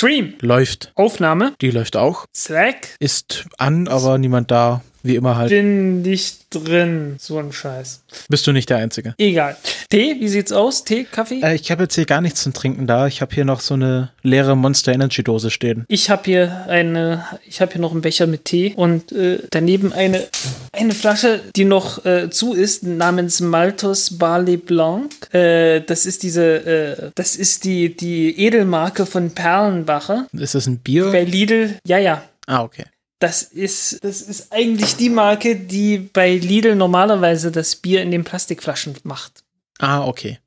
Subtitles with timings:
[0.00, 0.32] Stream.
[0.40, 0.92] Läuft.
[0.94, 1.52] Aufnahme.
[1.60, 2.24] Die läuft auch.
[2.34, 2.96] Slack.
[3.00, 4.80] Ist an, aber niemand da.
[5.02, 5.50] Wie immer halt.
[5.50, 7.16] Bin nicht drin.
[7.18, 8.02] So ein Scheiß.
[8.28, 9.14] Bist du nicht der Einzige.
[9.18, 9.56] Egal.
[9.88, 10.84] Tee, wie sieht's aus?
[10.84, 11.40] Tee, Kaffee?
[11.42, 13.06] Äh, ich habe jetzt hier gar nichts zum Trinken da.
[13.06, 15.84] Ich habe hier noch so eine leere Monster Energy Dose stehen.
[15.88, 19.92] Ich habe hier eine, ich habe hier noch einen Becher mit Tee und äh, daneben
[19.92, 20.26] eine,
[20.72, 25.12] eine Flasche, die noch äh, zu ist, namens Maltos Barley Blanc.
[25.32, 30.26] Äh, das ist diese, äh, das ist die, die Edelmarke von Perlenbacher.
[30.32, 31.10] Ist das ein Bier?
[31.10, 32.22] Bei Lidl, ja, ja.
[32.46, 32.84] Ah, okay.
[33.20, 38.24] Das ist, das ist eigentlich die Marke, die bei Lidl normalerweise das Bier in den
[38.24, 39.44] Plastikflaschen macht.
[39.78, 40.38] Ah, okay.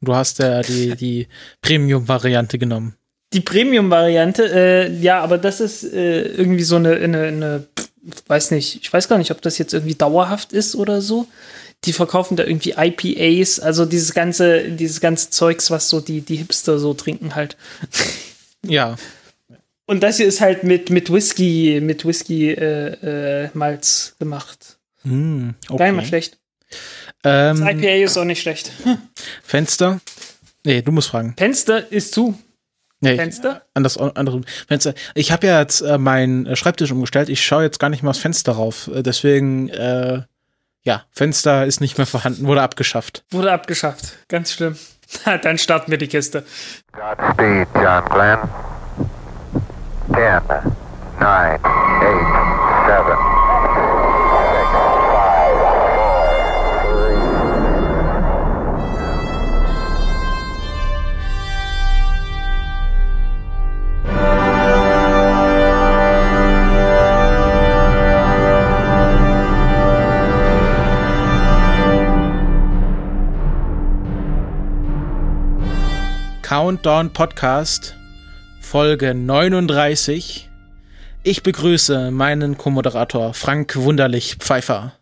[0.00, 1.28] Du hast ja die, die
[1.60, 2.96] Premium-Variante genommen.
[3.34, 7.66] Die Premium-Variante, äh, ja, aber das ist äh, irgendwie so eine, eine, eine,
[8.26, 11.26] weiß nicht, ich weiß gar nicht, ob das jetzt irgendwie dauerhaft ist oder so.
[11.84, 16.36] Die verkaufen da irgendwie IPAs, also dieses ganze, dieses ganze Zeugs, was so die, die
[16.36, 17.58] Hipster so trinken halt.
[18.64, 18.96] Ja.
[19.86, 24.78] Und das hier ist halt mit, mit Whisky, mit Whisky äh, äh, Malz gemacht.
[25.02, 25.78] Hm, okay.
[25.78, 26.38] Gar nicht mal schlecht.
[27.24, 28.72] Ähm, Das IPA ist auch nicht schlecht.
[29.42, 30.00] Fenster?
[30.64, 31.34] Nee, du musst fragen.
[31.38, 32.36] Fenster ist zu.
[33.00, 33.62] Nee, Fenster?
[33.74, 34.94] An das andere Fenster.
[35.14, 37.28] Ich habe ja jetzt äh, meinen äh, Schreibtisch umgestellt.
[37.28, 38.90] Ich schaue jetzt gar nicht mal aufs Fenster rauf.
[38.92, 40.22] Äh, deswegen, äh,
[40.82, 43.24] ja, Fenster ist nicht mehr vorhanden, wurde abgeschafft.
[43.30, 44.16] Wurde abgeschafft.
[44.28, 44.76] Ganz schlimm.
[45.42, 46.44] Dann starten wir die Kiste.
[46.92, 48.38] Godspeed, John Glenn.
[50.12, 50.40] 10,
[51.20, 51.60] 9, 8,
[52.86, 53.16] 7,
[54.36, 54.66] 6,
[55.12, 56.66] 5,
[76.42, 77.92] Countdown Podcast,
[78.68, 80.50] Folge 39.
[81.22, 84.92] Ich begrüße meinen Co-Moderator Frank Wunderlich Pfeiffer.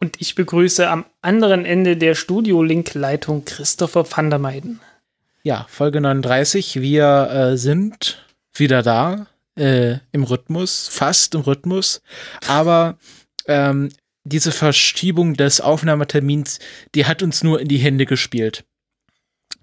[0.00, 4.80] Und ich begrüße am anderen Ende der Studio-Link-Leitung Christopher van der Meiden.
[5.42, 6.80] Ja, Folge 39.
[6.80, 12.00] Wir äh, sind wieder da, äh, im Rhythmus, fast im Rhythmus.
[12.48, 12.96] Aber
[13.46, 13.90] ähm,
[14.24, 16.60] diese Verschiebung des Aufnahmetermins,
[16.94, 18.64] die hat uns nur in die Hände gespielt.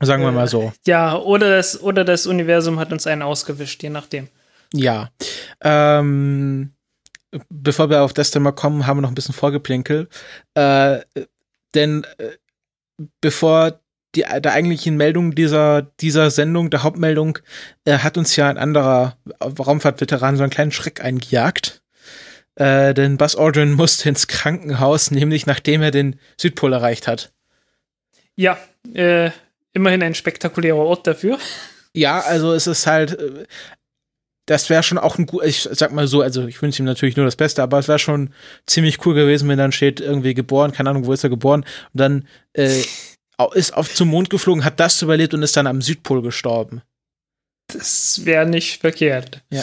[0.01, 0.71] Sagen wir mal so.
[0.85, 4.29] Ja, oder das, oder das Universum hat uns einen ausgewischt, je nachdem.
[4.73, 5.09] Ja.
[5.61, 6.71] Ähm,
[7.49, 10.07] bevor wir auf das Thema kommen, haben wir noch ein bisschen Vorgeplinkel.
[10.53, 10.99] Äh,
[11.73, 12.37] denn äh,
[13.21, 13.79] bevor
[14.15, 17.39] die, der eigentlichen Meldung dieser, dieser Sendung, der Hauptmeldung,
[17.85, 21.83] äh, hat uns ja ein anderer Raumfahrtveteran so einen kleinen Schreck eingejagt.
[22.55, 27.31] Äh, denn Buzz Aldrin musste ins Krankenhaus, nämlich nachdem er den Südpol erreicht hat.
[28.35, 28.57] Ja,
[28.93, 29.31] äh,
[29.74, 31.38] immerhin ein spektakulärer Ort dafür.
[31.94, 33.46] Ja, also es ist halt, äh,
[34.46, 37.16] das wäre schon auch ein gut, ich sag mal so, also ich wünsche ihm natürlich
[37.16, 38.34] nur das Beste, aber es wäre schon
[38.66, 41.62] ziemlich cool gewesen, wenn dann steht, irgendwie geboren, keine Ahnung, wo ist er geboren,
[41.94, 42.81] und dann äh,
[43.53, 46.81] ist auf zum Mond geflogen, hat das überlebt und ist dann am Südpol gestorben.
[47.72, 49.44] Das wäre nicht verkehrt.
[49.52, 49.62] Ja.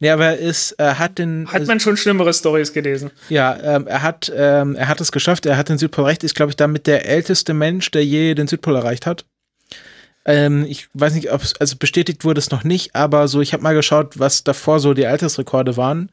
[0.00, 1.46] Nee, aber er ist, er hat den.
[1.52, 3.10] Hat man schon schlimmere Stories gelesen.
[3.28, 6.34] Ja, ähm, er hat, ähm, er hat es geschafft, er hat den Südpol erreicht, ist,
[6.34, 9.26] glaube ich, damit der älteste Mensch, der je den Südpol erreicht hat.
[10.26, 13.52] Ähm, ich weiß nicht, ob es, also bestätigt wurde es noch nicht, aber so, ich
[13.52, 16.10] habe mal geschaut, was davor so die Altersrekorde waren.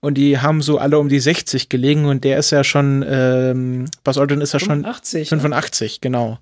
[0.00, 3.86] Und die haben so alle um die 60 gelegen und der ist ja schon, ähm,
[4.04, 5.28] Aldrin ist ja schon 85.
[5.28, 6.38] 85, genau.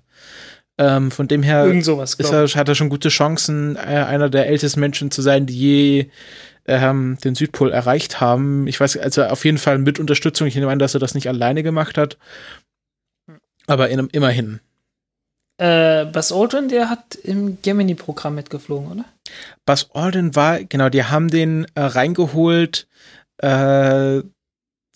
[0.77, 4.47] Ähm, von dem her sowas, ist er, hat er schon gute Chancen, äh, einer der
[4.47, 6.09] ältesten Menschen zu sein, die je
[6.65, 8.65] ähm, den Südpol erreicht haben.
[8.67, 10.47] Ich weiß, also auf jeden Fall mit Unterstützung.
[10.47, 12.17] Ich nehme an, dass er das nicht alleine gemacht hat.
[13.67, 14.59] Aber in, immerhin.
[15.61, 19.05] Äh, Buzz Aldrin, der hat im Gemini-Programm mitgeflogen, oder?
[19.65, 22.87] Buzz Aldrin war, genau, die haben den äh, reingeholt,
[23.37, 24.23] äh,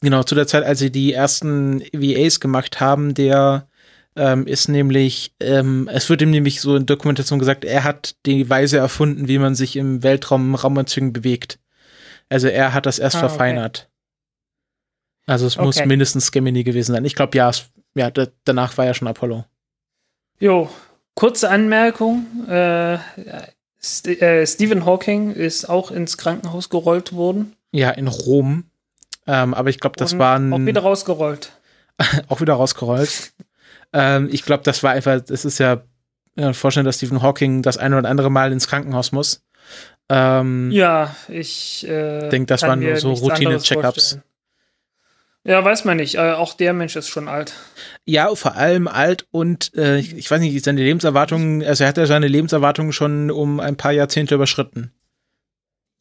[0.01, 3.67] genau, zu der Zeit, als sie die ersten VAs gemacht haben, der
[4.15, 8.49] ähm, ist nämlich, ähm, es wird ihm nämlich so in Dokumentation gesagt, er hat die
[8.49, 11.59] Weise erfunden, wie man sich im Weltraum Raumanzügen bewegt.
[12.27, 13.29] Also er hat das erst Ah, okay.
[13.29, 13.87] verfeinert.
[15.27, 15.85] Also es muss Okay.
[15.85, 17.05] mindestens Gemini gewesen sein.
[17.05, 19.45] Ich glaube, ja, es, ja, da, danach war ja schon Apollo.
[20.39, 20.69] Jo,
[21.13, 22.25] kurze Anmerkung.
[22.47, 22.97] Äh,
[23.81, 27.55] St äh, Stephen Hawking ist auch ins Krankenhaus gerollt worden.
[27.71, 28.65] Ja, in Rom.
[29.27, 31.51] Ähm, aber ich glaube, das und waren Auch wieder rausgerollt.
[32.27, 33.33] auch wieder rausgerollt.
[33.93, 35.83] ähm, ich glaube, das war einfach, das ist ja,
[36.35, 39.43] ja vorstellen, dass Stephen Hawking das eine oder andere Mal ins Krankenhaus muss.
[40.09, 44.19] Ähm, Ja, ich äh, Denk, das waren nur so Routine-Checkups.
[45.45, 46.15] Ja, weiß man nicht.
[46.15, 47.53] Äh, auch der Mensch ist schon alt.
[48.05, 51.97] Ja, vor allem alt und äh, ich, ich weiß nicht, seine Lebenserwartung, also er hat
[51.97, 54.91] ja seine Lebenserwartung schon um ein paar Jahrzehnte überschritten.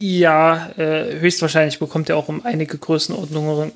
[0.00, 3.72] Ja, äh, höchstwahrscheinlich bekommt er auch um einige Größenordnungen,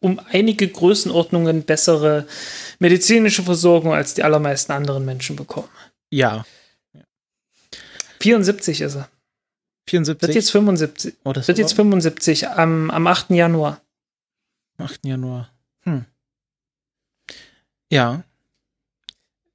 [0.00, 2.26] um einige Größenordnungen bessere
[2.78, 5.68] medizinische Versorgung als die allermeisten anderen Menschen bekommen.
[6.10, 6.46] Ja.
[8.20, 9.08] 74 ist er.
[9.88, 10.28] 74.
[10.28, 11.14] Wird jetzt 75.
[11.24, 13.30] oh, das Wird jetzt 75 am, am 8.
[13.30, 13.80] Januar.
[14.78, 15.04] 8.
[15.04, 15.50] Januar.
[15.82, 16.04] Hm.
[17.90, 18.22] Ja.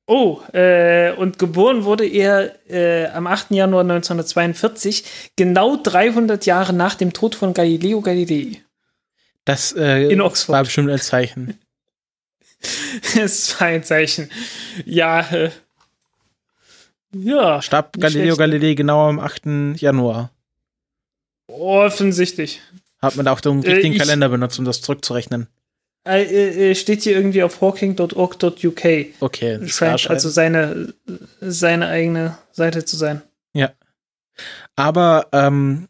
[0.06, 3.52] Oh, äh, und geboren wurde er äh, am 8.
[3.52, 8.62] Januar 1942, genau 300 Jahre nach dem Tod von Galileo Galilei.
[9.46, 10.54] Das äh, In Oxford.
[10.54, 11.60] war bestimmt ein Zeichen.
[13.18, 14.30] Es war ein Zeichen.
[14.86, 15.52] Ja, äh,
[17.14, 18.40] ja, Starb Galileo schlecht.
[18.40, 19.81] Galilei genau am 8.
[19.81, 20.31] Januar.
[21.48, 22.62] offensichtlich.
[23.04, 25.48] Hat man auch den Äh, richtigen ich- Kalender benutzt, um das zurückzurechnen.
[26.06, 28.86] Äh, äh, steht hier irgendwie auf hawking.org.uk.
[29.22, 29.58] Okay.
[29.60, 30.94] das Scheint also seine,
[31.40, 33.22] seine eigene Seite zu sein.
[34.76, 35.88] Aber ähm,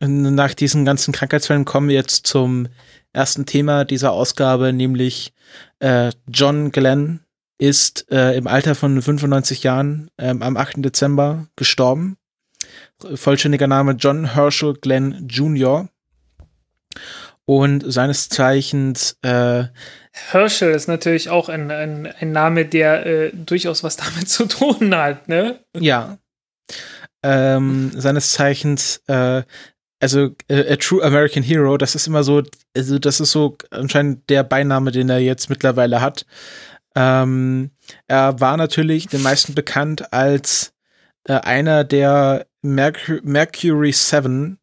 [0.00, 2.66] nach diesen ganzen Krankheitsfällen kommen wir jetzt zum
[3.12, 5.32] ersten Thema dieser Ausgabe, nämlich
[5.78, 7.20] äh, John Glenn
[7.58, 10.84] ist äh, im Alter von 95 Jahren ähm, am 8.
[10.84, 12.16] Dezember gestorben.
[13.14, 15.88] Vollständiger Name John Herschel Glenn Jr.
[17.44, 19.64] Und seines Zeichens äh,
[20.12, 24.94] Herschel ist natürlich auch ein, ein, ein Name, der äh, durchaus was damit zu tun
[24.94, 25.60] hat, ne?
[25.78, 26.18] Ja.
[27.22, 29.42] Ähm, seines Zeichens, äh,
[30.00, 32.42] also äh, a True American Hero, das ist immer so,
[32.76, 36.26] also das ist so anscheinend der Beiname, den er jetzt mittlerweile hat.
[36.94, 37.70] Ähm,
[38.06, 40.74] er war natürlich den meisten bekannt als
[41.24, 44.58] äh, einer der Mercu Mercury 7,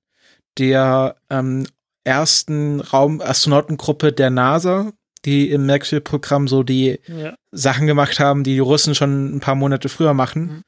[0.58, 1.66] der ähm,
[2.06, 4.92] ersten Raumastenautengruppe der NASA,
[5.26, 7.36] die im Mercury-Programm so die Ja.
[7.52, 10.62] Sachen gemacht haben, die die Russen schon ein paar Monate früher machen.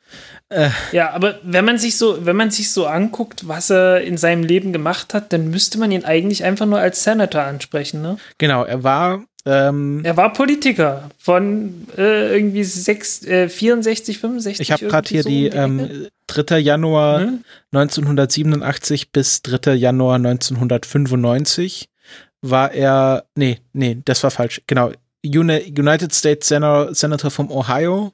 [0.49, 4.17] Äh, ja, aber wenn man sich so, wenn man sich so anguckt, was er in
[4.17, 8.17] seinem Leben gemacht hat, dann müsste man ihn eigentlich einfach nur als Senator ansprechen, ne?
[8.37, 14.59] genau, er war ähm, Er war Politiker von äh, irgendwie sechs, äh, 64, 65.
[14.59, 15.57] ich habe gerade hier so die Ecke.
[15.57, 16.57] ähm, 3.
[16.59, 17.43] Januar Ne?
[17.71, 19.73] 1987 bis 3.
[19.73, 21.89] Januar 1995
[22.41, 24.91] war er, nee, nee, das war falsch, genau,
[25.25, 28.11] Uni United States Senator, Senator vom Ohio,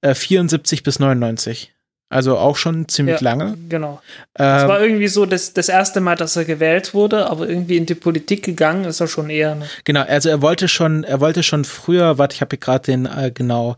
[0.00, 1.73] äh, 74 bis 99.
[2.14, 3.58] Also auch schon ziemlich Ja, lange.
[3.68, 4.00] Genau.
[4.38, 7.86] Ähm, war irgendwie so das, das erste Mal, dass er gewählt wurde, aber irgendwie in
[7.86, 9.56] die Politik gegangen ist er schon eher.
[9.56, 9.66] Ne?
[9.82, 13.06] Genau, also er wollte schon, er wollte schon früher, warte, ich habe hier gerade den,
[13.06, 13.74] äh, genau,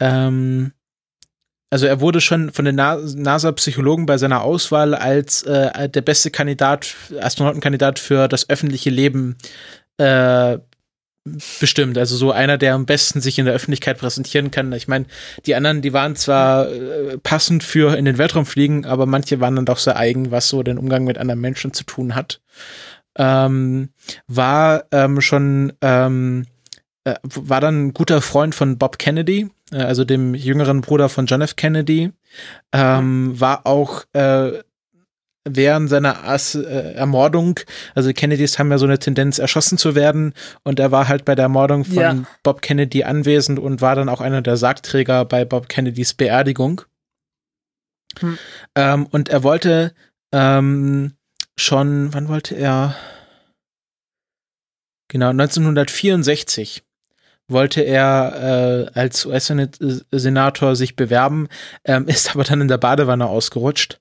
[0.00, 0.72] ähm,
[1.70, 6.30] also er wurde schon von den Na- NASA-Psychologen bei seiner Auswahl als äh, der beste
[6.30, 9.38] Kandidat, Astronautenkandidat für das öffentliche Leben
[9.96, 10.58] äh,
[11.24, 11.98] bestimmt.
[11.98, 14.72] Also so einer, der am besten sich in der Öffentlichkeit präsentieren kann.
[14.72, 15.06] Ich meine,
[15.46, 19.56] die anderen, die waren zwar äh, passend für in den Weltraum fliegen, aber manche waren
[19.56, 22.40] dann doch sehr eigen, was so den Umgang mit anderen Menschen zu tun hat.
[23.16, 23.90] Ähm,
[24.26, 26.46] war ähm, schon ähm,
[27.04, 31.26] äh, war dann ein guter Freund von Bob Kennedy, äh, also dem jüngeren Bruder von
[31.26, 31.56] John F.
[31.56, 32.12] Kennedy.
[32.72, 34.62] Ähm, war auch äh,
[35.44, 37.58] während seiner As äh, Ermordung,
[37.94, 41.34] also Kennedys haben ja so eine Tendenz, erschossen zu werden, und er war halt bei
[41.34, 42.16] der Ermordung von Ja.
[42.42, 46.82] Bob Kennedy anwesend und war dann auch einer der Sargträger bei Bob Kennedys Beerdigung.
[48.20, 48.38] Hm.
[48.74, 49.94] Ähm, und er wollte
[50.32, 51.14] ähm,
[51.56, 52.96] schon, wann wollte er?
[55.08, 56.84] Genau, 1964
[57.48, 61.48] wollte er äh, als US-Senator sich bewerben,
[61.84, 63.98] ähm, ist aber dann in der Badewanne ausgerutscht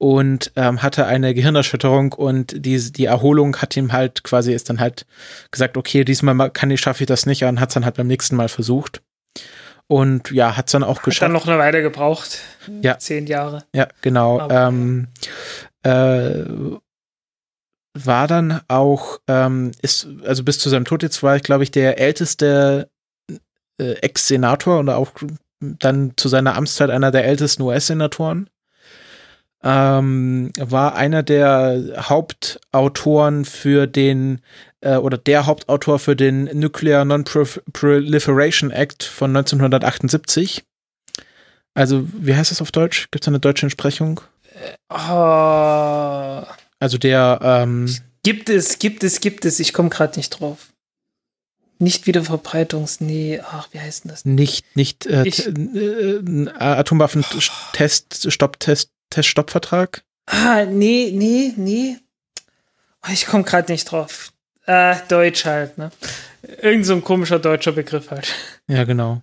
[0.00, 4.78] und ähm, hatte eine Gehirnerschütterung und die, die Erholung hat ihm halt quasi ist dann
[4.80, 5.06] halt
[5.50, 7.96] gesagt, okay, diesmal ma- kann ich, schaffe ich das nicht und hat es dann halt
[7.96, 9.02] beim nächsten Mal versucht.
[9.90, 11.22] Und ja, hat es dann auch Hat geschafft.
[11.22, 12.40] dann noch eine Weile gebraucht.
[12.82, 12.98] Ja.
[12.98, 13.64] Zehn Jahre.
[13.74, 14.38] Ja, genau.
[14.40, 15.08] Aber- ähm,
[15.82, 16.44] äh,
[17.94, 21.70] war dann auch, ähm, ist, also bis zu seinem Tod jetzt war ich, glaube ich,
[21.70, 22.90] der älteste
[23.80, 25.10] äh, Ex-Senator und auch
[25.60, 28.48] dann zu seiner Amtszeit einer der ältesten US-Senatoren.
[29.62, 34.40] Ähm, war einer der Hauptautoren für den
[34.80, 40.64] äh, oder der Hauptautor für den Nuclear Non-Proliferation Act von 1978.
[41.74, 43.08] Also, wie heißt das auf Deutsch?
[43.10, 44.20] Gibt es eine deutsche Entsprechung?
[44.90, 46.42] Oh,
[46.80, 49.58] Also der, ähm, gibt es, gibt es, gibt es.
[49.60, 50.68] Ich komme gerade nicht drauf.
[51.80, 53.00] Nicht wieder Verbreitungs.
[53.00, 54.24] Nee, ach, wie heißt denn das?
[54.24, 60.02] nicht, nicht äh, Ich- t- äh, Atomwaffentest, Stopptest, Teststoppvertrag.
[60.26, 61.96] Ah, nee, nee, nee.
[63.06, 64.32] Oh, ich komme gerade nicht drauf.
[64.66, 65.90] Äh, Deutsch halt, ne?
[66.60, 68.34] Irgend so ein komischer deutscher Begriff halt.
[68.66, 69.22] Ja, genau.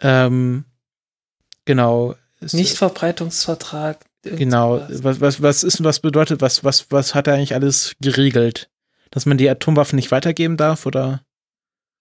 [0.00, 0.64] Ähm,
[1.64, 2.14] genau.
[2.40, 3.98] Nichtverbreitungsvertrag.
[4.22, 4.86] Genau.
[4.88, 8.70] Was, was, was ist denn was bedeutet, was, was, was hat er eigentlich alles geregelt?
[9.10, 11.22] Dass man die Atomwaffen nicht weitergeben darf oder?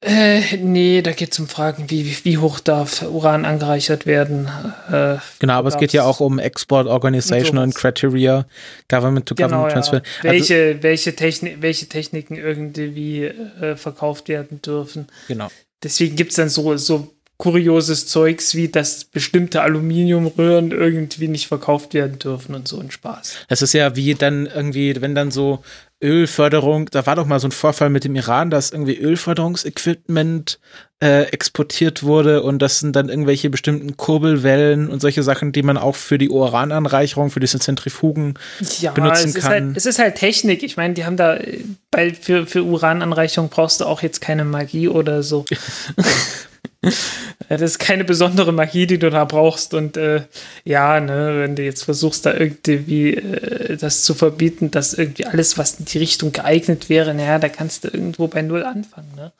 [0.01, 4.49] Äh, nee, da geht es um Fragen, wie, wie hoch darf Uran angereichert werden.
[4.89, 7.75] Äh, Genau, aber es geht ja auch um Export Organization Und und.
[7.75, 8.45] Criteria,
[8.87, 9.73] Government to genau, Government ja.
[9.73, 10.01] Transfer.
[10.23, 15.07] Also, welche, welche, Techni welche Techniken irgendwie äh, verkauft werden dürfen.
[15.27, 15.49] genau.
[15.83, 21.93] Deswegen gibt es dann so, so kurioses Zeugs wie, dass bestimmte Aluminiumröhren irgendwie nicht verkauft
[21.93, 23.35] werden dürfen und so ein Spaß.
[23.47, 25.63] Das ist ja wie dann irgendwie, wenn dann so
[26.01, 30.59] Ölförderung, da war doch mal so ein Vorfall mit dem Iran, dass irgendwie Ölförderungsequipment
[31.01, 35.77] äh, exportiert wurde und das sind dann irgendwelche bestimmten Kurbelwellen und solche Sachen, die man
[35.77, 38.35] auch für die Urananreicherung, für diese Zentrifugen
[38.79, 39.51] Ja, benutzen es ist, kann.
[39.51, 40.63] halt, es ist halt Technik.
[40.63, 41.59] Ich meine, die haben da, äh,
[41.91, 45.45] bei, für, für Urananreichung brauchst du auch jetzt keine Magie oder so.
[46.83, 46.89] Ja,
[47.49, 49.73] Das ist keine besondere Magie, die du da brauchst.
[49.73, 50.23] Und äh,
[50.63, 55.57] ja, ne, wenn du jetzt versuchst, da irgendwie äh, das zu verbieten, dass irgendwie alles,
[55.57, 59.11] was in die Richtung geeignet wäre, naja, da kannst du irgendwo bei Null anfangen.
[59.15, 59.31] Ne?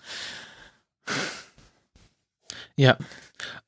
[2.76, 2.98] Ja.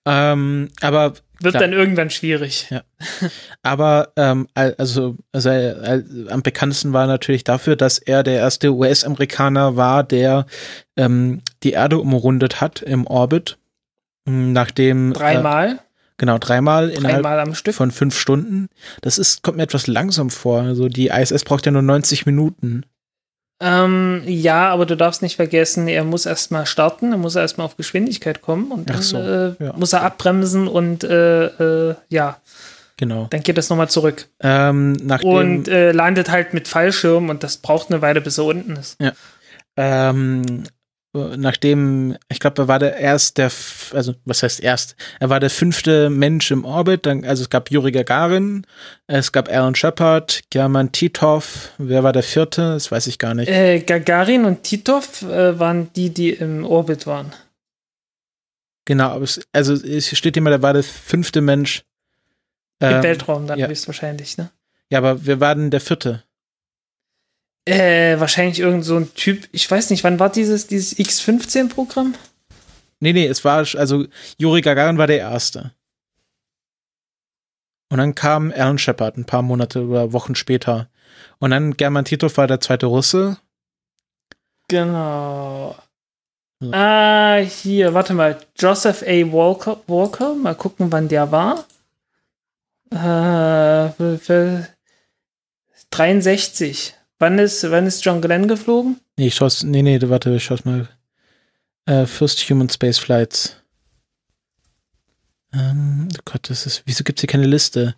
[0.05, 1.61] Ähm, aber Wird Klar.
[1.61, 2.67] dann irgendwann schwierig.
[3.61, 8.73] aber ähm, al- also, also äh, am bekanntesten war natürlich dafür, dass er der erste
[8.73, 10.45] US-Amerikaner war, der
[10.97, 13.57] ähm, die Erde umrundet hat im Orbit.
[14.25, 15.79] Nachdem Äh, Dreimal,
[16.17, 17.73] genau dreimal innerhalb dreimal am Stück.
[17.75, 18.67] von fünf Stunden.
[19.01, 20.61] Das ist kommt mir etwas langsam vor.
[20.61, 22.85] Also die ISS braucht ja nur 90 Minuten.
[23.63, 27.77] Ähm, ja, aber du darfst nicht vergessen, er muss erstmal starten, er muss erstmal auf
[27.77, 29.73] Geschwindigkeit kommen und dann so, äh, ja.
[29.73, 31.45] muss er abbremsen und äh,
[31.89, 32.39] äh, ja,
[32.97, 33.27] Genau.
[33.29, 34.27] dann geht das nochmal zurück.
[34.39, 38.75] Ähm, Und äh, landet halt mit Fallschirm und das braucht eine Weile, bis er unten
[38.77, 38.97] ist.
[39.77, 40.67] ähm, äh,
[41.13, 43.51] nachdem, ich glaube, er war der erst der,
[43.93, 44.95] also was heißt erst?
[45.19, 47.05] Er war der fünfte Mensch im Orbit.
[47.05, 48.65] Dann, also es gab Yuri Gagarin,
[49.07, 51.71] es gab Alan Shepard, German Titov.
[51.77, 52.73] Wer war der vierte?
[52.73, 53.49] Das weiß ich gar nicht.
[53.49, 57.33] Äh, Gagarin und Titov äh, waren die, die im Orbit waren.
[58.85, 61.83] Genau, aber es, also es steht immer, der war der fünfte Mensch.
[62.79, 63.67] Im Ähm, Weltraum dann ja.
[63.67, 64.49] höchstwahrscheinlich, ne?
[64.89, 66.23] Ja, aber wer war denn der vierte?
[67.65, 72.15] Äh, wahrscheinlich irgend so ein Typ, ich weiß nicht, wann war dieses, dieses X-15-Programm?
[72.99, 74.05] Nee, nee, es war, also
[74.37, 75.71] Yuri Gagarin war der erste.
[77.89, 80.89] Und dann kam Alan Shepard ein paar Monate oder Wochen später.
[81.39, 83.37] Und dann German Titov war der zweite Russe.
[84.67, 85.75] Genau.
[86.61, 86.71] Ja.
[86.71, 88.39] Ah, hier, warte mal.
[88.57, 89.31] Joseph A.
[89.31, 90.35] Walker, Walker.
[90.35, 91.65] Mal gucken, wann der war.
[92.91, 94.67] Äh, für- für
[95.89, 96.95] 63.
[97.21, 98.99] Wann ist, wann ist John Glenn geflogen?
[99.15, 100.89] Nee, ich schau's, nee, nee, warte, ich schau's mal.
[101.85, 103.57] Äh, First Human Space Flights.
[105.53, 107.93] Ähm, oh Gott, das ist, wieso gibt's hier keine Liste?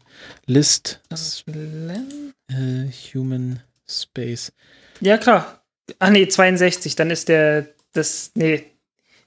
[0.45, 0.99] List,
[1.45, 2.33] Glenn?
[2.49, 4.51] äh, Human Space.
[4.99, 5.63] Ja, klar.
[5.99, 6.97] Ah, nee, 62.
[6.97, 8.65] Dann ist der, das, nee.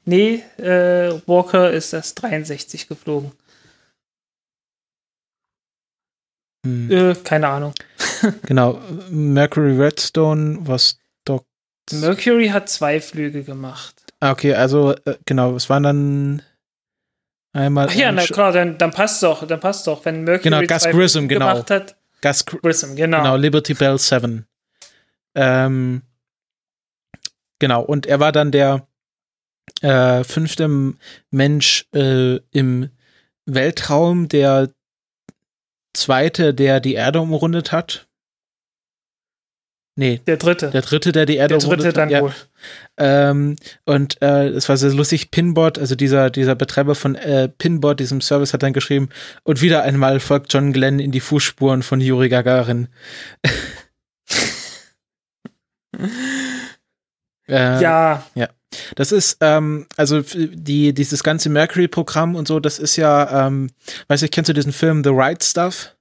[0.04, 3.32] Nee, äh, Walker ist erst 63 geflogen.
[6.66, 6.90] Hm.
[6.90, 7.72] Äh, keine Ahnung.
[8.46, 8.80] Genau,
[9.10, 10.98] Mercury Redstone was
[11.92, 13.94] Mercury hat zwei Flüge gemacht.
[14.20, 16.42] Ah, okay, also äh, genau, es waren dann
[17.52, 20.60] einmal Ach ja, na klar, dann, dann passt doch, dann passt doch, wenn Mercury Genau,
[20.62, 21.52] Gus zwei Grissom, Flüge genau.
[21.52, 21.96] gemacht hat.
[22.22, 23.18] Gus Gr- Grissom, genau.
[23.18, 24.46] genau, Liberty Bell 7.
[25.34, 26.02] Ähm,
[27.58, 28.86] genau, und er war dann der
[29.82, 30.94] äh, fünfte
[31.30, 32.90] Mensch äh, im
[33.44, 34.70] Weltraum, der
[35.96, 38.06] zweite, der die Erde umrundet hat.
[39.98, 40.70] Nee, Der dritte.
[40.70, 42.12] der dritte, der die Erde Der dritte umrundet dann hat.
[42.12, 42.20] Ja.
[42.20, 42.34] wohl.
[42.98, 45.30] Ähm, und äh, es war sehr lustig.
[45.30, 49.08] Pinbot, also dieser, dieser Betreiber von äh, Pinbot, diesem Service, hat dann geschrieben,
[49.42, 52.88] und wieder einmal folgt John Glenn in die Fußspuren von Yuri Gagarin.
[57.48, 58.26] äh, Ja,
[58.94, 63.70] Das ist, ähm, also die, dieses ganze Mercury-Programm und so, das ist ja, ähm,
[64.08, 65.92] weißt du, kennst du diesen Film The Right Stuff?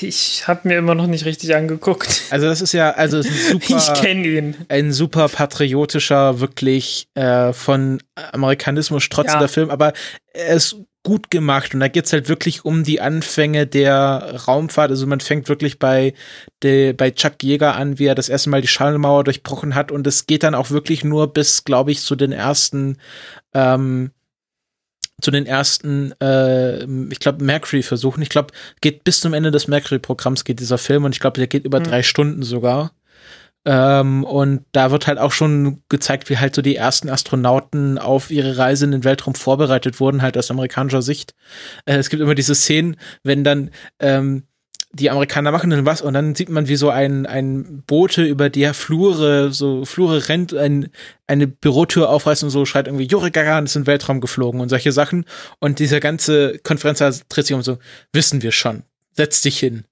[0.00, 2.22] ich habe mir immer noch nicht richtig angeguckt.
[2.30, 3.76] Also das ist ja, also ist ein super.
[3.76, 4.56] Ich kenne ihn.
[4.68, 9.48] ein super patriotischer, wirklich äh, von Amerikanismus strotzender Ja.
[9.48, 9.92] Film, aber
[10.32, 14.90] er ist gut gemacht und da geht's halt wirklich um die Anfänge der Raumfahrt.
[14.90, 16.14] Also man fängt wirklich bei,
[16.62, 20.06] de, bei Chuck Yeager an, wie er das erste Mal die Schallmauer durchbrochen hat und
[20.06, 22.96] es geht dann auch wirklich nur bis, glaube ich, zu den ersten
[23.52, 24.10] ähm,
[25.20, 28.20] zu den ersten, äh, ich glaube, Mercury-Versuchen.
[28.22, 31.46] Ich glaube, geht bis zum Ende des Mercury-Programms geht dieser Film und ich glaube, der
[31.46, 31.84] geht über Mhm.
[31.84, 32.92] drei Stunden sogar.
[33.66, 38.30] Ähm, und da wird halt auch schon gezeigt, wie halt so die ersten Astronauten auf
[38.30, 41.34] ihre Reise in den Weltraum vorbereitet wurden, halt aus amerikanischer Sicht.
[41.86, 44.44] Äh, es gibt immer diese Szenen, wenn dann ähm,
[44.94, 48.48] die Amerikaner machen dann was und dann sieht man, wie so ein, ein Bote über
[48.48, 50.90] der Flure, so Flure rennt, ein,
[51.26, 54.68] eine Bürotür aufreißt und so schreit irgendwie, Juri Gagarin ist in den Weltraum geflogen und
[54.68, 55.24] solche Sachen.
[55.58, 57.78] Und diese ganze Konferenz dreht sich um so,
[58.12, 59.84] wissen wir schon, setz dich hin.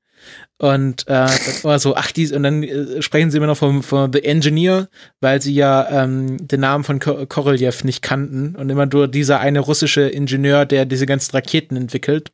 [0.63, 3.83] Und äh, das war so, ach, die, und dann äh, sprechen sie immer noch vom,
[3.83, 4.89] vom The Engineer,
[5.21, 9.41] weil sie ja ähm, den Namen von Ko Korolev nicht kannten und immer nur dieser
[9.41, 12.31] eine russische Ingenieur, der diese ganzen Raketen entwickelt,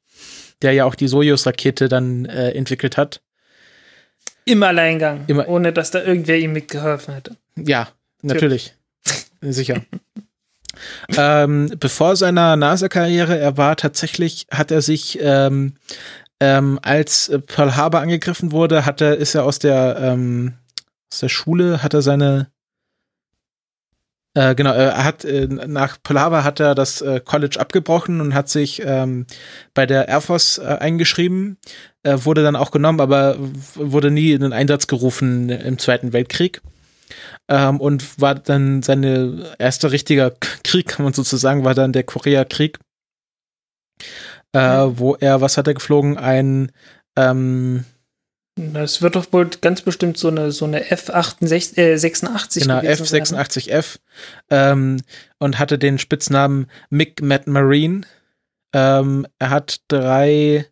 [0.61, 3.23] der ja auch die Sojus-Rakete dann äh, entwickelt hat.
[4.45, 7.35] Im Alleingang, Immer- ohne dass da irgendwer ihm mitgeholfen hätte.
[7.57, 7.89] Ja,
[8.21, 8.75] natürlich.
[9.41, 9.81] Sicher.
[11.17, 15.77] ähm, bevor seiner NASA-Karriere, er war tatsächlich, hat er sich, ähm,
[16.41, 20.55] ähm, als äh, Pearl Harbor angegriffen wurde, hat er, ist er aus der, ähm,
[21.13, 22.51] aus der Schule, hat er seine,
[24.35, 28.35] äh, genau, er hat, äh, nach Pearl Harbor hat er das äh, College abgebrochen und
[28.35, 29.27] hat sich ähm,
[29.75, 31.59] bei der Air Force äh, eingeschrieben,
[32.05, 33.37] äh, wurde dann auch genommen, aber
[33.75, 36.63] wurde nie in den Einsatz gerufen im Zweiten Weltkrieg.
[37.49, 42.79] Ähm, und war dann seine erste richtiger Krieg, kann man sozusagen, war dann der Koreakrieg,
[44.53, 46.17] äh, wo er, was hat er geflogen?
[46.17, 46.73] Ein
[47.17, 47.85] ähm,
[48.57, 53.05] Das wird doch wohl ganz bestimmt so eine, so eine F-86 äh, 86 genau, gewesen
[53.05, 53.41] sein, ne?
[53.41, 53.99] F-86F
[54.51, 55.01] ähm,
[55.39, 58.03] und hatte den Spitznamen Mick Matt Marine.
[58.73, 60.67] Ähm, er hat drei,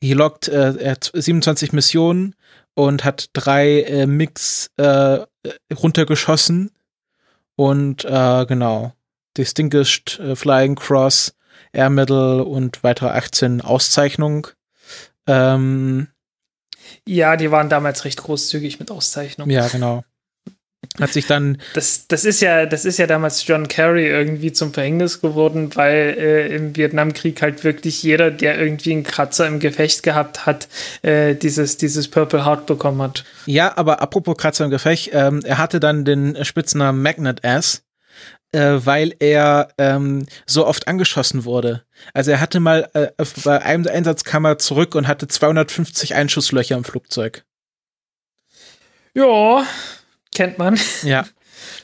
[0.00, 2.34] he logged, äh, er hat 27 Missionen
[2.74, 5.20] und hat drei äh, Mix äh,
[5.74, 6.70] runtergeschossen
[7.56, 8.92] und äh, genau,
[9.36, 11.34] Distinguished äh, Flying Cross,
[11.74, 14.46] Air Medal und weitere 18 Auszeichnungen.
[15.26, 16.08] Ähm,
[17.06, 19.50] Ja, die waren damals recht großzügig mit Auszeichnungen.
[19.50, 20.04] ja, genau.
[21.00, 24.72] Hat sich dann Das, das ist ja, das ist ja damals John Kerry irgendwie zum
[24.72, 30.02] Verhängnis geworden, weil äh, im Vietnamkrieg halt wirklich jeder, der irgendwie einen Kratzer im Gefecht
[30.02, 30.68] gehabt hat,
[31.02, 33.24] äh, dieses, dieses Purple Heart bekommen hat.
[33.46, 37.82] Ja, aber apropos Kratzer im Gefecht, ähm, er hatte dann den Spitznamen Magnet Ass,
[38.54, 41.82] äh, weil er ähm, so oft angeschossen wurde.
[42.12, 43.08] Also er hatte mal, äh,
[43.44, 47.44] bei einem Einsatz kam er zurück und hatte 250 Einschusslöcher im Flugzeug.
[49.14, 49.66] Ja,
[50.34, 50.78] kennt man.
[51.02, 51.24] Ja.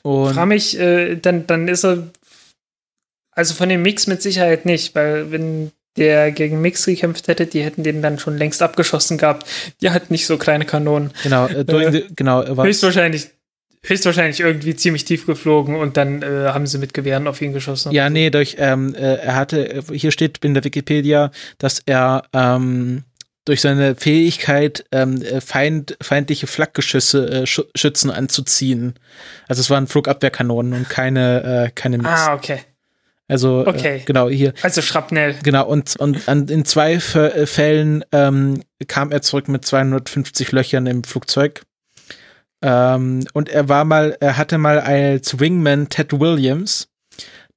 [0.03, 2.09] Und Frag mich, äh, dann, dann ist er,
[3.33, 7.63] also von dem Mix mit Sicherheit nicht, weil wenn der gegen Mix gekämpft hätte, die
[7.63, 9.47] hätten den dann schon längst abgeschossen gehabt.
[9.81, 11.13] Die hatten nicht so kleine Kanonen.
[11.23, 13.31] genau, äh, the, genau, Höchstwahrscheinlich,
[13.85, 17.93] höchstwahrscheinlich irgendwie ziemlich tief geflogen und dann äh, haben sie mit Gewehren auf ihn geschossen.
[17.93, 23.05] ja, nee, durch, ähm, äh, er hatte, hier steht in der Wikipedia, dass er ähm,
[23.47, 28.95] durch seine Fähigkeit, ähm, äh, feind, feindliche Flakgeschüsse, äh, Schützen anzuziehen.
[29.49, 32.11] Also es waren Flugabwehrkanonen und keine, äh, keine Mix.
[32.11, 32.61] Ah, okay.
[33.29, 33.97] Also okay.
[33.97, 34.53] äh, genau hier.
[34.63, 35.37] Also Schrapnell.
[35.43, 40.87] Genau, und, und an, in zwei äh, Fällen ähm, kam er zurück mit 250 Löchern
[40.87, 41.63] im Flugzeug.
[42.63, 46.89] Ähm, und er war mal, er hatte mal als Wingman Ted Williams,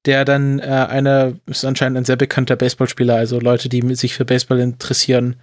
[0.06, 4.26] der dann äh, eine, ist anscheinend ein sehr bekannter Baseballspieler, also Leute, die sich für
[4.26, 5.38] Baseball interessieren.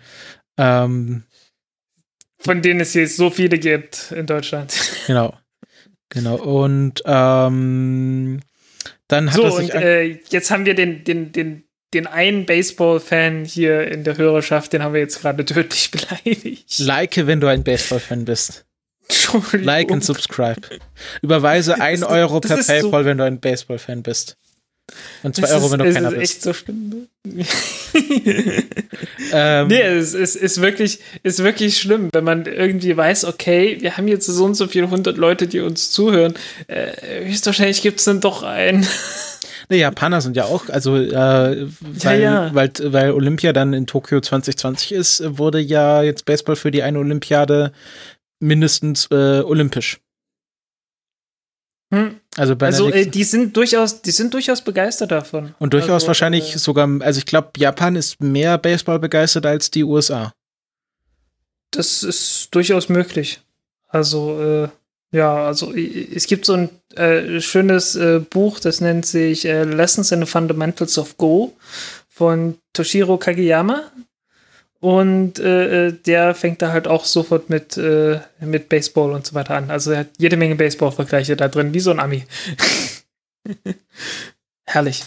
[0.56, 1.24] Ähm,
[2.38, 4.74] Von denen es jetzt so viele gibt in Deutschland.
[5.06, 5.34] genau.
[6.10, 6.36] Genau.
[6.36, 8.40] Und ähm,
[9.08, 12.46] dann hat So, er sich und äh, jetzt haben wir den, den, den, den einen
[12.46, 16.78] Baseball-Fan hier in der Hörerschaft, den haben wir jetzt gerade tödlich beleidigt.
[16.80, 18.66] like, wenn du ein Baseball-Fan bist.
[19.52, 20.60] Like und subscribe.
[21.22, 24.36] Überweise 1 Euro das per ist so- PayPal, wenn du ein Baseball-Fan bist.
[25.22, 26.32] Und 2 Das Euro, ist, wenn du keiner ist bist.
[26.32, 27.06] echt so schlimm.
[27.24, 27.44] ne?
[29.32, 33.96] Ähm, nee, es ist, ist, wirklich, ist wirklich schlimm, wenn man irgendwie weiß, okay, wir
[33.96, 36.34] haben jetzt so und so viele hundert Leute, die uns zuhören.
[36.66, 38.84] Äh, höchstwahrscheinlich gibt es dann doch einen.
[39.70, 42.52] Die Japaner sind ja auch, also äh, weil, ja.
[42.52, 46.98] Weil, weil Olympia dann in Tokio 2020 ist, wurde ja jetzt Baseball für die eine
[46.98, 47.70] Olympiade
[48.40, 50.00] mindestens äh, olympisch.
[51.92, 52.20] Hm.
[52.36, 55.54] Also bei Also äh, die sind durchaus, die sind durchaus begeistert davon.
[55.58, 59.70] und durchaus also, wahrscheinlich äh, sogar, also ich glaube, Japan ist mehr Baseball begeistert als
[59.70, 60.32] die USA.
[61.72, 63.40] Das ist durchaus möglich.
[63.88, 64.68] Also, äh,
[65.12, 70.12] ja, also es gibt so ein äh, schönes äh, Buch, das nennt sich äh, Lessons
[70.12, 71.56] in the Fundamentals of Go
[72.08, 73.90] von Toshiro Kageyama.
[74.80, 79.34] Und äh, äh, der fängt da halt auch sofort mit, äh, mit Baseball und so
[79.34, 79.70] weiter an.
[79.70, 82.24] Also er hat jede Menge Baseball-Vergleiche da drin, wie so ein Ami.
[84.64, 85.04] Herrlich.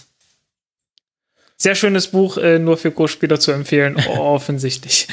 [1.57, 5.07] Sehr schönes Buch, äh, nur für Go-Spieler zu empfehlen, offensichtlich.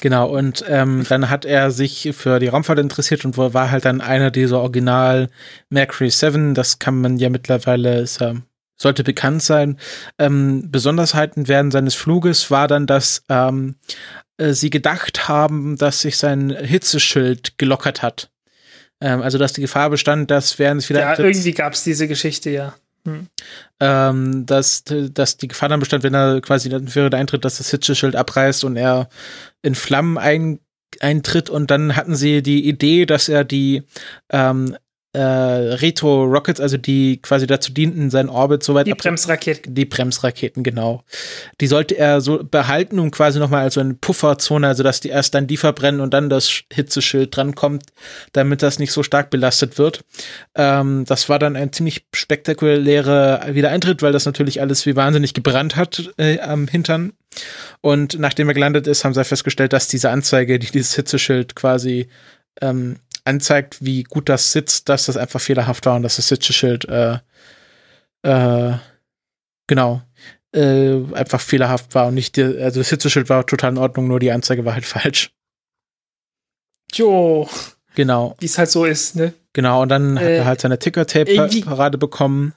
[0.00, 4.00] Genau, und ähm, dann hat er sich für die Raumfahrt interessiert und war halt dann
[4.00, 5.30] einer dieser Original
[5.68, 6.54] Mercury 7.
[6.54, 8.34] Das kann man ja mittlerweile, ist, äh,
[8.80, 9.78] sollte bekannt sein.
[10.18, 13.76] Ähm, Besonderheiten während seines Fluges war dann, dass ähm,
[14.38, 18.30] äh, sie gedacht haben, dass sich sein Hitzeschild gelockert hat.
[19.00, 21.00] Ähm, also, dass die Gefahr bestand, dass während es wieder.
[21.00, 22.74] Ja, irgendwie gab es diese Geschichte, ja.
[23.04, 23.28] Hm.
[23.80, 27.70] Ähm, dass, dass die Gefahr dann bestand, wenn er quasi wäre der Eintritt, dass das
[27.70, 29.08] Hitzeschild abreißt und er
[29.62, 30.58] in Flammen ein,
[31.00, 33.84] eintritt und dann hatten sie die Idee, dass er die
[34.30, 34.76] ähm,
[35.12, 39.74] äh, Retro-Rockets, also die quasi dazu dienten, seinen Orbit so weit Die Bremsraketen.
[39.74, 41.02] Die Bremsraketen, genau.
[41.60, 45.08] Die sollte er so behalten und quasi nochmal als so eine Pufferzone, also dass die
[45.08, 47.86] erst dann die verbrennen und dann das Hitzeschild drankommt,
[48.32, 50.04] damit das nicht so stark belastet wird.
[50.54, 55.74] Ähm, das war dann ein ziemlich spektakulärer Wiedereintritt, weil das natürlich alles wie wahnsinnig gebrannt
[55.74, 57.14] hat äh, am Hintern.
[57.80, 62.08] Und nachdem er gelandet ist, haben sie festgestellt, dass diese Anzeige, die dieses Hitzeschild quasi
[62.60, 62.96] ähm,
[63.30, 67.18] anzeigt, wie gut das sitzt, dass das einfach fehlerhaft war und dass das Sitzeschild äh,
[68.22, 68.74] äh,
[69.66, 70.02] genau
[70.52, 74.20] äh, einfach fehlerhaft war und nicht, die, also das Sitzeschild war total in Ordnung, nur
[74.20, 75.30] die Anzeige war halt falsch.
[76.92, 77.48] Jo.
[77.94, 78.36] Genau.
[78.38, 79.32] Wie es halt so ist, ne?
[79.52, 82.54] Genau, und dann hat er halt seine Ticker-Tape-Parade bekommen.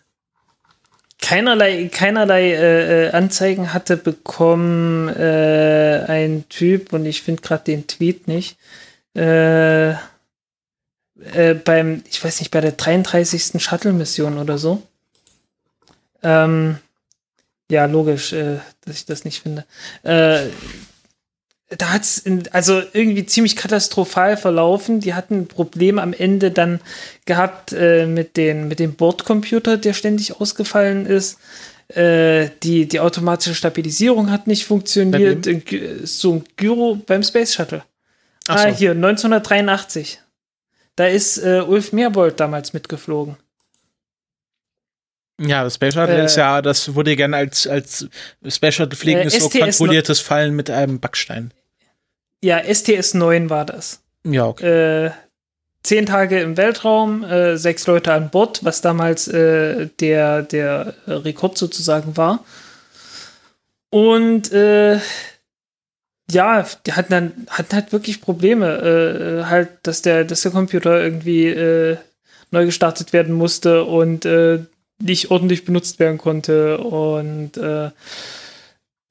[1.21, 8.27] Keinerlei, keinerlei äh, Anzeigen hatte bekommen äh, ein Typ, und ich finde gerade den Tweet
[8.27, 8.57] nicht,
[9.15, 9.93] äh,
[11.33, 13.61] äh, beim, ich weiß nicht, bei der 33.
[13.61, 14.81] Shuttle-Mission oder so.
[16.21, 16.77] Ähm,
[17.69, 19.65] ja, logisch, äh, dass ich das nicht finde.
[20.03, 20.49] Äh,
[21.77, 24.99] da hat es also irgendwie ziemlich katastrophal verlaufen.
[24.99, 26.79] Die hatten Probleme am Ende dann
[27.25, 31.39] gehabt äh, mit, den, mit dem Bordcomputer, der ständig ausgefallen ist.
[31.87, 35.47] Äh, die, die automatische Stabilisierung hat nicht funktioniert.
[36.03, 37.83] So ein Gyro beim Space Shuttle.
[38.47, 38.77] Ach ah, so.
[38.77, 40.19] hier, 1983.
[40.95, 43.37] Da ist äh, Ulf Meerbold damals mitgeflogen.
[45.41, 48.07] Ja, das Space Shuttle äh, ist ja, das wurde gerne als, als
[48.47, 51.51] Space Shuttle fliegen äh, ist so kontrolliertes Fallen mit einem Backstein.
[52.43, 54.01] Ja, STS 9 war das.
[54.25, 55.05] Ja, okay.
[55.05, 55.11] Äh,
[55.81, 61.57] zehn Tage im Weltraum, äh, sechs Leute an Bord, was damals äh, der, der Rekord
[61.57, 62.43] sozusagen war.
[63.89, 64.99] Und äh,
[66.31, 71.01] ja, die hatten dann hatten halt wirklich Probleme, äh, halt, dass der, dass der Computer
[71.01, 71.97] irgendwie äh,
[72.51, 74.59] neu gestartet werden musste und äh,
[75.01, 76.77] nicht ordentlich benutzt werden konnte.
[76.77, 77.89] Und äh,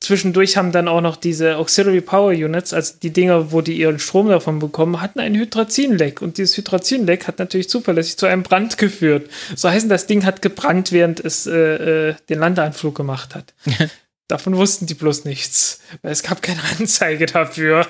[0.00, 3.98] zwischendurch haben dann auch noch diese Auxiliary Power Units, also die Dinger, wo die ihren
[3.98, 6.22] Strom davon bekommen, hatten ein Hydrazinleck.
[6.22, 9.28] Und dieses Hydrazinleck hat natürlich zuverlässig zu einem Brand geführt.
[9.54, 13.52] So heißen, das Ding hat gebrannt, während es äh, äh den Landeanflug gemacht hat.
[14.32, 17.86] Davon wussten die bloß nichts, weil es gab keine Anzeige dafür.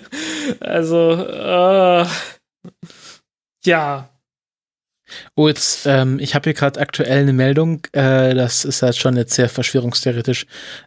[0.58, 2.04] also, äh,
[3.64, 4.08] ja.
[5.36, 9.16] Oh, jetzt, ähm, ich habe hier gerade aktuell eine Meldung, äh, das ist halt schon
[9.16, 10.46] jetzt sehr verschwörungstheoretisch.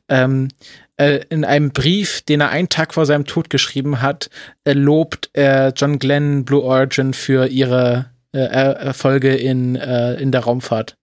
[0.10, 0.50] Ähm,
[0.98, 4.30] äh, in einem Brief, den er einen Tag vor seinem Tod geschrieben hat,
[4.66, 10.42] äh, lobt er John Glenn Blue Origin für ihre äh, Erfolge in, äh, in der
[10.42, 10.98] Raumfahrt.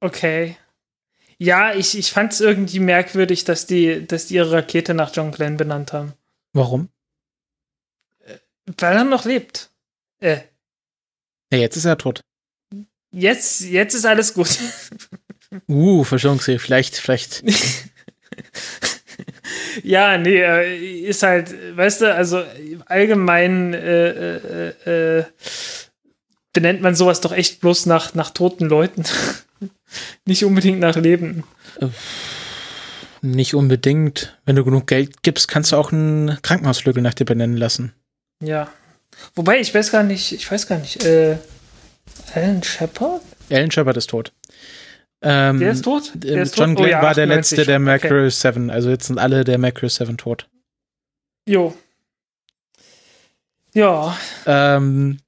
[0.00, 0.56] Okay.
[1.42, 5.32] Ja, ich, ich fand es irgendwie merkwürdig, dass die, dass die ihre Rakete nach John
[5.32, 6.12] Glenn benannt haben.
[6.52, 6.90] Warum?
[8.18, 8.36] Äh,
[8.76, 9.70] weil er noch lebt.
[10.18, 10.40] Äh.
[11.50, 12.20] Ja, jetzt ist er tot.
[13.10, 14.50] Jetzt, jetzt ist alles gut.
[15.68, 17.42] uh, Verschwörungstheorie, vielleicht, vielleicht.
[19.82, 22.44] ja, nee, äh, ist halt, weißt du, also
[22.84, 25.24] allgemein äh, äh, äh,
[26.52, 29.04] benennt man sowas doch echt bloß nach, nach toten Leuten.
[30.24, 31.44] Nicht unbedingt nach Leben.
[31.80, 31.88] Äh,
[33.22, 34.38] nicht unbedingt.
[34.44, 37.92] Wenn du genug Geld gibst, kannst du auch einen Krankenhauslögel nach dir benennen lassen.
[38.42, 38.68] Ja.
[39.34, 41.36] Wobei, ich weiß gar nicht, ich weiß gar nicht, äh,
[42.34, 43.20] Alan Shepard?
[43.50, 44.32] Alan Shepard ist tot.
[45.22, 46.12] Ähm, der ist tot?
[46.14, 46.84] Der ist John tot?
[46.84, 48.30] Glenn oh, ja, war der letzte der Mercury okay.
[48.30, 50.48] 7, also jetzt sind alle der Mercury 7 tot.
[51.46, 51.74] Jo.
[53.74, 54.16] Ja.
[54.46, 55.18] Ähm,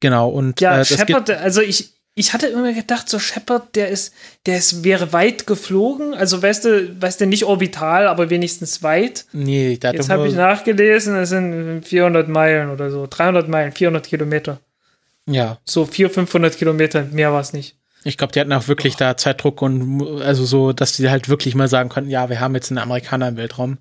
[0.00, 4.12] genau, und ja, äh, Shepard, also ich, ich hatte immer gedacht, so Shepard, der ist,
[4.44, 6.12] der ist, wäre weit geflogen.
[6.12, 9.24] Also weißt du, weißt du, nicht orbital, aber wenigstens weit.
[9.32, 13.06] Nee, da Jetzt habe ich nachgelesen, es sind 400 Meilen oder so.
[13.08, 14.60] 300 Meilen, 400 Kilometer.
[15.26, 15.58] Ja.
[15.64, 17.76] So 400, 500 Kilometer, mehr war es nicht.
[18.04, 18.98] Ich glaube, die hatten auch wirklich oh.
[18.98, 22.54] da Zeitdruck und also so, dass die halt wirklich mal sagen konnten, ja, wir haben
[22.54, 23.78] jetzt einen Amerikaner im Weltraum.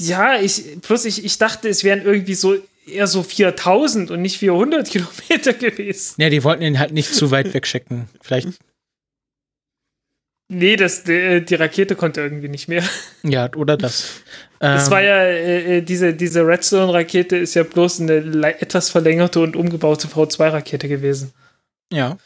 [0.00, 4.38] Ja, ich, plus ich, ich dachte, es wären irgendwie so eher so 4000 und nicht
[4.38, 6.20] 400 Kilometer gewesen.
[6.20, 8.08] Ja, die wollten ihn halt nicht zu weit wegschicken.
[8.20, 8.48] Vielleicht.
[10.48, 12.84] Nee, das, die, die Rakete konnte irgendwie nicht mehr.
[13.22, 14.20] Ja, oder das.
[14.60, 19.56] Ähm, war ja, äh, äh, diese, diese Redstone-Rakete ist ja bloß eine etwas verlängerte und
[19.56, 21.32] umgebaute V2-Rakete gewesen.
[21.90, 22.18] Ja.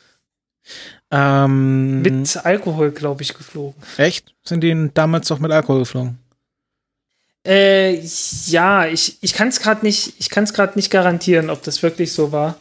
[1.12, 3.80] Ähm, Mit Alkohol, glaube ich, geflogen.
[3.96, 4.34] Echt?
[4.42, 6.18] Sind die damals doch mit Alkohol geflogen?
[7.46, 8.00] Äh,
[8.46, 11.82] ja, ich, ich kann es gerade nicht, ich kann es gerade nicht garantieren, ob das
[11.82, 12.56] wirklich so war.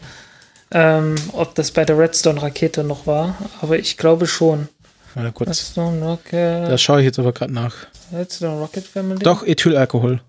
[0.69, 4.67] Ähm, ob das bei der Redstone-Rakete noch war, aber ich glaube schon.
[5.15, 5.49] Warte kurz.
[5.49, 7.73] Redstone Rocket, Das schaue ich jetzt aber gerade nach.
[8.11, 9.19] Redstone Rocket Family.
[9.19, 10.21] Doch, Ethylalkohol.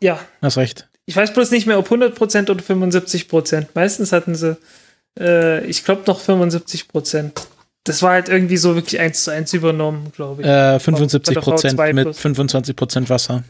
[0.00, 0.88] Ja, Hast recht.
[1.04, 3.66] ich weiß bloß nicht mehr, ob 100% oder 75%.
[3.74, 4.56] Meistens hatten sie,
[5.18, 7.32] äh, ich glaube noch 75%.
[7.84, 10.48] Das war halt irgendwie so wirklich eins zu eins übernommen, glaube ich.
[10.48, 12.20] Äh, 75 Bei der Prozent V2 mit plus.
[12.20, 13.44] 25 Prozent Wasser.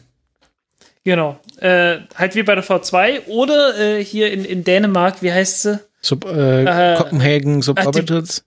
[1.03, 1.39] Genau.
[1.57, 5.79] Äh, halt wie bei der V2 oder äh, hier in, in Dänemark, wie heißt sie?
[6.01, 8.43] Sub, äh, Äh, Copenhagen Suborbitals.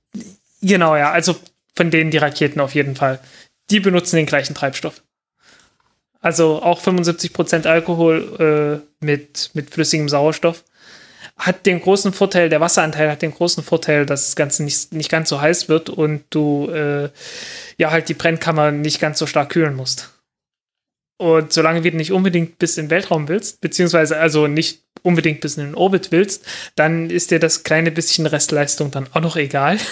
[0.62, 1.36] Genau, ja, also
[1.74, 3.18] von denen die Raketen auf jeden Fall.
[3.70, 5.02] Die benutzen den gleichen Treibstoff.
[6.20, 10.64] Also auch 75% Alkohol äh, mit, mit flüssigem Sauerstoff.
[11.36, 15.10] Hat den großen Vorteil, der Wasseranteil hat den großen Vorteil, dass das Ganze nicht, nicht
[15.10, 17.10] ganz so heiß wird und du äh,
[17.76, 20.10] ja halt die Brennkammer nicht ganz so stark kühlen musst.
[21.16, 25.56] Und solange du nicht unbedingt bis in den Weltraum willst, beziehungsweise also nicht unbedingt bis
[25.56, 26.44] in den Orbit willst,
[26.74, 29.78] dann ist dir das kleine bisschen Restleistung dann auch noch egal.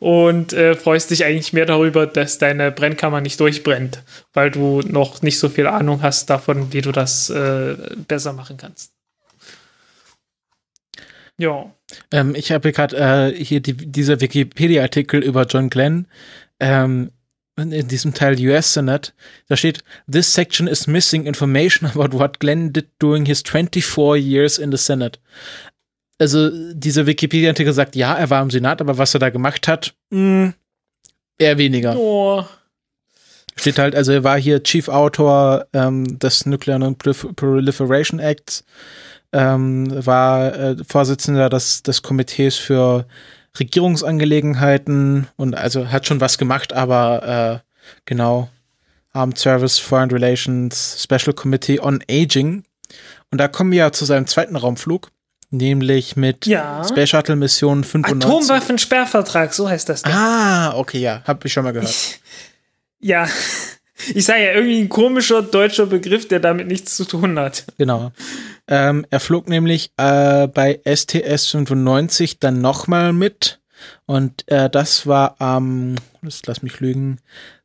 [0.00, 4.02] Und äh, freust dich eigentlich mehr darüber, dass deine Brennkammer nicht durchbrennt,
[4.32, 7.76] weil du noch nicht so viel Ahnung hast davon, wie du das äh,
[8.08, 8.92] besser machen kannst.
[11.42, 11.74] Ja.
[12.12, 16.06] Ähm, ich habe gerade äh, hier die, dieser Wikipedia-Artikel über John Glenn.
[16.60, 17.10] Ähm,
[17.56, 19.12] in diesem Teil US Senate,
[19.48, 24.58] da steht, this section is missing information about what Glenn did during his 24 years
[24.58, 25.18] in the Senate.
[26.18, 29.94] Also, dieser Wikipedia-Artikel sagt, ja, er war im Senat, aber was er da gemacht hat,
[30.10, 30.54] mh,
[31.38, 31.96] eher weniger.
[31.96, 32.44] Oh.
[33.56, 38.64] Steht halt, also er war hier Chief Autor ähm, des Nuclear Non-Proliferation Acts,
[39.32, 43.06] ähm, war äh, Vorsitzender des, des Komitees für
[43.58, 47.68] Regierungsangelegenheiten und also hat schon was gemacht, aber äh,
[48.04, 48.48] genau,
[49.12, 52.64] Armed Service, Foreign Relations, Special Committee on Aging.
[53.30, 55.10] Und da kommen wir ja zu seinem zweiten Raumflug,
[55.50, 56.82] nämlich mit Ja.
[56.84, 58.30] Space Shuttle Mission 95.
[58.30, 60.02] Atomwaffensperrvertrag, so heißt das.
[60.02, 60.12] Ding.
[60.14, 61.90] Ah, okay, ja, hab ich schon mal gehört.
[61.90, 62.20] Ich,
[63.00, 63.26] ja,
[64.14, 67.64] ich sage ja irgendwie ein komischer deutscher Begriff, der damit nichts zu tun hat.
[67.78, 68.12] Genau.
[68.68, 73.60] Ähm, er flog nämlich äh, bei STS 95 dann nochmal mit.
[74.06, 77.18] Und äh, das war am, das lass mich lügen,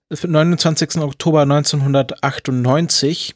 [0.10, 0.98] 29.
[0.98, 3.36] Oktober 1998.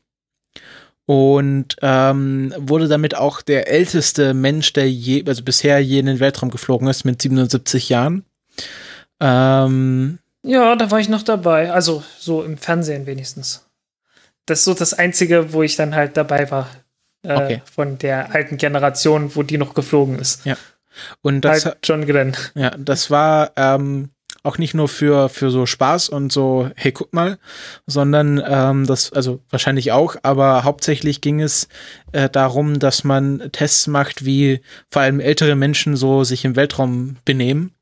[1.06, 6.20] Und ähm, wurde damit auch der älteste Mensch, der je, also bisher je in den
[6.20, 8.24] Weltraum geflogen ist, mit 77 Jahren.
[9.20, 11.72] Ähm, Ja, da war ich noch dabei.
[11.72, 13.68] Also so im Fernsehen wenigstens.
[14.46, 16.68] Das ist so das Einzige, wo ich dann halt dabei war.
[17.24, 17.62] Äh, Okay.
[17.72, 20.46] Von der alten Generation, wo die noch geflogen ist.
[21.22, 22.36] und das, halt John Glenn.
[22.56, 24.10] Ja, das war ähm,
[24.44, 27.38] auch nicht nur für, für so Spaß und so, hey, guck mal,
[27.86, 31.68] sondern ähm, das, also wahrscheinlich auch, aber hauptsächlich ging es
[32.12, 37.18] äh, darum, dass man Tests macht, wie vor allem ältere Menschen so sich im Weltraum
[37.24, 37.76] benehmen.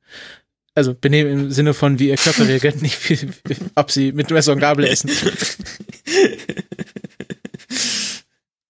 [0.80, 3.28] Also benehmen im Sinne von, wie ihr Körper reagiert, nicht wie,
[3.76, 5.12] ob sie mit Messer und Gabel essen.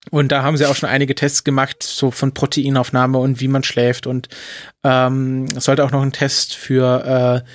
[0.10, 3.64] Und da haben sie auch schon einige Tests gemacht, so von Proteinaufnahme und wie man
[3.64, 4.08] schläft.
[4.08, 4.28] Und
[4.84, 7.46] ähm, es sollte auch noch ein Test für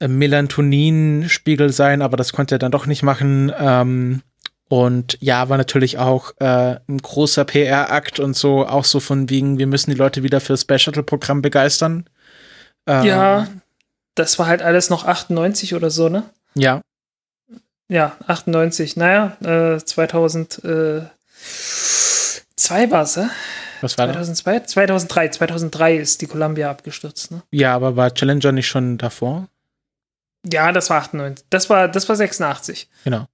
[0.00, 3.52] äh, Melatoninspiegel sein, aber das konnte er dann doch nicht machen.
[3.58, 4.22] Ähm,
[4.68, 9.58] und ja, war natürlich auch äh, ein großer PR-Akt und so, auch so von wegen,
[9.58, 12.08] wir müssen die Leute wieder für das Space Shuttle-Programm begeistern.
[12.86, 13.46] Ähm, Ja,
[14.14, 16.24] das war halt alles noch 98 oder so, ne?
[16.54, 16.80] Ja,
[17.88, 18.96] Ja, 98.
[18.96, 21.10] Naja, äh, 2002
[22.90, 23.26] war es, äh?
[23.80, 24.14] was war das?
[24.16, 24.60] 2002?
[24.60, 25.28] 2003.
[25.30, 27.42] 2003 ist die Columbia abgestürzt, ne?
[27.50, 29.48] Ja, aber war Challenger nicht schon davor?
[30.50, 31.46] Ja, das war 98.
[31.50, 32.88] Das war, das war 86.
[33.04, 33.26] Genau.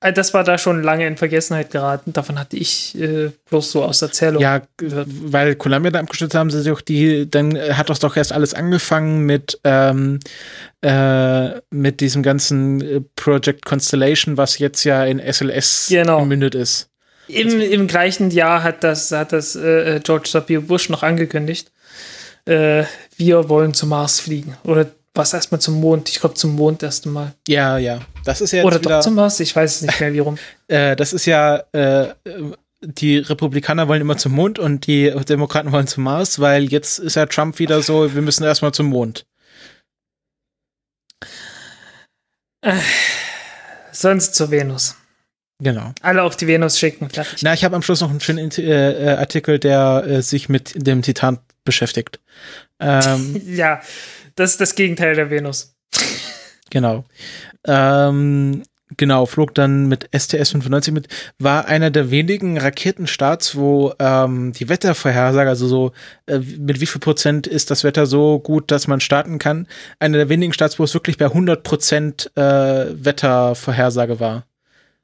[0.00, 2.12] Äh, Das war da schon lange in Vergessenheit geraten.
[2.12, 4.40] Davon hatte ich äh, bloß so aus Erzählung.
[4.42, 8.16] Ja, weil Columbia da abgestürzt haben sie sich auch die, dann äh, hat das doch
[8.16, 10.20] erst alles angefangen mit, ähm,
[10.82, 16.20] äh, mit diesem ganzen äh, Project Constellation, was jetzt ja in SLS Genau.
[16.20, 16.88] gemündet ist.
[17.28, 20.58] Im, Im gleichen Jahr hat das, hat das äh, George W.
[20.58, 21.70] Bush noch angekündigt.
[22.46, 22.84] Äh,
[23.18, 24.56] wir wollen zum Mars fliegen.
[24.64, 26.08] Oder was erstmal zum Mond?
[26.08, 27.34] Ich glaube zum Mond erst mal.
[27.46, 28.00] Ja, ja.
[28.28, 29.40] Das ist ja Oder wieder, doch zum Mars?
[29.40, 30.36] Ich weiß es nicht mehr, wie rum.
[30.68, 32.12] äh, das ist ja, äh,
[32.82, 37.16] die Republikaner wollen immer zum Mond und die Demokraten wollen zum Mars, weil jetzt ist
[37.16, 39.24] ja Trump wieder so, wir müssen erstmal zum Mond.
[43.92, 44.94] Sonst zur Venus.
[45.62, 45.92] Genau.
[46.02, 47.08] Alle auf die Venus schicken.
[47.08, 47.42] Fertig.
[47.42, 51.00] Na, ich habe am Schluss noch einen schönen äh, Artikel, der äh, sich mit dem
[51.00, 52.20] Titan beschäftigt.
[52.78, 53.80] Ähm, ja,
[54.34, 55.74] das ist das Gegenteil der Venus.
[56.68, 57.06] genau.
[57.66, 58.62] Ähm,
[58.96, 65.48] genau, flog dann mit STS-95 mit, war einer der wenigen Raketenstarts, wo ähm, die Wettervorhersage,
[65.48, 65.92] also so,
[66.26, 69.66] äh, mit wie viel Prozent ist das Wetter so gut, dass man starten kann.
[69.98, 74.44] Einer der wenigen Starts, wo es wirklich bei 100 Prozent äh, Wettervorhersage war.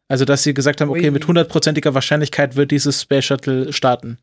[0.08, 4.18] Also, dass sie gesagt haben, okay, mit hundertprozentiger Wahrscheinlichkeit wird dieses Space Shuttle starten.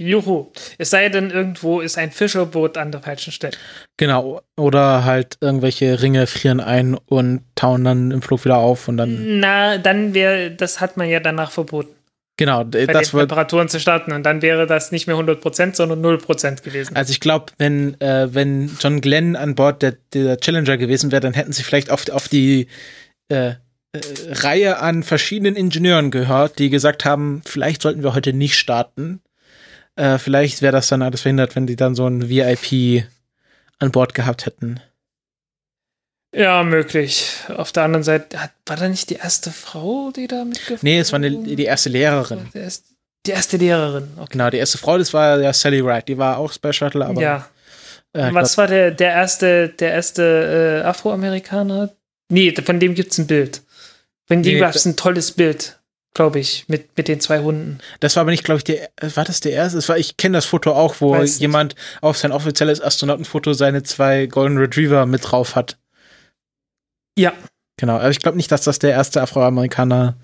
[0.00, 0.50] Juhu.
[0.78, 3.56] Es sei denn, irgendwo ist ein Fischerboot an der falschen Stelle.
[3.96, 4.40] Genau.
[4.56, 9.40] Oder halt irgendwelche Ringe frieren ein und tauen dann im Flug wieder auf und dann.
[9.40, 11.94] Na, dann wäre, das hat man ja danach verboten,
[12.40, 13.20] Genau, bei das den.
[13.20, 14.12] Temperaturen zu starten.
[14.12, 16.96] Und dann wäre das nicht mehr 100%, sondern 0% gewesen.
[16.96, 21.20] Also ich glaube, wenn, äh, wenn John Glenn an Bord der, der Challenger gewesen wäre,
[21.20, 22.68] dann hätten sie vielleicht auf, auf die
[23.28, 23.56] äh, äh,
[24.28, 29.20] Reihe an verschiedenen Ingenieuren gehört, die gesagt haben, vielleicht sollten wir heute nicht starten.
[29.96, 33.04] Äh, vielleicht wäre das dann alles verhindert, wenn die dann so ein VIP
[33.78, 34.80] an Bord gehabt hätten.
[36.34, 37.26] ja, möglich.
[37.48, 41.00] Auf der anderen Seite, hat, war da nicht die erste Frau, die da mitgeflogen Nee,
[41.00, 42.48] es war eine, die erste Lehrerin.
[42.54, 42.84] Die erste,
[43.26, 44.28] die erste Lehrerin, okay.
[44.32, 47.20] Genau, die erste Frau, das war ja Sally Wright, die war auch Space Shuttle, aber
[47.20, 47.48] ja.
[48.12, 51.90] äh, Was war der, der erste, der erste äh, Afroamerikaner?
[52.30, 53.62] Nee, von dem gibt's ein Bild.
[54.26, 55.79] Von dem Nee, gab's ein tolles Bild,
[56.14, 57.78] glaube ich, mit, mit den zwei Hunden.
[58.00, 59.78] Das war aber nicht, glaube ich, der, war das der erste?
[59.78, 61.40] Das war, ich kenne das Foto auch, wo Weiß nicht.
[61.40, 65.78] jemand auf sein offizielles Astronautenfoto seine zwei Golden Retriever mit drauf hat.
[67.16, 67.32] Ja.
[67.76, 70.16] Genau, aber ich glaube nicht, dass das der erste Afroamerikaner,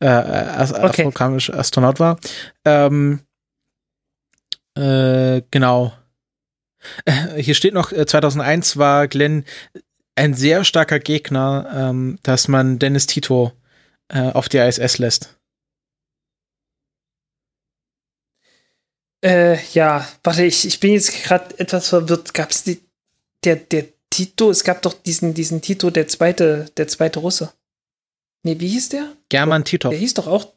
[0.00, 0.82] äh, as Okay.
[0.84, 2.18] afroamerikanische Astronaut war.
[2.64, 3.20] Ähm,
[4.76, 5.92] äh, genau.
[7.04, 9.44] Äh, Hier steht noch, äh, 2001 war Glenn
[10.14, 13.58] ein sehr starker Gegner, ähm, dass man Dennis Tito äh,
[14.12, 15.34] auf die ISS lässt.
[19.24, 22.34] Äh, ja, warte, ich, ich bin jetzt gerade etwas verwirrt.
[22.34, 22.80] Gab's die,
[23.44, 27.52] der, der Tito, es gab doch diesen, diesen Tito, der zweite, der zweite Russe.
[28.44, 29.12] Nee, wie hieß der?
[29.28, 29.90] German Tito.
[29.90, 30.52] Der hieß doch auch.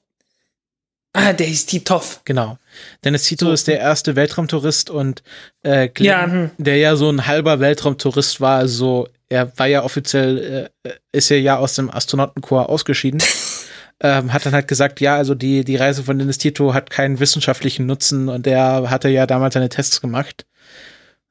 [1.13, 2.21] Ah, der hieß Titov.
[2.23, 2.57] Genau.
[3.03, 3.51] Dennis Tito So.
[3.51, 5.23] ist der erste Weltraumtourist und
[5.63, 6.51] äh, Glenn, Ja, hm.
[6.57, 11.39] der ja so ein halber Weltraumtourist war, also er war ja offiziell, äh, ist er
[11.39, 13.23] ja aus dem Astronautenkorps ausgeschieden.
[14.01, 17.19] ähm, hat dann halt gesagt, ja, also die, die Reise von Dennis Tito hat keinen
[17.19, 20.45] wissenschaftlichen Nutzen und der hatte ja damals seine Tests gemacht.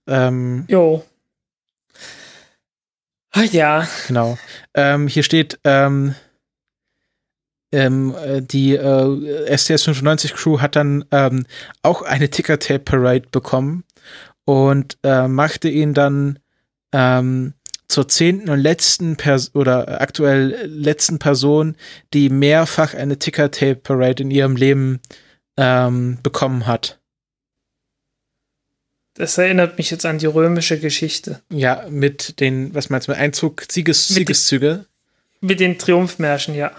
[0.06, 1.04] Ähm, Jo.
[3.32, 3.86] Ah, ja.
[4.08, 4.38] Genau.
[4.72, 6.14] Ähm, hier steht, ähm,
[7.70, 11.44] ähm, äh, die äh, STS 95 Crew hat dann ähm,
[11.82, 13.84] auch eine Ticker-Tape Parade bekommen
[14.46, 16.38] und äh, machte ihn dann
[16.92, 17.54] ähm,
[17.90, 21.76] zur zehnten und letzten Pers oder aktuell letzten Person,
[22.14, 25.00] die mehrfach eine Ticker-Tape Parade in ihrem Leben
[25.56, 26.98] ähm, bekommen hat.
[29.14, 31.42] Das erinnert mich jetzt an die römische Geschichte.
[31.52, 34.86] Ja, mit den, was meinst du, mit Einzug, Sieges, Mit den- Siegeszüge.
[35.42, 36.70] Mit den Triumphmärschen, ja.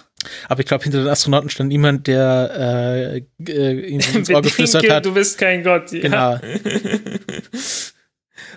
[0.48, 4.88] Aber ich glaube, hinter den Astronauten stand niemand, der äh, äh, ihm ins Ohr geflüstert
[4.90, 5.06] hat.
[5.06, 5.92] Du bist kein Gott.
[5.92, 6.00] Ja.
[6.00, 6.40] Genau.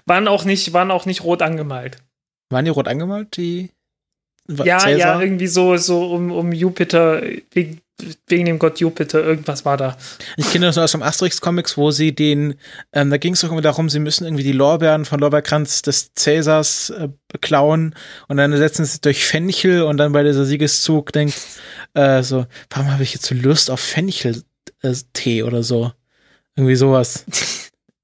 [0.06, 1.96] Waren auch nicht, waren auch nicht rot angemalt.
[2.50, 3.70] Waren die rot angemalt, die
[4.48, 4.98] Ja, Cäsar?
[4.98, 7.80] ja, irgendwie so, so um, um Jupiter, wegen,
[8.26, 9.96] wegen dem Gott Jupiter, irgendwas war da.
[10.36, 12.54] Ich kenne das nur aus dem Asterix-Comics, wo sie den,
[12.92, 16.12] ähm, da ging es doch immer darum, sie müssen irgendwie die Lorbeeren von Lorbeerkranz des
[16.14, 17.08] Cäsars äh,
[17.40, 17.94] klauen
[18.28, 21.40] und dann setzen sie durch Fenchel und dann bei dieser Siegeszug denkt,
[21.94, 25.92] äh, so, warum habe ich jetzt so Lust auf Fenchel-Tee oder so?
[26.56, 27.24] Irgendwie sowas.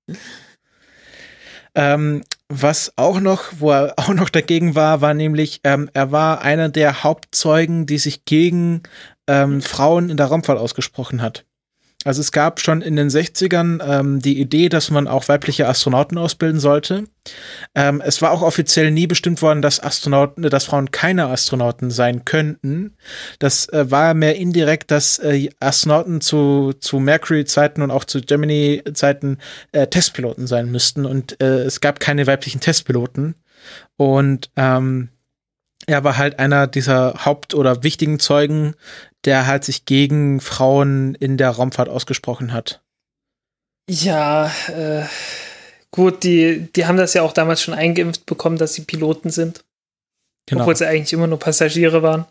[1.74, 6.42] ähm, was auch noch, wo er auch noch dagegen war, war nämlich, ähm, er war
[6.42, 8.82] einer der Hauptzeugen, die sich gegen
[9.26, 11.46] ähm, Frauen in der Raumfahrt ausgesprochen hat.
[12.04, 16.16] Also es gab schon in den 60ern ähm, die Idee, dass man auch weibliche Astronauten
[16.16, 17.04] ausbilden sollte.
[17.74, 22.24] Ähm, es war auch offiziell nie bestimmt worden, dass Astronauten, dass Frauen keine Astronauten sein
[22.24, 22.96] könnten.
[23.38, 29.36] Das äh, war mehr indirekt, dass äh, Astronauten zu, zu Mercury-Zeiten und auch zu Gemini-Zeiten
[29.72, 31.04] äh, Testpiloten sein müssten.
[31.04, 33.34] Und äh, es gab keine weiblichen Testpiloten.
[33.98, 35.10] Und ähm,
[35.86, 38.74] er war halt einer dieser Haupt- oder wichtigen Zeugen,
[39.24, 42.82] der halt sich gegen Frauen in der Raumfahrt ausgesprochen hat.
[43.88, 45.04] Ja, äh,
[45.90, 49.64] gut, die, die haben das ja auch damals schon eingeimpft bekommen, dass sie Piloten sind.
[50.46, 50.62] Genau.
[50.62, 52.26] Obwohl sie eigentlich immer nur Passagiere waren.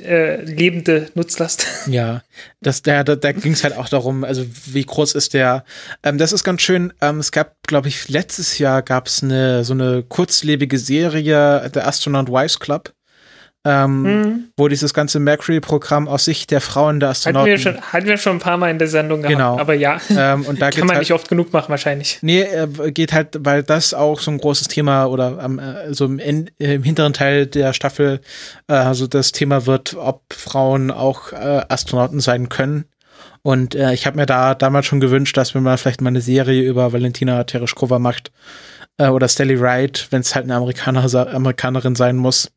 [0.00, 1.66] äh, lebende Nutzlast.
[1.86, 2.22] Ja,
[2.60, 5.64] das, da, da, da ging es halt auch darum, also wie groß ist der.
[6.02, 6.92] Ähm, das ist ganz schön.
[7.00, 11.80] Ähm, es gab, glaube ich, letztes Jahr gab es eine so eine kurzlebige Serie, The
[11.80, 12.92] Astronaut Wives Club
[13.64, 14.44] ähm, mhm.
[14.56, 17.52] wo dieses ganze Mercury-Programm aus Sicht der Frauen der Astronauten.
[17.52, 19.58] Hatten wir, schon, hatten wir schon ein paar Mal in der Sendung gehabt, genau.
[19.58, 20.00] aber ja.
[20.10, 22.18] Ähm, und da Kann man halt, nicht oft genug machen, wahrscheinlich.
[22.22, 25.60] Nee, äh, geht halt, weil das auch so ein großes Thema oder ähm,
[25.90, 28.20] so im, im, hinteren Teil der Staffel
[28.68, 32.86] äh, also das Thema wird, ob Frauen auch äh, Astronauten sein können.
[33.42, 36.20] Und äh, ich habe mir da damals schon gewünscht, dass man mal vielleicht mal eine
[36.20, 38.32] Serie über Valentina Tereshkova macht
[38.98, 42.50] äh, oder Stelly Wright, wenn es halt eine Amerikaner, Amerikanerin sein muss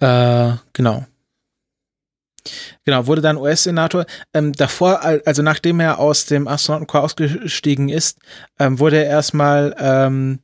[0.00, 1.06] äh, genau.
[2.84, 4.06] Genau, wurde dann US-Senator.
[4.32, 8.18] Ähm, davor, also nachdem er aus dem Astronautenkorps ausgestiegen ist,
[8.58, 10.40] ähm, wurde er erstmal ähm,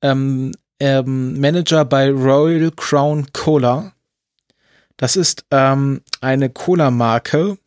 [0.00, 3.92] ähm, ähm, Manager bei Royal Crown Cola.
[4.96, 7.58] Das ist ähm, eine Cola-Marke,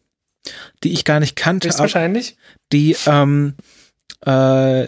[0.84, 1.70] die ich gar nicht kannte.
[1.78, 2.38] Wahrscheinlich.
[2.72, 3.56] Die ähm,
[4.26, 4.88] äh,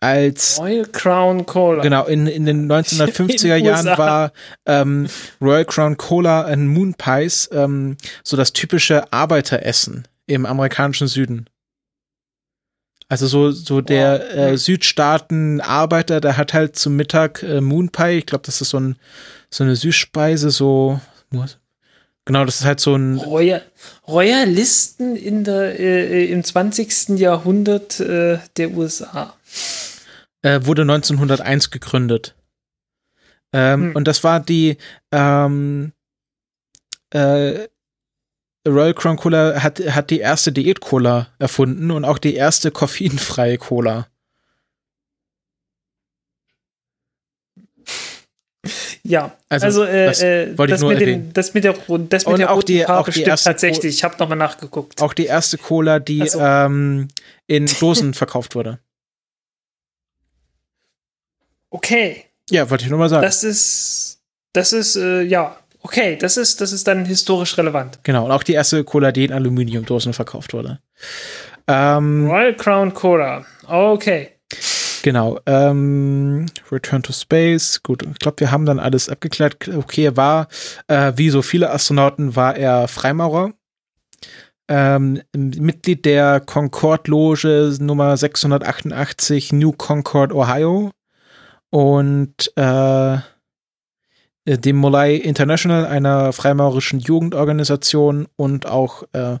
[0.00, 1.82] als Royal Crown Cola.
[1.82, 4.32] Genau, in, in den 1950er Jahren war
[4.66, 5.08] ähm,
[5.40, 11.46] Royal Crown Cola ein Moon Pies ähm, so das typische Arbeiteressen im amerikanischen Süden.
[13.08, 14.36] Also so, so der wow.
[14.36, 18.80] äh, Südstaaten-Arbeiter, der hat halt zum Mittag äh, Moon Pie, ich glaube, das ist so,
[18.80, 18.96] ein,
[19.48, 21.00] so eine Süßspeise, so
[22.24, 23.18] Genau, das ist halt so ein.
[23.18, 23.62] Royal,
[24.08, 27.10] Royalisten in der, äh, im 20.
[27.10, 29.35] Jahrhundert äh, der USA.
[30.42, 32.36] Äh, wurde 1901 gegründet.
[33.52, 33.96] Ähm, hm.
[33.96, 34.76] Und das war die
[35.12, 35.92] ähm,
[37.10, 37.66] äh,
[38.66, 44.08] Royal Crown Cola hat, hat die erste Diät-Cola erfunden und auch die erste koffeinfreie Cola.
[49.04, 51.74] Ja, also, also äh, das, äh, das, mit dem, das, mit der,
[52.08, 53.94] das mit der roten die, Farbe stimmt erste, tatsächlich.
[53.94, 55.00] Ich habe nochmal nachgeguckt.
[55.00, 56.40] Auch die erste Cola, die also.
[56.40, 57.08] ähm,
[57.46, 58.80] in Dosen verkauft wurde.
[61.76, 62.24] Okay.
[62.48, 63.22] Ja, wollte ich nur mal sagen.
[63.22, 64.22] Das ist,
[64.54, 67.98] das ist, äh, ja, okay, das ist, das ist dann historisch relevant.
[68.02, 70.80] Genau, und auch die erste Cola, die in Aluminiumdosen verkauft wurde.
[71.68, 73.44] Ähm, Royal Crown Cola.
[73.66, 74.30] Okay.
[75.02, 75.38] Genau.
[75.44, 77.82] Ähm, Return to Space.
[77.82, 79.68] Gut, ich glaube, wir haben dann alles abgeklärt.
[79.68, 80.48] Okay, er war,
[80.88, 83.52] äh, wie so viele Astronauten, war er Freimaurer.
[84.68, 90.90] Ähm, Mitglied der Concorde-Loge Nummer 688 New Concord, Ohio
[91.70, 93.18] und äh,
[94.46, 99.38] dem Molay International, einer freimaurischen Jugendorganisation und auch äh,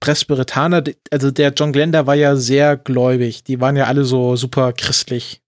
[0.00, 4.72] Presbyterianer, also der John Glenda war ja sehr gläubig, die waren ja alle so super
[4.72, 5.42] christlich.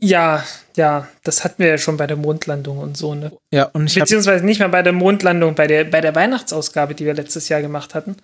[0.00, 0.44] Ja,
[0.76, 3.32] ja, das hatten wir ja schon bei der Mondlandung und so, ne?
[3.50, 7.06] Ja, und ich Beziehungsweise nicht mal bei der Mondlandung, bei der, bei der Weihnachtsausgabe, die
[7.06, 8.16] wir letztes Jahr gemacht hatten,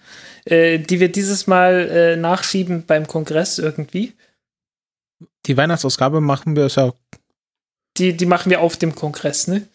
[0.44, 4.12] äh, die wir dieses Mal äh, nachschieben beim Kongress irgendwie.
[5.46, 6.92] Die Weihnachtsausgabe machen wir, ja.
[7.96, 9.66] Die, die machen wir auf dem Kongress, ne?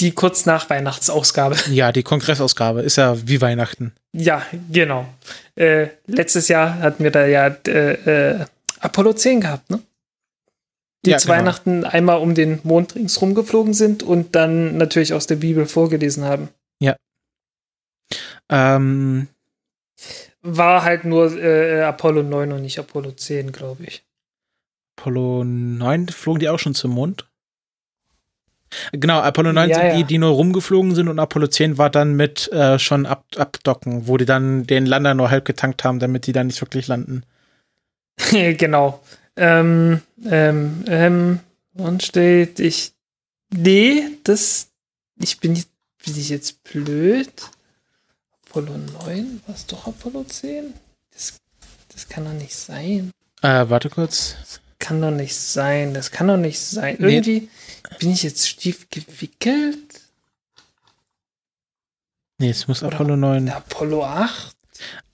[0.00, 1.56] die kurz nach Weihnachtsausgabe.
[1.70, 3.94] Ja, die Kongressausgabe ist ja wie Weihnachten.
[4.12, 5.06] Ja, genau.
[5.54, 8.44] Äh, letztes Jahr hatten wir da ja äh, äh,
[8.80, 9.80] Apollo 10 gehabt, ne?
[11.04, 11.38] Die ja, zu genau.
[11.38, 16.24] Weihnachten einmal um den Mond ringsrum geflogen sind und dann natürlich aus der Bibel vorgelesen
[16.24, 16.48] haben.
[16.80, 16.96] Ja.
[18.50, 19.28] Ähm,
[20.46, 24.04] war halt nur äh, Apollo 9 und nicht Apollo 10, glaube ich.
[24.96, 27.26] Apollo 9 flogen die auch schon zum Mond?
[28.92, 32.14] Genau, Apollo 9 ja, sind die, die nur rumgeflogen sind und Apollo 10 war dann
[32.14, 36.26] mit äh, schon ab, abdocken, wo die dann den Lander nur halb getankt haben, damit
[36.26, 37.24] die dann nicht wirklich landen.
[38.30, 39.02] genau.
[39.36, 41.40] Ähm, ähm, ähm,
[41.74, 42.92] und steht, ich.
[43.54, 44.68] Nee, das.
[45.20, 47.30] Ich bin, bin ich jetzt blöd?
[48.56, 49.42] Apollo 9?
[49.46, 50.72] War es doch Apollo 10?
[51.12, 51.36] Das,
[51.92, 53.10] das kann doch nicht sein.
[53.42, 54.36] Äh, warte kurz.
[54.40, 55.92] Das kann doch nicht sein.
[55.92, 56.96] Das kann doch nicht sein.
[56.98, 57.48] Irgendwie nee.
[57.98, 60.00] bin ich jetzt stief gewickelt.
[62.38, 63.50] Nee, es muss Oder Apollo 9.
[63.50, 64.56] Apollo 8?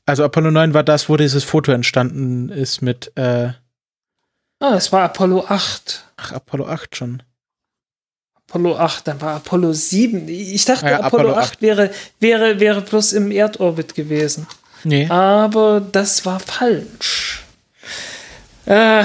[0.07, 3.11] Also Apollo 9 war das, wo dieses Foto entstanden ist mit.
[3.16, 3.55] Äh
[4.61, 6.05] ah, es war Apollo 8.
[6.16, 7.24] Ach, Apollo 8 schon.
[8.53, 10.28] Apollo 8, dann war Apollo 7.
[10.28, 11.90] Ich dachte, ja, Apollo, Apollo 8, 8, wäre,
[12.20, 14.46] wäre, wäre bloß im Erdorbit gewesen.
[14.84, 15.07] Nee.
[15.09, 17.44] Aber das war falsch.
[18.66, 19.05] Äh,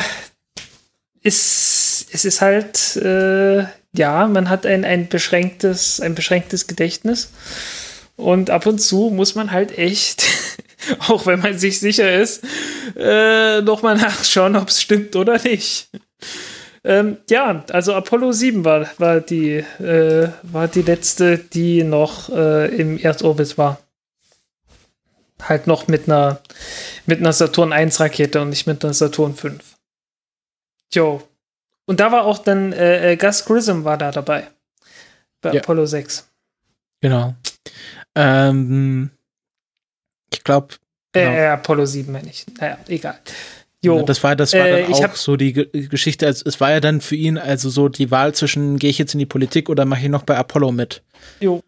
[1.21, 7.31] ist, es ist halt, äh, ja, man hat ein, ein, beschränktes, ein beschränktes Gedächtnis.
[8.17, 10.25] Und ab und zu muss man halt echt,
[11.07, 12.43] auch wenn man sich sicher ist,
[12.97, 15.87] äh, nochmal nachschauen, ob es stimmt oder nicht.
[16.83, 22.67] Ähm, ja, also Apollo 7 war, war, die, äh, war die letzte, die noch äh,
[22.75, 23.79] im Erdorbit war.
[25.41, 26.41] Halt noch mit einer,
[27.05, 29.63] mit einer Saturn 1 Rakete und nicht mit einer Saturn 5.
[30.93, 31.21] Jo.
[31.85, 34.47] Und da war auch dann äh, äh, Gus Grissom war da dabei.
[35.41, 35.61] Bei Ja.
[35.61, 36.27] Apollo 6.
[37.01, 37.35] Genau.
[38.15, 39.11] Ähm,
[40.33, 40.75] ich glaube,
[41.13, 41.31] Genau.
[41.31, 42.45] Äh, Apollo 7 meine ich.
[42.59, 43.19] Naja, egal.
[43.87, 44.03] Jo.
[44.03, 46.25] das war, das war Äh, dann auch so die Ge Geschichte.
[46.27, 49.13] Also, es war ja dann für ihn also so die Wahl zwischen, gehe ich jetzt
[49.13, 51.01] in die Politik oder mache ich noch bei Apollo mit?
[51.39, 51.61] jo.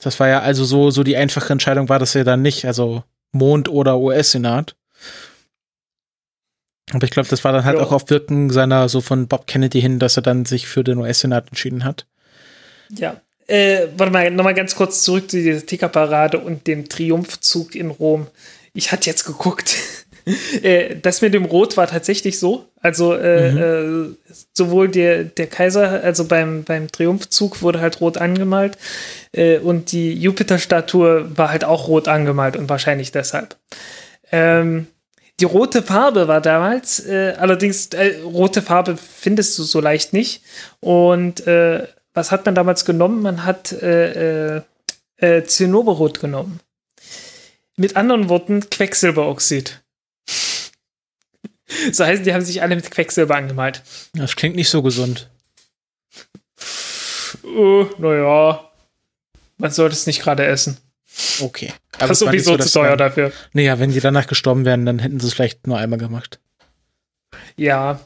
[0.00, 3.02] Das war ja also so, so die einfache Entscheidung war das ja dann nicht, also
[3.32, 4.76] Mond oder US-Senat.
[6.92, 7.84] Aber ich glaube, das war dann halt Ja.
[7.84, 10.98] auch auf Wirken seiner, so von Bob Kennedy hin, dass er dann sich für den
[10.98, 12.06] US-Senat entschieden hat.
[12.90, 13.20] Ja.
[13.48, 18.26] Äh, warte mal, nochmal ganz kurz zurück zu dieser Tickerparade und dem Triumphzug in Rom.
[18.74, 19.74] Ich hatte jetzt geguckt.
[20.62, 22.64] äh, das mit dem Rot war tatsächlich so.
[22.80, 24.14] Also äh, äh,
[24.52, 28.78] sowohl der, der Kaiser, also beim, beim Triumphzug wurde halt rot angemalt
[29.32, 33.56] äh, und die Jupiter-Statue war halt auch rot angemalt und wahrscheinlich deshalb.
[34.30, 34.86] Ähm,
[35.40, 37.90] die rote Farbe war damals, äh, allerdings
[38.24, 40.42] rote Farbe findest du so leicht nicht.
[40.80, 43.22] Und was hat man damals genommen?
[43.22, 43.68] Man hat
[45.46, 46.60] Zinnoberrot genommen.
[47.76, 49.80] Mit anderen Worten, Quecksilberoxid.
[51.92, 53.82] So heißen, die haben sich alle mit Quecksilber angemalt.
[54.14, 55.28] Das klingt nicht so gesund.
[57.44, 58.70] Uh, naja,
[59.58, 60.78] man sollte es nicht gerade essen.
[61.40, 61.72] Okay.
[61.98, 63.32] Das ist sowieso dass zu teuer dann- dafür.
[63.52, 66.38] Naja, wenn die danach gestorben wären, dann hätten sie es vielleicht nur einmal gemacht.
[67.56, 68.00] Ja.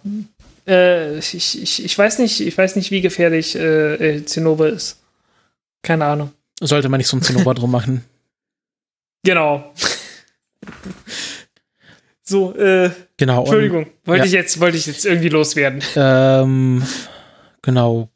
[0.67, 4.99] Äh, ich, ich, ich weiß nicht, ich weiß nicht, wie gefährlich äh, äh, Zinnober ist.
[5.83, 6.33] Keine Ahnung.
[6.61, 8.05] Sollte man nicht so ein Zinnober drum machen.
[9.25, 9.73] Genau.
[12.33, 13.41] So, äh, Genau.
[13.41, 14.26] und- Entschuldigung, wollte ja.
[14.26, 15.80] ich jetzt, wollte ich jetzt irgendwie loswerden.
[15.95, 16.83] Ähm,
[17.62, 18.09] genau.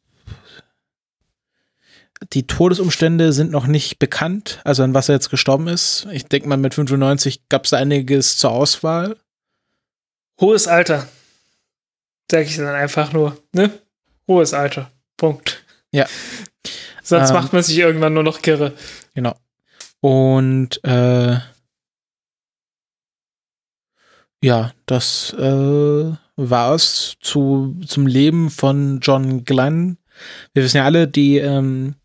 [2.32, 6.06] Die Todesumstände sind noch nicht bekannt, also an was er jetzt gestorben ist.
[6.12, 9.16] Ich denke mal, mit 95 gab es einiges zur Auswahl.
[10.40, 11.06] Hohes Alter.
[12.30, 13.70] Sag ich dann einfach nur, ne?
[14.26, 14.90] Hohes Alter.
[15.16, 15.62] Punkt.
[15.92, 16.06] Ja.
[17.02, 17.36] Sonst Ähm.
[17.36, 18.72] macht man sich irgendwann nur noch kirre.
[19.14, 19.36] Genau.
[20.00, 21.36] Und äh,
[24.46, 29.98] ja, das äh, war es zu, zum Leben von John Glenn.
[30.54, 31.96] Wir wissen ja alle, die, ähm,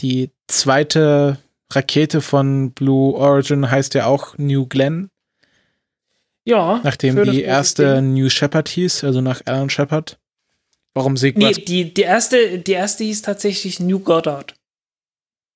[0.00, 1.38] die zweite
[1.70, 5.08] Rakete von Blue Origin heißt ja auch New Glenn,
[6.44, 6.80] Ja.
[6.82, 8.14] nachdem die erste Ding.
[8.14, 10.18] New Shepard hieß, also nach Alan Shepard.
[10.94, 14.54] Warum sie Nee, die, die, erste, die erste hieß tatsächlich New Goddard.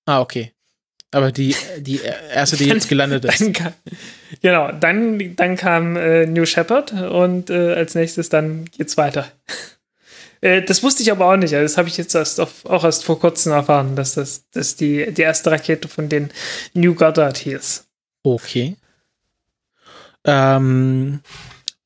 [0.06, 0.52] Ah, okay.
[1.10, 2.00] Aber die, die
[2.32, 3.40] erste, die jetzt gelandet ist.
[3.40, 3.72] Dann kam,
[4.42, 9.26] genau, dann, dann kam äh, New Shepard und äh, als nächstes dann geht's weiter.
[10.42, 11.54] äh, das wusste ich aber auch nicht.
[11.54, 14.76] Also das habe ich jetzt erst auf, auch erst vor kurzem erfahren, dass das dass
[14.76, 16.30] die, die erste Rakete von den
[16.74, 17.86] New Goddard hieß.
[18.22, 18.76] Okay.
[20.24, 21.20] Ähm,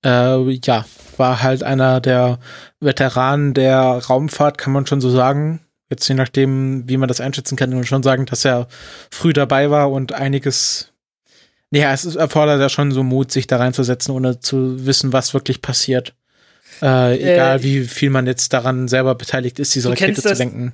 [0.04, 0.84] äh, ja,
[1.16, 2.40] war halt einer der
[2.80, 5.60] Veteranen der Raumfahrt, kann man schon so sagen.
[5.92, 8.66] Jetzt je nachdem, wie man das einschätzen kann, kann schon sagen, dass er
[9.10, 10.90] früh dabei war und einiges.
[11.70, 15.60] Ja, es erfordert ja schon so Mut, sich da reinzusetzen, ohne zu wissen, was wirklich
[15.60, 16.14] passiert.
[16.80, 20.72] Äh, egal, Äh, wie viel man jetzt daran selber beteiligt ist, diese Rakete zu lenken.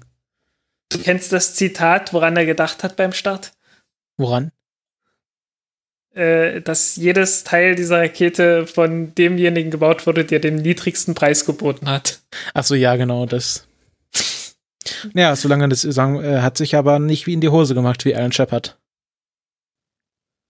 [0.89, 3.51] Du kennst das Zitat, woran er gedacht hat beim Start?
[4.19, 4.53] Woran?
[6.15, 11.91] Äh, dass jedes Teil dieser Rakete von demjenigen gebaut wurde, der den niedrigsten Preis geboten
[11.91, 12.21] hat.
[12.55, 13.68] Ach so, ja, genau, das.
[15.15, 18.15] Ja, solange das sagen, äh, hat sich aber nicht wie in die Hose gemacht wie
[18.15, 18.79] Alan Shepard.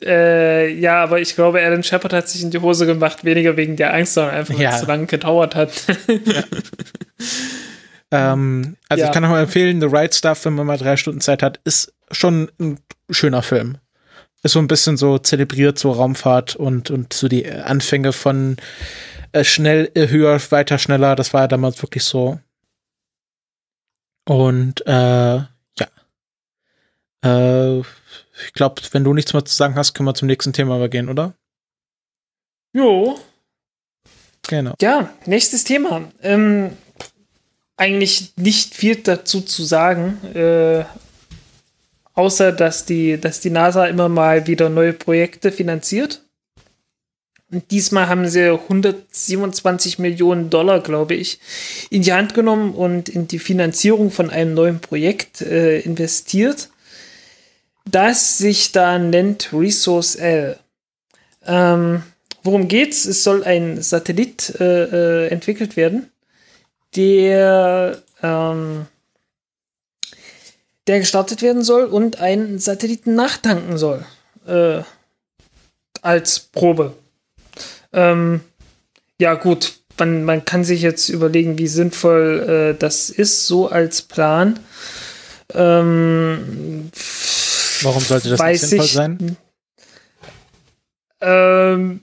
[0.00, 3.74] Äh, ja, aber ich glaube, Alan Shepard hat sich in die Hose gemacht, weniger wegen
[3.74, 4.74] der Angst, sondern einfach, weil Ja.
[4.74, 5.70] es so lange gedauert hat.
[8.10, 9.08] Ähm, also Ja.
[9.08, 11.60] ich kann auch mal empfehlen, The Right Stuff, wenn man mal drei Stunden Zeit hat,
[11.64, 12.78] ist schon ein
[13.10, 13.76] schöner Film.
[14.42, 18.56] Ist so ein bisschen so zelebriert, so Raumfahrt und, und so die Anfänge von
[19.32, 21.16] äh, schnell, äh, höher, weiter, schneller.
[21.16, 22.40] Das war ja damals wirklich so.
[24.28, 25.88] Und äh, ja.
[27.24, 30.76] Äh, ich glaube, wenn du nichts mehr zu sagen hast, können wir zum nächsten Thema
[30.76, 31.32] übergehen, oder?
[32.74, 33.18] jo.
[34.46, 34.74] Genau.
[34.80, 36.10] Ja, nächstes Thema.
[36.22, 36.76] Ähm,
[37.76, 40.84] eigentlich nicht viel dazu zu sagen, äh,
[42.12, 46.22] außer dass die, dass die NASA immer mal wieder neue Projekte finanziert.
[47.50, 51.40] Und diesmal haben sie 127 Millionen Dollar, glaube ich,
[51.88, 56.68] in die Hand genommen und in die Finanzierung von einem neuen Projekt äh, investiert,
[57.90, 60.58] das sich da nennt Resource L.
[61.46, 62.02] Ähm,
[62.42, 63.06] worum geht's?
[63.06, 66.10] Es soll ein Satellit äh, äh, entwickelt werden,
[66.96, 68.86] der, ähm,
[70.86, 74.04] der gestartet werden soll und einen Satelliten nachtanken soll.
[74.46, 74.82] Äh,
[76.02, 76.94] als Probe.
[77.92, 78.40] Ähm,
[79.20, 84.02] ja, gut, man, man kann sich jetzt überlegen, wie sinnvoll äh, das ist, so als
[84.02, 84.58] Plan.
[85.54, 86.90] Ähm,
[87.82, 89.36] Warum sollte das nicht sinnvoll ich, sein?
[91.20, 92.00] Ähm,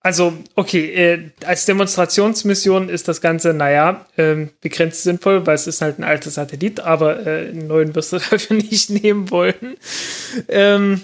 [0.00, 5.80] also, okay, äh, als Demonstrationsmission ist das Ganze, naja, ähm, begrenzt sinnvoll, weil es ist
[5.80, 9.76] halt ein alter Satellit, aber äh, einen neuen wirst du dafür nicht nehmen wollen.
[10.48, 11.02] Ähm,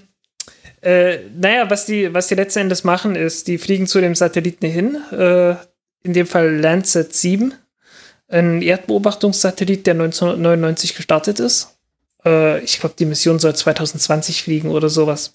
[0.83, 4.66] äh, naja, was die, was die letzten Endes machen, ist, die fliegen zu dem Satelliten
[4.66, 5.55] hin, äh,
[6.03, 7.55] in dem Fall Landsat 7,
[8.29, 11.76] ein Erdbeobachtungssatellit, der 1999 gestartet ist.
[12.24, 15.35] Äh, ich glaube, die Mission soll 2020 fliegen oder sowas.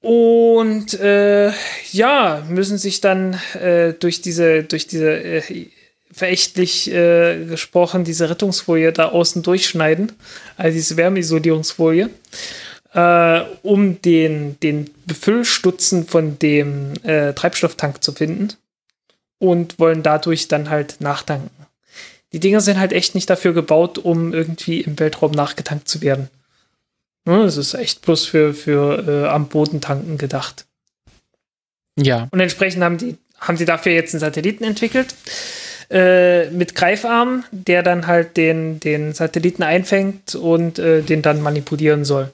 [0.00, 1.52] Und äh,
[1.92, 5.66] ja, müssen sich dann äh, durch diese, durch diese äh,
[6.10, 10.12] verächtlich äh, gesprochen, diese Rettungsfolie da außen durchschneiden,
[10.56, 12.08] also diese Wärmeisolierungsfolie,
[12.92, 18.54] äh, um den, den Befüllstutzen von dem äh, Treibstofftank zu finden
[19.38, 21.50] und wollen dadurch dann halt nachtanken.
[22.32, 26.28] Die Dinger sind halt echt nicht dafür gebaut, um irgendwie im Weltraum nachgetankt zu werden.
[27.24, 30.64] Ne, es ist echt bloß für, für äh, am Boden tanken gedacht.
[31.96, 32.28] Ja.
[32.30, 35.14] Und entsprechend haben die, haben sie dafür jetzt einen Satelliten entwickelt
[35.90, 42.04] äh, mit Greifarm, der dann halt den, den Satelliten einfängt und äh, den dann manipulieren
[42.04, 42.30] soll.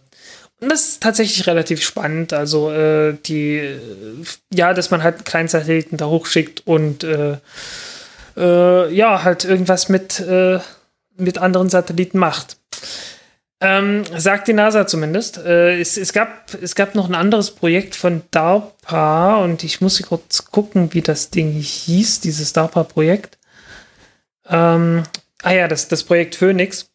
[0.61, 2.33] Das ist tatsächlich relativ spannend.
[2.33, 3.79] Also äh, die, äh,
[4.53, 7.39] ja, dass man halt einen kleinen Satelliten da hochschickt und äh,
[8.37, 10.23] äh, ja, halt irgendwas mit,
[11.17, 12.59] mit anderen Satelliten macht.
[13.59, 15.39] Ähm, sagt die NASA zumindest.
[15.39, 20.03] Äh, es, es, gab, es gab noch ein anderes Projekt von DARPA und ich muss
[20.03, 23.39] kurz gucken, wie das Ding hieß, dieses DARPA-Projekt.
[24.49, 25.05] Ähm,
[25.43, 26.91] ah ja, das, das Projekt Phoenix.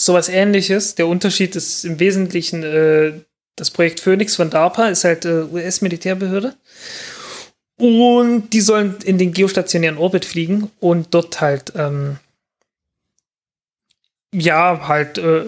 [0.00, 0.94] Sowas ähnliches.
[0.94, 3.12] Der Unterschied ist im Wesentlichen, äh,
[3.56, 6.54] das Projekt Phoenix von DARPA ist halt äh, US-Militärbehörde.
[7.76, 12.18] Und die sollen in den geostationären Orbit fliegen und dort halt ähm,
[14.32, 15.44] ja, halt äh,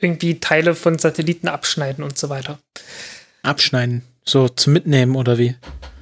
[0.00, 2.58] irgendwie Teile von Satelliten abschneiden und so weiter.
[3.42, 4.02] Abschneiden?
[4.24, 5.56] So zum Mitnehmen oder wie?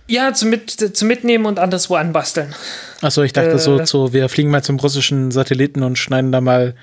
[0.08, 2.54] Ja, zum, Mit zum Mitnehmen und anderswo anbasteln.
[3.00, 6.40] Achso, ich dachte äh, so, so, wir fliegen mal zum russischen Satelliten und schneiden da
[6.40, 6.74] mal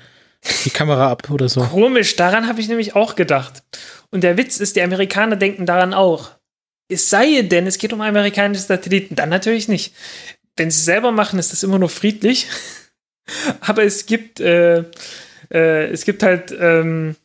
[0.64, 1.60] die Kamera ab oder so.
[1.62, 3.62] Komisch, daran habe ich nämlich auch gedacht.
[4.10, 6.30] Und der Witz ist, die Amerikaner denken daran auch.
[6.88, 9.14] Es sei denn, es geht um amerikanische Satelliten.
[9.14, 9.94] Dann natürlich nicht.
[10.56, 12.48] Wenn sie selber machen, ist das immer nur friedlich.
[13.60, 14.84] Aber es gibt, äh,
[15.52, 17.16] äh, es gibt halt, ähm,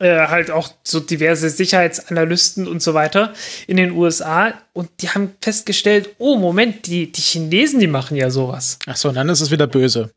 [0.00, 3.34] äh, halt auch so diverse Sicherheitsanalysten und so weiter
[3.66, 8.30] in den USA und die haben festgestellt, oh Moment, die, die Chinesen, die machen ja
[8.30, 8.78] sowas.
[8.86, 10.10] Ach so, dann ist es wieder böse.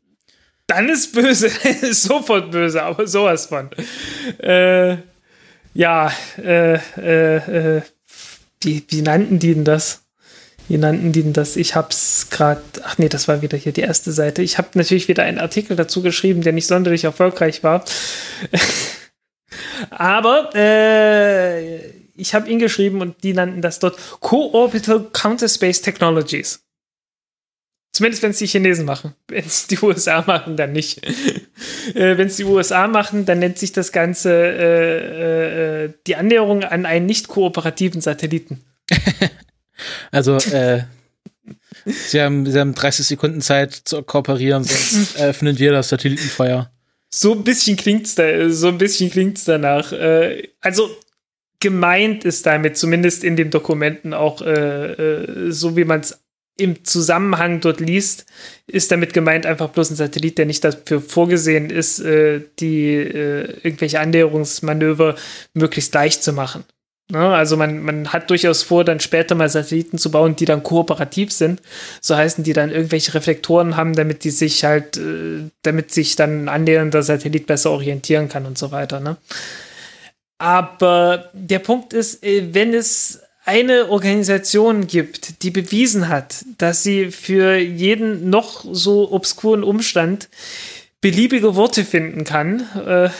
[0.66, 1.46] Dann ist böse,
[1.82, 3.70] ist sofort böse, aber sowas von.
[4.38, 4.96] Äh,
[5.74, 7.36] ja, äh, äh,
[7.76, 7.82] äh,
[8.62, 10.02] wie, wie nannten die denn das?
[10.68, 11.56] Wie nannten die denn das?
[11.56, 14.42] Ich hab's gerade, ach nee, das war wieder hier die erste Seite.
[14.42, 17.84] Ich habe natürlich wieder einen Artikel dazu geschrieben, der nicht sonderlich erfolgreich war.
[19.90, 26.63] Aber äh, ich habe ihn geschrieben und die nannten das dort Co-Orbital Counterspace Technologies.
[27.94, 29.14] Zumindest wenn es die Chinesen machen.
[29.28, 31.06] Wenn es die USA machen, dann nicht.
[31.94, 36.64] äh, wenn es die USA machen, dann nennt sich das Ganze äh, äh, die Annäherung
[36.64, 38.60] an einen nicht kooperativen Satelliten.
[40.12, 40.84] Also, äh,
[41.84, 46.70] sie, haben, sie haben 30 Sekunden Zeit zu kooperieren, sonst eröffnen wir das Satellitenfeuer.
[47.10, 49.92] So ein bisschen klingt's da, so ein bisschen klingt's danach.
[49.92, 50.88] Äh, also
[51.58, 56.23] gemeint ist damit, zumindest in den Dokumenten auch, äh, äh, so wie man es
[56.56, 58.26] im Zusammenhang dort liest,
[58.66, 63.58] ist damit gemeint einfach bloß ein Satellit, der nicht dafür vorgesehen ist, äh, die äh,
[63.62, 65.16] irgendwelche Annäherungsmanöver
[65.54, 66.64] möglichst leicht zu machen.
[67.10, 67.34] Ne?
[67.34, 71.32] Also man, man hat durchaus vor, dann später mal Satelliten zu bauen, die dann kooperativ
[71.32, 71.60] sind.
[72.00, 76.44] So heißen die dann irgendwelche Reflektoren haben, damit die sich halt, äh, damit sich dann
[76.44, 79.00] ein annähernder Satellit besser orientieren kann und so weiter.
[79.00, 79.16] Ne?
[80.38, 87.10] Aber der Punkt ist, äh, wenn es eine Organisation gibt, die bewiesen hat, dass sie
[87.10, 90.28] für jeden noch so obskuren Umstand
[91.00, 93.10] beliebige Worte finden kann, äh,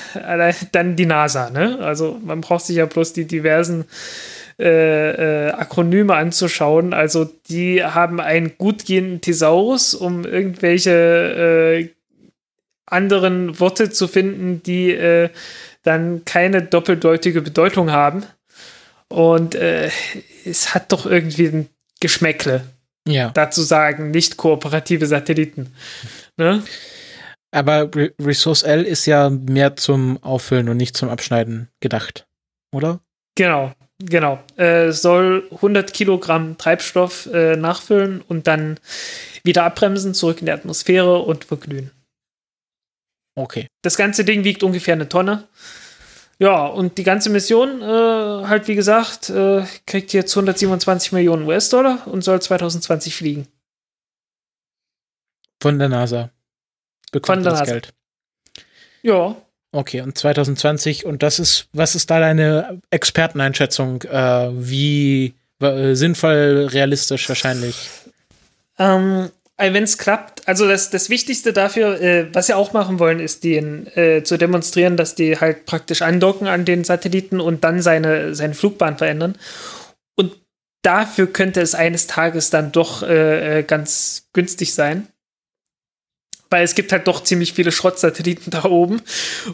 [0.73, 1.51] dann die NASA.
[1.51, 1.79] Ne?
[1.81, 3.85] Also man braucht sich ja bloß die diversen
[4.59, 6.95] äh, äh, Akronyme anzuschauen.
[6.95, 11.89] Also die haben einen gut gehenden Thesaurus, um irgendwelche äh,
[12.87, 15.29] anderen Worte zu finden, die äh,
[15.83, 18.25] dann keine doppeldeutige Bedeutung haben.
[19.09, 19.91] Und äh,
[20.45, 21.69] es hat doch irgendwie ein
[22.01, 22.65] Geschmäckle.
[23.07, 23.29] Ja.
[23.31, 25.75] dazu sagen, nicht kooperative Satelliten.
[26.39, 26.63] Ne?
[27.51, 32.27] Aber Re Resource L ist ja mehr zum Auffüllen und nicht zum Abschneiden gedacht,
[32.75, 33.01] oder?
[33.37, 34.43] Genau, genau.
[34.57, 38.81] Äh, soll 100 Kilogramm Treibstoff äh, nachfüllen und dann
[39.45, 41.91] wieder abbremsen, zurück in die Atmosphäre und verglühen.
[43.37, 43.67] Okay.
[43.83, 45.47] Das ganze Ding wiegt ungefähr eine Tonne.
[46.39, 52.07] Ja, und die ganze Mission, äh, halt wie gesagt, äh, kriegt jetzt 127 Millionen US-Dollar
[52.07, 53.47] und soll 2020 fliegen.
[55.63, 56.31] Von der NASA.
[57.13, 57.73] Bekommt Von der das NASA.
[57.73, 57.95] Geld.
[59.03, 59.37] Ja,
[59.75, 64.03] Okay, und 2020, und das ist, was ist da deine Experteneinschätzung?
[64.03, 67.91] Äh, wie äh, sinnvoll, realistisch wahrscheinlich?
[68.79, 73.21] Ähm, wenn es klappt, also das, das Wichtigste dafür, äh, was sie auch machen wollen,
[73.21, 77.81] ist den äh, zu demonstrieren, dass die halt praktisch andocken an den Satelliten und dann
[77.81, 79.37] seine, seine Flugbahn verändern.
[80.17, 80.37] Und
[80.83, 85.07] dafür könnte es eines Tages dann doch äh, äh, ganz günstig sein.
[86.51, 89.03] Weil es gibt halt doch ziemlich viele Schrottsatelliten da oben.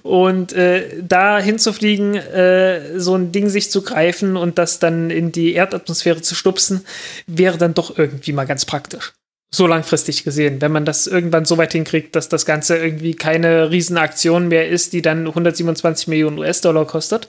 [0.03, 5.31] Und äh, da hinzufliegen, äh, so ein Ding sich zu greifen und das dann in
[5.31, 6.87] die Erdatmosphäre zu stupsen,
[7.27, 9.13] wäre dann doch irgendwie mal ganz praktisch.
[9.53, 13.71] So langfristig gesehen, wenn man das irgendwann so weit hinkriegt, dass das Ganze irgendwie keine
[13.71, 17.29] Riesenaktion mehr ist, die dann 127 Millionen US-Dollar kostet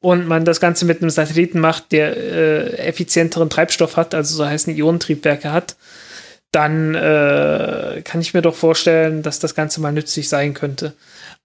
[0.00, 4.46] und man das Ganze mit einem Satelliten macht, der äh, effizienteren Treibstoff hat, also so
[4.46, 5.76] heißen Ionentriebwerke hat,
[6.52, 10.94] dann äh, kann ich mir doch vorstellen, dass das Ganze mal nützlich sein könnte.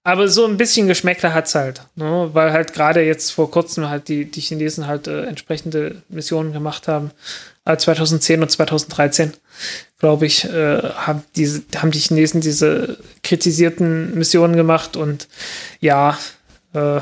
[0.02, 2.30] Aber so ein bisschen Geschmäckler hat's halt, ne?
[2.32, 6.88] weil halt gerade jetzt vor kurzem halt die, die Chinesen halt äh, entsprechende Missionen gemacht
[6.88, 7.10] haben.
[7.64, 9.32] Äh, 2010 und 2013,
[10.04, 15.28] glaube ich, äh, haben, diese, haben die Chinesen diese kritisierten Missionen gemacht und
[15.80, 16.18] ja,
[16.74, 17.00] äh,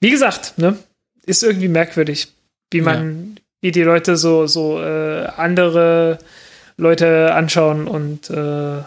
[0.00, 0.78] wie gesagt, ne,
[1.26, 2.32] ist irgendwie merkwürdig,
[2.70, 6.20] wie man, wie die Leute so, so äh, andere
[6.78, 8.80] Leute anschauen und äh,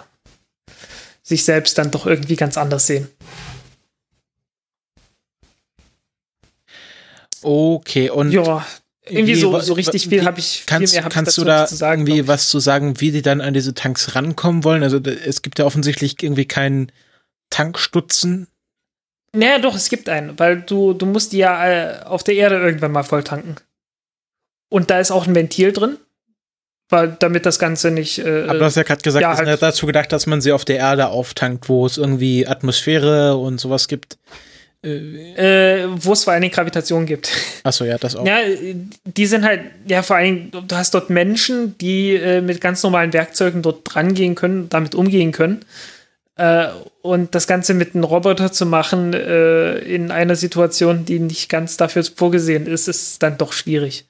[1.22, 3.10] sich selbst dann doch irgendwie ganz anders sehen.
[7.43, 8.66] Okay, und Ja,
[9.06, 11.76] irgendwie wie- so, so richtig viel habe ich, kannst, viel mehr kannst du da zu
[11.76, 12.06] sagen.
[12.06, 14.84] irgendwie was zu sagen, wie die dann an diese Tanks rankommen wollen?
[14.84, 16.91] Also es gibt ja offensichtlich irgendwie keinen
[17.49, 18.47] Tankstutzen.
[19.34, 21.68] Naja, doch, es gibt einen, weil du, du musst die ja
[22.02, 23.56] äh, auf der Erde irgendwann mal voll tanken.
[24.70, 25.97] Und da ist auch ein Ventil drin,
[26.89, 28.20] weil damit das Ganze nicht.
[28.20, 30.28] Äh, Aber du hast ja gerade gesagt, ja, es ist halt- ja dazu gedacht, dass
[30.28, 34.18] man sie auf der Erde auftankt, wo es irgendwie Atmosphäre und sowas gibt.
[34.84, 37.32] Äh, wo es vor allen Dingen Gravitation gibt.
[37.64, 38.26] achso, ja, das auch.
[38.26, 38.40] Ja,
[39.06, 42.82] die sind halt, ja, vor allen Dingen, du hast dort Menschen, die äh, mit ganz
[42.82, 45.64] normalen Werkzeugen dort drangehen können, damit umgehen können.
[46.36, 46.70] Äh,
[47.04, 51.78] und das Ganze mit einem Roboter zu machen, äh, in einer Situation, die nicht ganz
[51.78, 54.08] dafür vorgesehen ist, ist dann doch schwierig.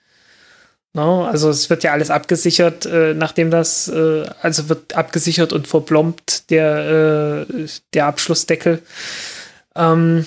[0.94, 5.68] No, also es wird ja alles abgesichert, äh, nachdem das, äh, also wird abgesichert und
[5.68, 7.46] verplombt der,
[7.94, 8.82] der Abschlussdeckel.
[9.76, 10.26] Ähm,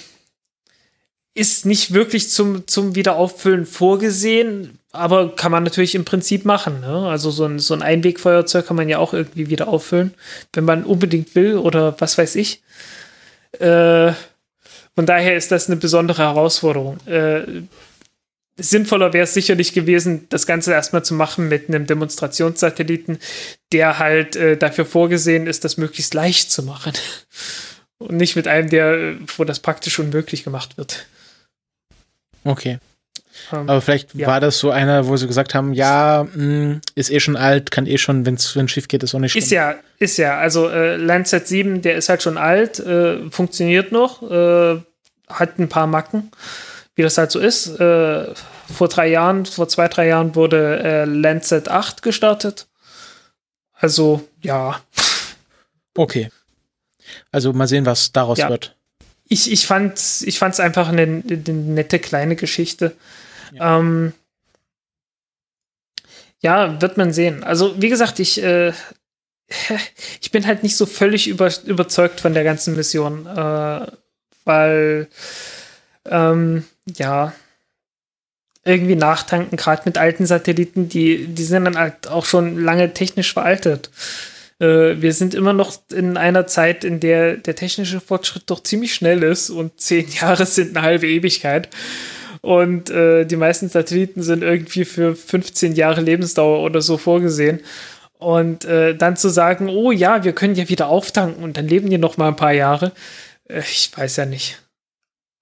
[1.35, 6.81] ist nicht wirklich zum, zum Wiederauffüllen vorgesehen, aber kann man natürlich im Prinzip machen.
[6.81, 7.09] Ne?
[7.09, 10.15] Also so ein, so ein Einwegfeuerzeug kann man ja auch irgendwie wieder auffüllen,
[10.53, 12.63] wenn man unbedingt will oder was weiß ich.
[13.59, 14.13] Äh,
[14.95, 17.05] von daher ist das eine besondere Herausforderung.
[17.07, 17.43] Äh,
[18.57, 23.19] sinnvoller wäre es sicherlich gewesen, das Ganze erstmal zu machen mit einem Demonstrationssatelliten,
[23.73, 26.93] der halt äh, dafür vorgesehen ist, das möglichst leicht zu machen.
[27.99, 31.07] Und nicht mit einem, der, wo das praktisch unmöglich gemacht wird.
[32.45, 32.79] Okay.
[33.53, 34.29] Ähm, Aber vielleicht Ja.
[34.29, 37.87] war das so einer, wo sie gesagt haben, ja, mh, ist eh schon alt, kann
[37.87, 38.39] eh schon, wenn
[38.69, 39.43] schief geht, ist auch nicht schlimm.
[39.43, 40.39] Ist ja, ist ja.
[40.39, 44.81] Also äh, Lancet 7, der ist halt schon alt, äh, funktioniert noch, äh,
[45.29, 46.31] hat ein paar Macken,
[46.95, 47.67] wie das halt so ist.
[47.81, 48.27] Äh,
[48.73, 52.67] vor drei Jahren, vor zwei, drei Jahren wurde äh, Lancet 8 gestartet.
[53.75, 54.81] Also, ja.
[55.97, 56.31] Okay.
[57.33, 58.49] Also mal sehen, was daraus Ja.
[58.49, 58.74] wird.
[59.29, 62.95] Ich, ich fand ich fand's einfach eine, eine nette kleine Geschichte.
[63.53, 63.79] Ja.
[63.79, 64.13] Ähm,
[66.41, 67.43] ja, wird man sehen.
[67.43, 68.73] Also, wie gesagt, ich, äh,
[70.21, 73.87] ich bin halt nicht so völlig über, überzeugt von der ganzen Mission, äh,
[74.45, 75.09] weil,
[76.05, 77.33] ähm, ja,
[78.65, 83.33] irgendwie nachtanken, gerade mit alten Satelliten, die, die sind dann halt auch schon lange technisch
[83.33, 83.91] veraltet.
[84.61, 88.95] Äh, wir sind immer noch in einer Zeit, in der der technische Fortschritt doch ziemlich
[88.95, 91.69] schnell ist und zehn Jahre sind eine halbe Ewigkeit.
[92.41, 97.61] Und äh, die meisten Satelliten sind irgendwie für 15 Jahre Lebensdauer oder so vorgesehen.
[98.19, 101.89] Und äh, dann zu sagen, oh ja, wir können ja wieder auftanken und dann leben
[101.91, 102.93] die noch mal ein paar Jahre,
[103.49, 104.61] äh, ich weiß ja nicht.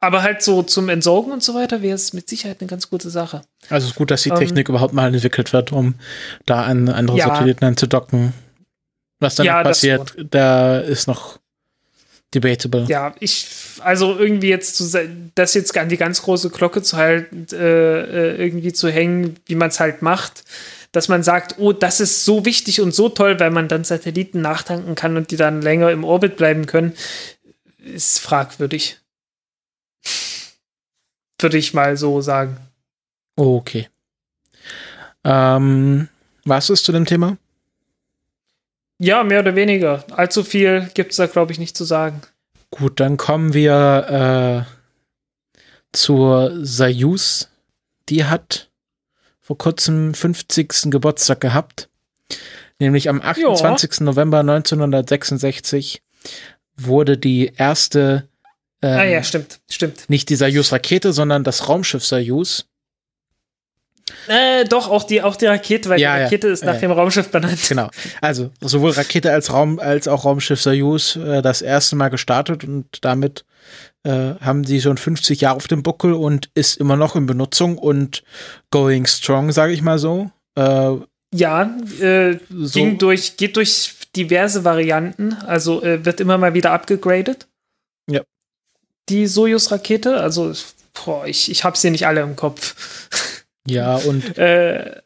[0.00, 3.08] Aber halt so zum Entsorgen und so weiter wäre es mit Sicherheit eine ganz gute
[3.08, 3.42] Sache.
[3.68, 5.94] Also es ist gut, dass die Ähm, Technik überhaupt mal entwickelt wird, um
[6.44, 7.28] da an andere Ja.
[7.28, 8.32] Satelliten anzudocken.
[9.22, 11.38] Was dann Ja, passiert, da ist noch
[12.34, 12.86] debatable.
[12.88, 13.46] Ja, ich,
[13.80, 18.44] also irgendwie jetzt zu, das jetzt an die ganz große Glocke zu halten, äh, äh,
[18.44, 20.42] irgendwie zu hängen, wie man es halt macht,
[20.90, 24.40] dass man sagt, oh, das ist so wichtig und so toll, weil man dann Satelliten
[24.40, 26.94] nachtanken kann und die dann länger im Orbit bleiben können,
[27.78, 28.98] ist fragwürdig.
[31.38, 32.56] Würde ich mal so sagen.
[33.36, 33.88] Okay.
[35.22, 36.08] Ähm,
[36.44, 37.36] was ist zu dem Thema?
[38.98, 40.04] Ja, mehr oder weniger.
[40.12, 42.20] Allzu viel gibt es da, glaube ich, nicht zu sagen.
[42.70, 47.48] Gut, dann kommen wir äh, zur Soyuz.
[48.08, 48.70] Die hat
[49.40, 50.90] vor kurzem 50.
[50.90, 51.88] Geburtstag gehabt.
[52.78, 54.00] Nämlich am 28.
[54.00, 56.02] November 1966
[56.76, 58.28] wurde die erste,
[58.80, 60.08] ähm, ah ja, stimmt, stimmt.
[60.08, 62.66] nicht die Soyuz-Rakete, sondern das Raumschiff Soyuz.
[64.28, 66.24] Äh, doch, auch die, auch die Rakete, weil Ja, die ja.
[66.26, 66.80] Rakete ist nach Ja.
[66.80, 67.58] dem Raumschiff benannt.
[67.68, 67.88] Genau.
[68.20, 72.86] Also sowohl Rakete als Raum als auch Raumschiff Soyuz äh, das erste Mal gestartet und
[73.02, 73.44] damit
[74.04, 77.78] äh, haben sie schon 50 Jahre auf dem Buckel und ist immer noch in Benutzung
[77.78, 78.22] und
[78.70, 80.30] going strong, sage ich mal so.
[80.56, 80.96] Äh,
[81.34, 87.46] Ja, äh, so ging durch, geht durch diverse Varianten, also wird immer mal wieder abgegradet.
[88.10, 88.20] Ja.
[89.08, 90.52] Die Sojus-Rakete, also
[90.92, 92.74] boah, ich, ich hab's hier nicht alle im Kopf.
[93.66, 95.02] Ja und äh,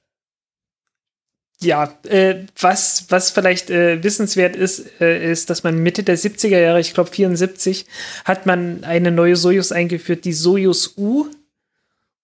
[1.61, 6.59] ja, äh, was, was vielleicht äh, wissenswert ist, äh, ist, dass man Mitte der 70er
[6.59, 7.87] Jahre, ich glaube 74,
[8.25, 11.27] hat man eine neue Sojus eingeführt, die Sojus U.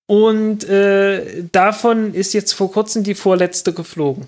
[0.07, 4.27] Und äh, davon ist jetzt vor kurzem die vorletzte geflogen.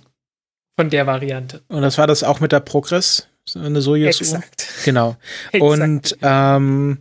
[0.76, 1.62] Von der Variante.
[1.68, 4.20] und das war das auch mit der Progress, so eine Soyuz.
[4.20, 4.66] Exakt.
[4.84, 5.16] Genau.
[5.52, 5.62] Exakt.
[5.62, 6.98] Und ähm,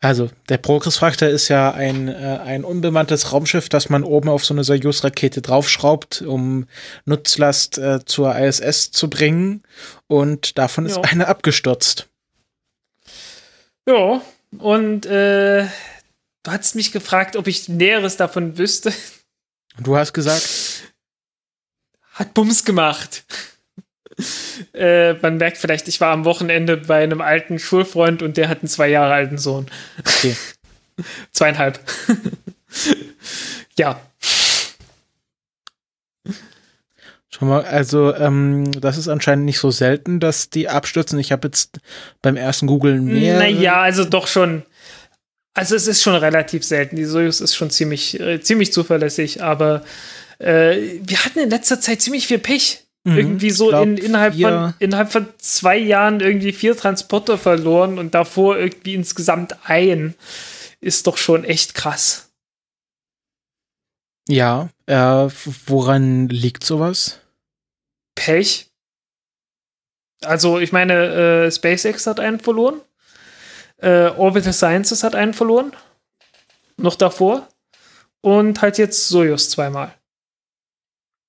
[0.00, 4.52] also der Progress-Frachter ist ja ein, äh, ein unbemanntes Raumschiff, das man oben auf so
[4.52, 6.66] eine Soyuz-Rakete draufschraubt, um
[7.06, 9.62] Nutzlast äh, zur ISS zu bringen.
[10.06, 11.02] Und davon ist Ja.
[11.10, 12.08] eine abgestürzt.
[13.88, 14.20] Ja,
[14.58, 15.64] und äh,
[16.42, 18.92] du hast mich gefragt, ob ich Näheres davon wüsste.
[19.78, 20.46] Und du hast gesagt,
[22.12, 23.24] Hat Bums gemacht.
[24.74, 28.60] äh, man merkt vielleicht, ich war am Wochenende bei einem alten Schulfreund und der hat
[28.60, 29.66] einen zwei Jahre alten Sohn.
[30.00, 30.36] okay,
[31.32, 31.78] Zweieinhalb.
[33.78, 34.00] ja.
[37.28, 41.18] schon mal, also ähm, das ist anscheinend nicht so selten, dass die abstürzen.
[41.18, 41.78] Ich habe jetzt
[42.22, 43.38] beim ersten Googlen mehr.
[43.38, 44.62] Naja, also doch schon.
[45.52, 46.96] Also es ist schon relativ selten.
[46.96, 49.84] Die Soyuz ist schon ziemlich, äh, ziemlich zuverlässig, aber
[50.38, 52.85] äh, wir hatten in letzter Zeit ziemlich viel Pech.
[53.06, 58.00] Mhm, irgendwie so glaub, in, innerhalb, von, innerhalb von zwei Jahren irgendwie vier Transporter verloren
[58.00, 60.16] und davor irgendwie insgesamt ein.
[60.80, 62.32] Ist doch schon echt krass.
[64.28, 65.28] Ja, äh,
[65.66, 67.20] woran liegt sowas?
[68.16, 68.72] Pech.
[70.24, 72.80] Also, ich meine, äh, SpaceX hat einen verloren.
[73.76, 75.70] Äh, Orbital Sciences hat einen verloren.
[76.76, 77.46] Noch davor.
[78.20, 79.94] Und halt jetzt Soyuz zweimal.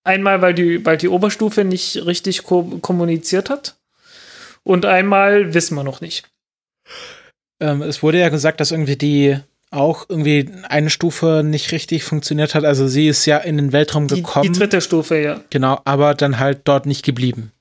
[0.08, 3.76] Einmal, weil die, weil die Oberstufe nicht richtig ko kommuniziert hat.
[4.64, 6.30] Und einmal wissen wir noch nicht.
[7.60, 9.38] Ähm, es wurde ja gesagt, dass irgendwie die
[9.70, 12.64] auch irgendwie eine Stufe nicht richtig funktioniert hat.
[12.64, 14.52] Also sie ist ja in den Weltraum Die, gekommen.
[14.52, 15.42] die dritte Stufe, ja.
[15.50, 17.52] Genau, aber dann halt dort nicht geblieben.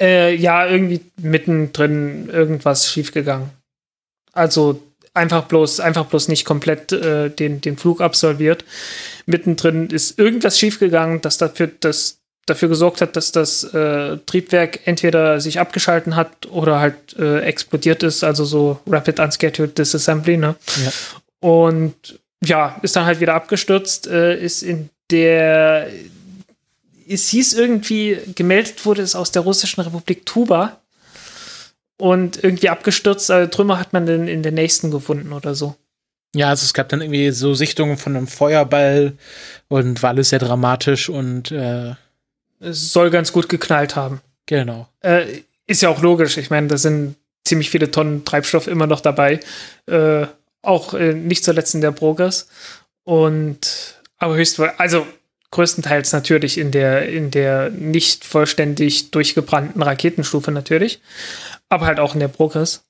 [0.00, 3.50] Äh, ja, irgendwie mittendrin irgendwas schiefgegangen.
[4.32, 4.82] Also
[5.14, 8.64] einfach bloß, einfach bloß nicht komplett äh, den, den Flug absolviert.
[9.26, 15.40] Mittendrin ist irgendwas schiefgegangen, das dafür, das dafür gesorgt hat, dass das äh, Triebwerk entweder
[15.40, 20.56] sich abgeschalten hat oder halt äh, explodiert ist, also so Rapid Unscheduled Disassembly, ne?
[20.84, 20.92] Ja.
[21.40, 25.88] Und ja, ist dann halt wieder abgestürzt, äh, ist in der
[27.08, 30.78] es hieß irgendwie, gemeldet wurde es aus der russischen Republik Tuba
[32.02, 35.76] und irgendwie abgestürzt, also Trümmer hat man dann in der nächsten gefunden oder so.
[36.34, 39.12] Ja, also es gab dann irgendwie so Sichtungen von einem Feuerball
[39.68, 41.92] und war alles sehr dramatisch und äh,
[42.58, 44.20] Es soll ganz gut geknallt haben.
[44.46, 44.88] genau.
[44.98, 49.00] Äh, ist ja auch logisch, ich meine, da sind ziemlich viele Tonnen Treibstoff immer noch
[49.00, 49.38] dabei.
[49.86, 50.26] Äh,
[50.60, 52.48] auch äh, nicht zuletzt in der Progress.
[53.04, 55.06] Und aber höchstwahrscheinlich, also
[55.52, 61.00] größtenteils natürlich in der, in der nicht vollständig durchgebrannten Raketenstufe natürlich.
[61.72, 62.84] Aber halt auch in der Progress.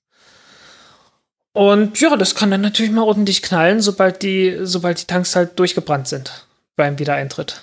[1.53, 5.59] Und ja, das kann dann natürlich mal ordentlich knallen, sobald die, sobald die Tanks halt
[5.59, 7.62] durchgebrannt sind beim Wiedereintritt.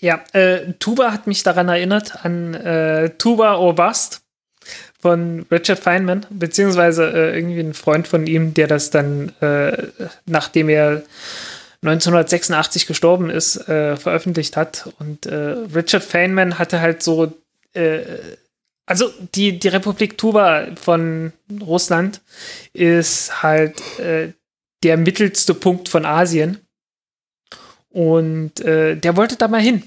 [0.00, 4.22] Ja, äh, Tuba hat mich daran erinnert an äh, Tuba or Bust,
[5.00, 9.88] von Richard Feynman, beziehungsweise äh, irgendwie ein Freund von ihm, der das dann, äh,
[10.26, 11.02] nachdem er
[11.82, 14.90] 1986 gestorben ist, äh, veröffentlicht hat.
[14.98, 17.32] Und äh, Richard Feynman hatte halt so,
[18.92, 21.32] also die, die Republik Tuva von
[21.62, 22.20] Russland
[22.74, 24.34] ist halt äh,
[24.82, 26.58] der mittelste Punkt von Asien.
[27.88, 29.84] Und äh, der wollte da mal hin.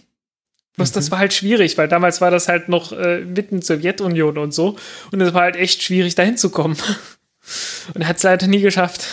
[0.75, 4.55] Bloß das war halt schwierig, weil damals war das halt noch äh, mitten Sowjetunion und
[4.55, 4.75] so.
[5.11, 6.75] Und es war halt echt schwierig, da hinzukommen.
[7.93, 9.05] Und er hat es leider nie geschafft.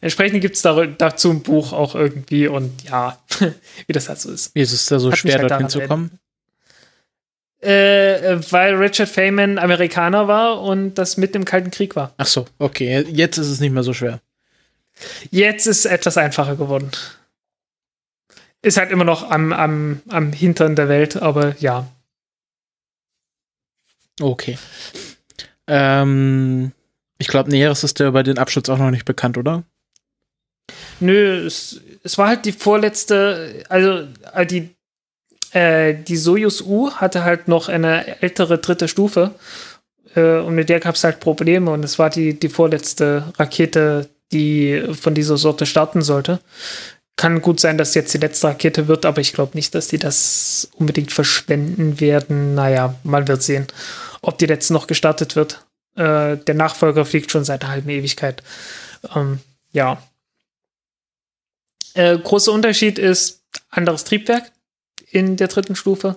[0.00, 3.18] Entsprechend gibt es da, dazu ein Buch auch irgendwie und ja,
[3.88, 4.54] wie das halt so ist.
[4.54, 6.20] Wie ist es da so mich schwer, halt dorthin zu kommen?
[7.60, 12.14] Äh, weil Richard Feynman Amerikaner war und das mit dem Kalten Krieg war.
[12.16, 13.04] Ach so, okay.
[13.08, 14.20] Jetzt ist es nicht mehr so schwer.
[15.30, 16.90] Jetzt ist es etwas einfacher geworden.
[18.62, 21.86] Ist halt immer noch am, am, am Hintern der Welt, aber ja.
[24.20, 24.58] Okay.
[25.66, 26.72] Ähm,
[27.18, 29.64] ich glaube, Näheres ist ja über den Absturz auch noch nicht bekannt, oder?
[31.00, 34.74] Nö, es, es war halt die vorletzte, also äh, die,
[35.52, 39.34] äh, die Soyuz U hatte halt noch eine ältere dritte Stufe
[40.14, 44.08] äh, und mit der gab es halt Probleme und es war die, die vorletzte Rakete,
[44.32, 46.40] die von dieser Sorte starten sollte.
[47.16, 49.98] Kann gut sein, dass jetzt die letzte Rakete wird, aber ich glaube nicht, dass die
[49.98, 52.54] das unbedingt verschwenden werden.
[52.54, 53.66] Naja, man wird sehen,
[54.20, 55.64] ob die letzte noch gestartet wird.
[55.96, 58.42] Äh, der Nachfolger fliegt schon seit einer halben Ewigkeit.
[59.14, 59.40] Ähm,
[59.72, 60.00] ja.
[61.94, 64.52] Äh, großer Unterschied ist anderes Triebwerk
[65.10, 66.16] in der dritten Stufe.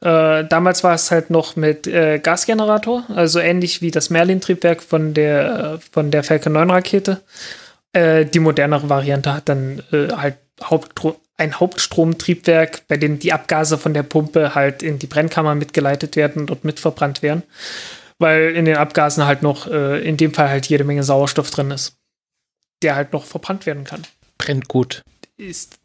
[0.00, 5.14] Äh, damals war es halt noch mit äh, Gasgenerator, also ähnlich wie das Merlin-Triebwerk von
[5.14, 7.20] der, von der Falcon 9-Rakete.
[7.92, 13.76] Äh, die modernere Variante hat dann äh, halt Hauptstro ein Hauptstromtriebwerk, bei dem die Abgase
[13.78, 17.42] von der Pumpe halt in die Brennkammer mitgeleitet werden und dort mitverbrannt werden.
[18.18, 21.72] Weil in den Abgasen halt noch, äh, in dem Fall halt jede Menge Sauerstoff drin
[21.72, 21.96] ist,
[22.82, 24.04] der halt noch verbrannt werden kann.
[24.38, 25.02] Brennt gut.
[25.36, 25.78] Ist,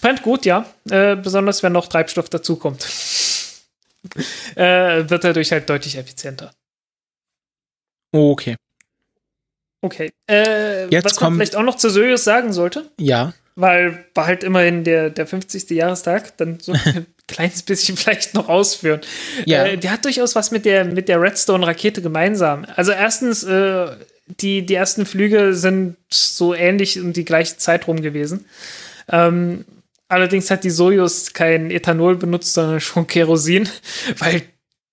[0.00, 0.66] brennt gut, ja.
[0.90, 2.84] Äh, besonders wenn noch Treibstoff dazukommt.
[4.56, 6.52] äh, wird dadurch halt deutlich effizienter.
[8.12, 8.56] Okay.
[9.82, 10.10] Okay.
[10.30, 13.34] Äh, Jetzt was man kommt- vielleicht auch noch zu Soyuz sagen sollte, Ja.
[13.54, 15.70] weil war halt immerhin der, der 50.
[15.70, 19.00] Jahrestag, dann so ein kleines bisschen vielleicht noch ausführen.
[19.44, 19.64] Ja.
[19.66, 22.64] Äh, der hat durchaus was mit der, mit der Redstone-Rakete gemeinsam.
[22.76, 23.88] Also erstens, äh,
[24.40, 28.46] die, die ersten Flüge sind so ähnlich um die gleiche Zeit rum gewesen.
[29.08, 29.64] Ähm,
[30.08, 33.68] allerdings hat die Soyuz kein Ethanol benutzt, sondern schon Kerosin,
[34.18, 34.42] weil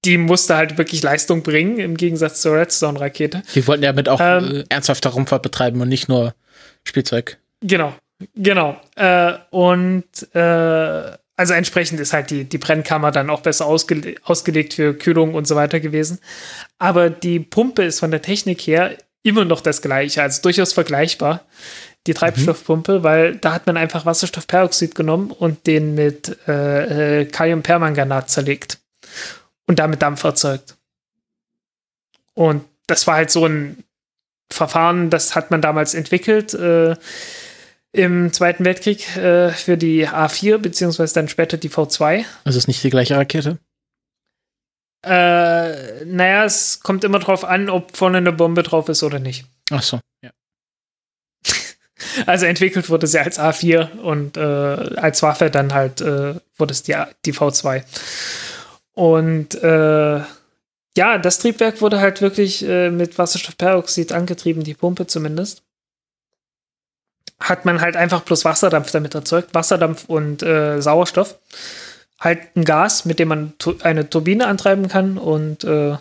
[0.06, 3.44] die musste halt wirklich Leistung bringen, im Gegensatz zur Redstone-Rakete.
[3.56, 6.36] Die wollten ja mit auch Ähm, äh, ernsthafter Raumfahrt betreiben und nicht nur
[6.84, 7.38] Spielzeug.
[7.62, 7.96] Genau,
[8.36, 8.80] genau.
[8.96, 14.74] Äh, und äh, also entsprechend ist halt die, die Brennkammer dann auch besser ausge ausgelegt
[14.74, 16.20] für Kühlung und so weiter gewesen.
[16.78, 21.46] Aber die Pumpe ist von der Technik her immer noch das gleiche, also durchaus vergleichbar,
[22.08, 28.30] die Treibstoffpumpe, weil da hat man einfach Wasserstoffperoxid genommen und den mit äh, äh, Kaliumpermanganat
[28.30, 28.80] zerlegt
[29.68, 30.76] und damit Dampf erzeugt.
[32.34, 33.84] Und das war halt so ein
[34.52, 36.96] Verfahren, das hat man damals entwickelt äh,
[37.92, 42.26] im Zweiten Weltkrieg äh, für die A4, beziehungsweise dann später die V2.
[42.44, 43.60] Also ist nicht die gleiche Rakete?
[45.06, 49.46] Äh, naja, es kommt immer drauf an, ob vorne eine Bombe drauf ist oder nicht.
[49.70, 50.32] Ach so, ja.
[52.26, 56.84] Also entwickelt wurde sie als A4 und äh, als Waffe dann halt äh, wurde es
[56.84, 56.96] die,
[57.26, 57.84] die V2.
[58.94, 60.22] Und äh,
[60.96, 65.64] ja, das Triebwerk wurde halt wirklich äh, mit Wasserstoffperoxid angetrieben, die Pumpe zumindest.
[67.40, 71.40] Hat man halt einfach bloß Wasserdampf damit erzeugt, Wasserdampf und äh, Sauerstoff.
[72.20, 75.98] Halt ein Gas, mit dem man eine Turbine antreiben kann und äh,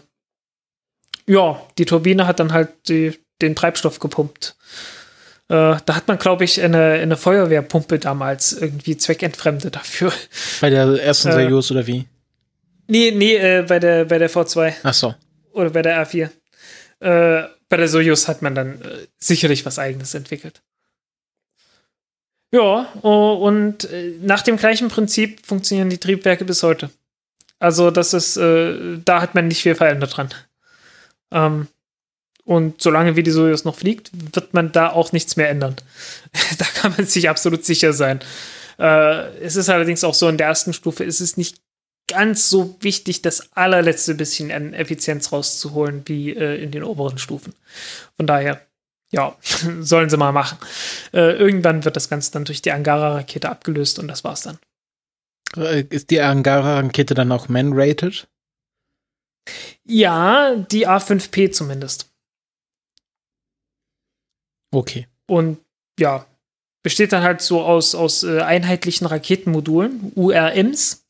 [1.27, 4.57] ja, die Turbine hat dann halt die, den Treibstoff gepumpt.
[5.53, 10.11] Äh, da hat man, glaube ich, eine, eine Feuerwehrpumpe damals irgendwie zweckentfremdet dafür.
[10.63, 11.33] Bei der ersten Äh.
[11.33, 12.09] Soyuz oder wie?
[12.89, 15.15] Nee, nee, äh, bei, der, bei der V2 Ach so.
[15.53, 16.31] oder bei der R4.
[17.01, 20.63] Äh, bei der Soyuz hat man dann äh, sicherlich was eigenes entwickelt.
[22.51, 26.89] Ja, oh, und äh, nach dem gleichen Prinzip funktionieren die Triebwerke bis heute.
[27.59, 30.31] Also, das ist, äh, da hat man nicht viel verändert dran.
[31.31, 31.69] Ähm,
[32.45, 35.77] und solange wie die Soyuz noch fliegt, wird man da auch nichts mehr ändern.
[36.59, 38.21] da kann man sich absolut sicher sein.
[38.79, 41.61] Äh, es ist allerdings auch so, in der ersten Stufe ist es nicht
[42.09, 47.55] ganz so wichtig, das allerletzte bisschen an Effizienz rauszuholen wie äh, in den oberen Stufen.
[48.17, 48.61] Von daher,
[49.13, 49.37] ja,
[49.81, 50.59] sollen sie mal machen.
[51.13, 54.59] Äh, irgendwann wird das Ganze dann durch die Angara-Rakete abgelöst und das war's dann.
[55.57, 58.27] Äh, Ist die Angara-Rakete dann auch man-rated?
[59.85, 62.12] Ja, die A5P zumindest.
[64.73, 65.07] Okay.
[65.27, 65.59] Und
[65.99, 66.27] ja,
[66.83, 71.05] besteht dann halt so aus, aus äh, einheitlichen Raketenmodulen, URMs.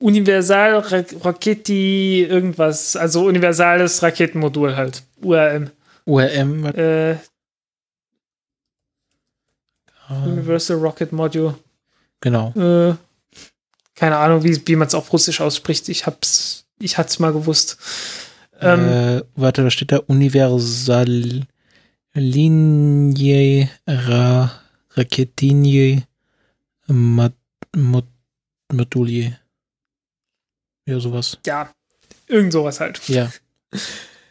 [0.00, 5.70] Universal Ra Raketi irgendwas, also universales Raketenmodul halt, URM.
[6.04, 6.66] URM.
[6.66, 7.16] Äh,
[10.06, 11.56] ah, Universal Rocket Module.
[12.20, 12.52] Genau.
[12.56, 12.94] Äh,
[13.96, 15.88] keine Ahnung, wie, wie man es auf Russisch ausspricht.
[15.88, 17.76] Ich hab's, ich hatte es mal gewusst.
[18.60, 21.42] Ähm, äh, warte, da steht da Universal
[22.18, 24.52] Linie Ra
[24.94, 26.02] Raketinie
[26.86, 27.34] Mat
[27.76, 28.06] Mod
[28.72, 29.38] Modulie.
[30.86, 31.38] Ja, sowas.
[31.46, 31.70] ja,
[32.26, 33.00] irgend sowas halt.
[33.08, 33.30] Ja.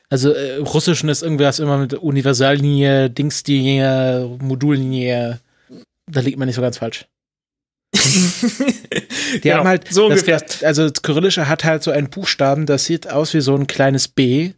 [0.10, 5.40] Also äh, im Russischen ist irgendwas immer mit Universallinie, Dingslinie, Modullinie.
[6.08, 7.06] Da liegt man nicht so ganz falsch.
[7.96, 12.86] Die Genau, haben halt, so das, also das Kyrillische hat halt so einen Buchstaben, das
[12.86, 14.54] sieht aus wie so ein kleines B.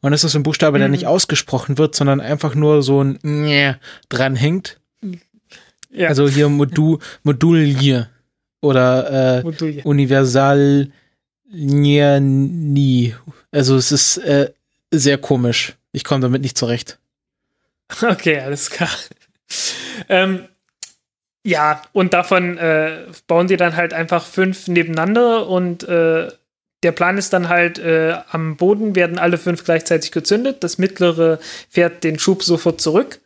[0.00, 0.92] Und das ist ein Buchstabe, der Mhm.
[0.92, 3.74] nicht ausgesprochen wird, sondern einfach nur so ein Njä
[4.08, 4.78] dranhängt.
[5.90, 8.08] ja, Also hier Modul, Modulie
[8.60, 9.80] oder äh, Modul.
[9.84, 10.90] Universal
[11.50, 13.14] nie.
[13.50, 14.52] Also es ist äh,
[14.90, 15.74] sehr komisch.
[15.92, 16.98] Ich komme damit nicht zurecht.
[18.02, 18.90] Okay, alles klar.
[20.10, 20.44] ähm,
[21.42, 26.28] ja, und davon äh, bauen die dann halt einfach fünf nebeneinander und äh,
[26.82, 30.62] der Plan ist dann halt, äh, am Boden werden alle fünf gleichzeitig gezündet.
[30.62, 33.20] Das mittlere fährt den Schub sofort zurück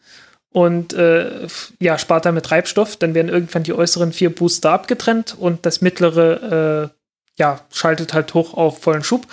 [0.52, 1.46] und äh,
[1.78, 2.96] ja, spart damit Treibstoff.
[2.96, 6.98] Dann werden irgendwann die äußeren vier Booster abgetrennt und das mittlere äh,
[7.38, 9.26] ja, schaltet halt hoch auf vollen Schub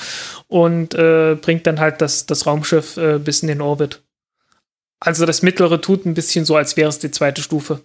[0.48, 4.02] und äh, bringt dann halt das, das Raumschiff äh, bis in den Orbit.
[5.00, 7.82] Also das mittlere tut ein bisschen so, als wäre es die zweite Stufe.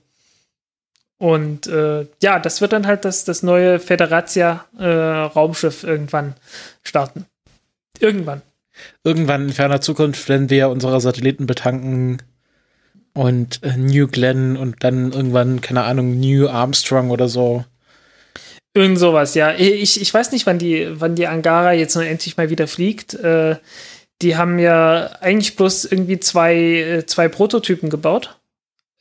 [1.19, 6.35] Und äh, ja, das wird dann halt das, das neue Federatia-Raumschiff irgendwann
[6.83, 7.27] starten.
[8.01, 8.43] Irgendwann.
[9.05, 12.21] Irgendwann in ferner Zukunft, wenn wir unsere Satelliten betanken
[13.13, 17.65] und äh, New Glenn und dann irgendwann, keine Ahnung, New Armstrong oder so.
[18.75, 19.55] Irgend sowas, ja.
[19.55, 23.15] Ich, ich weiß nicht, wann die, wann die Angara jetzt nun endlich mal wieder fliegt.
[23.15, 23.57] Äh,
[24.21, 28.37] die haben ja eigentlich bloß irgendwie zwei, äh, zwei Prototypen gebaut.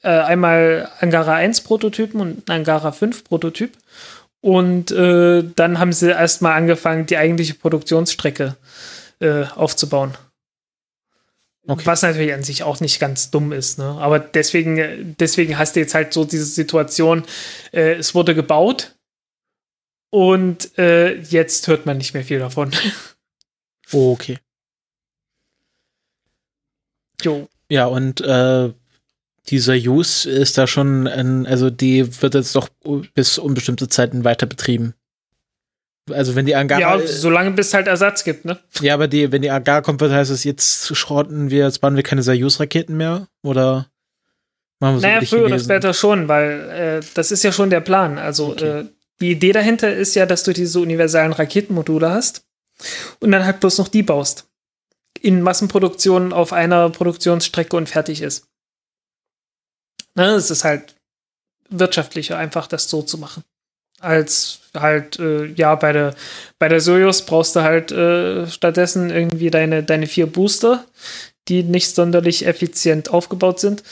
[0.04, 3.72] Äh, einmal Angara 1 Prototypen und Angara 5 Prototyp.
[4.42, 8.58] Und äh, dann haben sie erstmal angefangen, die eigentliche Produktionsstrecke
[9.20, 10.16] äh, aufzubauen.
[11.66, 11.86] Okay.
[11.86, 13.86] Was natürlich an sich auch nicht ganz dumm ist, ne?
[13.86, 17.24] Aber deswegen, deswegen hast du jetzt halt so diese Situation,
[17.72, 18.96] äh, es wurde gebaut
[20.10, 22.72] und äh, jetzt hört man nicht mehr viel davon.
[23.92, 24.40] Okay.
[27.22, 27.48] jo.
[27.70, 28.74] Ja, und äh,
[29.50, 32.70] dieser Use ist da schon, ein, also die wird jetzt doch
[33.14, 34.94] bis unbestimmte Zeiten weiter betrieben.
[36.12, 38.60] Also wenn die Angara, Ja, ja, solange bis halt Ersatz gibt, ne?
[38.82, 41.96] ja, aber die, wenn die Angara kommt, wird heißt es, jetzt schrotten wir, jetzt bauen
[41.96, 43.28] wir keine Soyuz-Raketen mehr?
[43.42, 43.88] Oder
[44.80, 47.70] machen wir so Naja, die früher oder später schon, weil äh, das ist ja schon
[47.70, 48.18] der Plan.
[48.18, 48.80] Also Okay.
[48.82, 48.86] äh,
[49.22, 52.44] die Idee dahinter ist ja, dass du diese universalen Raketenmodule hast
[53.22, 54.48] und dann halt bloß noch die baust.
[55.22, 58.48] In Massenproduktion auf einer Produktionsstrecke und fertig ist.
[60.16, 60.96] Ne, es ist halt
[61.70, 63.44] wirtschaftlicher, einfach das so zu machen.
[64.00, 66.16] Als halt, äh, ja, bei der,
[66.60, 70.86] bei der Soyuz brauchst du halt äh, stattdessen irgendwie deine, deine vier Booster,
[71.48, 73.84] die nicht sonderlich effizient aufgebaut sind.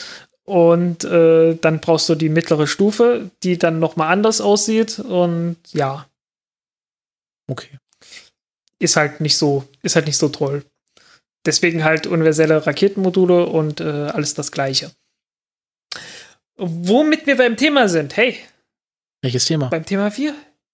[0.46, 5.00] Und äh, dann brauchst du die mittlere Stufe, die dann noch mal anders aussieht.
[5.00, 6.08] Und ja,
[7.50, 7.80] Okay.
[8.80, 10.66] ist halt nicht so, ist halt nicht so toll.
[11.46, 14.92] Deswegen halt universelle Raketenmodule und äh, alles das Gleiche.
[16.58, 18.38] Womit wir beim Thema sind, hey,
[19.22, 19.68] Welches Thema?
[19.70, 20.34] beim Thema 4,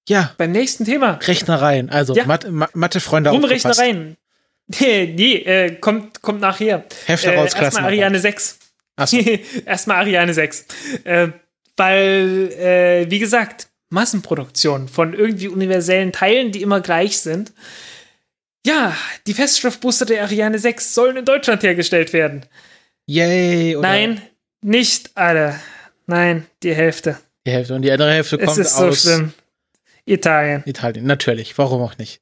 [0.09, 1.19] Ja, beim nächsten Thema.
[1.23, 1.89] Rechnereien.
[1.89, 2.25] Also Ja.
[2.25, 3.65] Mathe, Ma Mathe-Freunde aufgepasst.
[3.65, 4.17] Rumrechnereien.
[4.79, 6.83] Nee, nee äh, kommt, kommt nachher.
[7.05, 8.59] Hefte Äh, erstmal Ariane 6.
[8.97, 9.17] Achso,
[9.65, 10.65] Erstmal Ariane 6.
[11.03, 11.27] Äh,
[11.77, 17.53] weil, äh, wie gesagt, Massenproduktion von irgendwie universellen Teilen, die immer gleich sind.
[18.65, 18.93] Ja,
[19.27, 22.45] die Feststoffbooster der Ariane 6 sollen in Deutschland hergestellt werden.
[23.05, 23.75] yay.
[23.77, 24.21] Oder Nein,
[24.61, 25.59] nicht alle.
[26.05, 27.17] Nein, die Hälfte.
[27.45, 27.75] Die Hälfte.
[27.75, 29.33] Und die andere Hälfte Es kommt ist so aus schlimm.
[30.05, 30.63] Italien.
[30.65, 31.05] Italien.
[31.05, 32.21] Natürlich, warum auch nicht.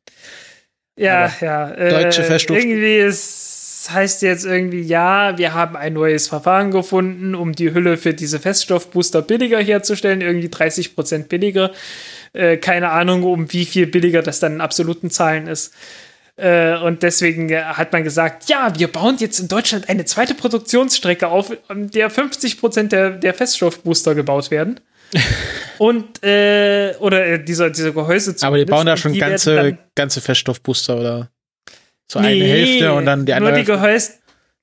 [0.98, 1.72] Ja, Aber ja.
[1.72, 7.36] Äh, deutsche Feststoff- Irgendwie es heißt jetzt irgendwie, ja, wir haben ein neues Verfahren gefunden,
[7.36, 11.72] um die Hülle für diese Feststoffbooster billiger herzustellen, irgendwie 30% billiger.
[12.34, 15.74] Äh, keine Ahnung, um wie viel billiger das dann in absoluten Zahlen ist.
[16.38, 20.34] Äh, und deswegen äh, hat man gesagt, ja, wir bauen jetzt in Deutschland eine zweite
[20.34, 24.82] Produktionsstrecke auf, an der 50% der, der Feststoffbooster gebaut werden.
[25.78, 31.00] und, äh, oder äh, dieser, dieser Gehäuse Aber die bauen da schon ganze, ganze Feststoffbooster
[31.00, 31.30] oder.
[32.08, 33.52] So eine Hälfte und dann die andere.
[33.52, 34.12] Nur die Gehäuse,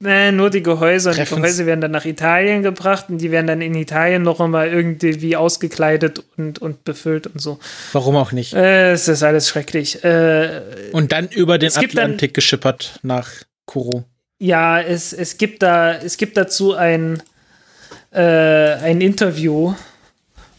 [0.02, 1.10] nee, nur die Gehäuse.
[1.10, 1.24] Und die.
[1.24, 5.36] Gehäuse werden dann nach Italien gebracht und die werden dann in Italien noch einmal irgendwie
[5.36, 7.58] ausgekleidet und, und befüllt und so.
[7.92, 8.52] Warum auch nicht?
[8.54, 10.02] Äh, es ist alles schrecklich.
[10.04, 10.60] Äh,
[10.92, 13.30] Und dann über den gibt dann- Atlantik geschippert nach
[13.66, 14.04] Kuro.
[14.38, 17.22] ja, es, es gibt da, es gibt dazu ein,
[18.12, 19.74] äh, ein Interview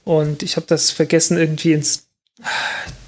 [0.06, 2.08] und ich habe das vergessen irgendwie ins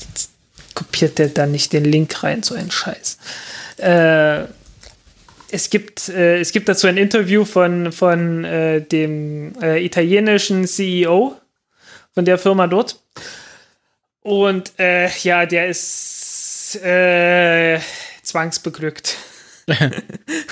[0.07, 0.29] jetzt
[0.73, 3.17] kopiert der da nicht den Link rein, so ein Scheiß.
[3.77, 4.43] Äh,
[5.51, 11.35] es gibt, äh, es gibt dazu ein Interview von, von äh, dem äh, italienischen CEO
[12.13, 12.99] von der Firma dort.
[14.22, 17.80] Und äh, ja, der ist äh,
[18.23, 19.17] zwangsbeglückt.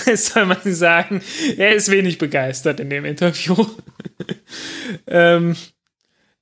[0.06, 1.22] Was soll man sagen?
[1.58, 3.56] Er ist wenig begeistert in dem Interview.
[5.08, 5.56] ähm,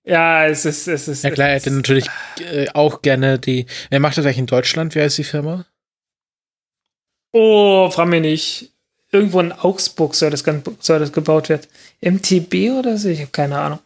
[0.04, 1.24] ja, es ist, es ist.
[1.24, 2.08] Ja klar, er hätte natürlich
[2.40, 3.66] äh, auch gerne die.
[3.90, 4.96] Er macht das eigentlich in Deutschland.
[4.96, 5.66] Wie heißt die Firma?
[7.32, 8.72] Oh, frag mich nicht.
[9.12, 10.44] Irgendwo in Augsburg soll das,
[10.80, 11.68] soll das gebaut werden.
[12.02, 13.10] MTB oder so?
[13.10, 13.80] Ich habe keine Ahnung.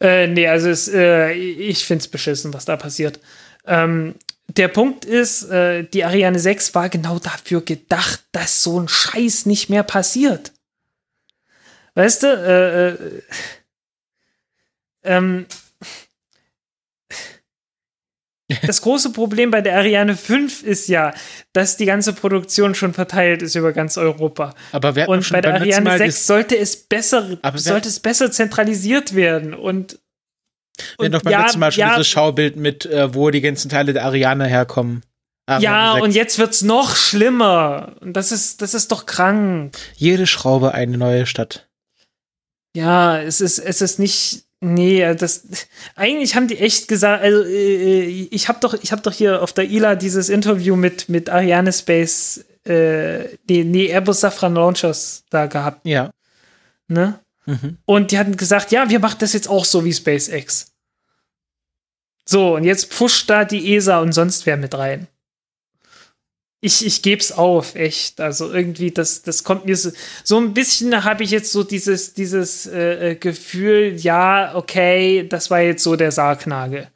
[0.00, 3.20] Äh, nee, also es, äh, ich finde es beschissen, was da passiert.
[3.66, 4.14] Ähm,
[4.48, 9.46] der Punkt ist, äh, die Ariane 6 war genau dafür gedacht, dass so ein Scheiß
[9.46, 10.52] nicht mehr passiert.
[11.94, 13.22] Weißt du, äh, äh,
[15.04, 15.46] ähm,
[18.66, 21.14] das große Problem bei der Ariane 5 ist ja,
[21.52, 24.54] dass die ganze Produktion schon verteilt ist über ganz Europa.
[24.72, 28.30] Aber wir Und bei der Ariane Mal 6 dis- sollte es besser, sollte es besser
[28.30, 29.98] zentralisiert werden und
[30.98, 33.40] wir hatten doch beim ja, letzten Mal schon ja, dieses Schaubild mit, äh, wo die
[33.40, 35.02] ganzen Teile der Ariane herkommen.
[35.46, 36.04] Ariane ja, 6.
[36.04, 37.96] und jetzt wird's noch schlimmer.
[38.00, 39.76] Und das ist, das ist doch krank.
[39.94, 41.68] Jede Schraube eine neue Stadt.
[42.76, 44.44] Ja, es ist, es ist nicht.
[44.60, 45.46] Nee, das.
[45.94, 49.52] Eigentlich haben die echt gesagt, also äh, ich habe doch, ich habe doch hier auf
[49.52, 55.46] der ILA dieses Interview mit, mit Ariane Space, äh, nee, nee, Airbus Safran Launchers da
[55.46, 56.10] gehabt, Ja.
[56.88, 57.20] ne?
[57.46, 57.76] Mhm.
[57.84, 60.72] Und die hatten gesagt, ja, wir machen das jetzt auch so wie SpaceX.
[62.26, 65.08] So, und jetzt pusht da die ESA und sonst wer mit rein.
[66.64, 68.22] Ich, ich geb's auf, echt.
[68.22, 69.90] Also irgendwie, das, das kommt mir so,
[70.22, 75.50] so ein bisschen habe ich jetzt so dieses, dieses äh, äh, Gefühl, ja, okay, das
[75.50, 76.88] war jetzt so der Sargnagel.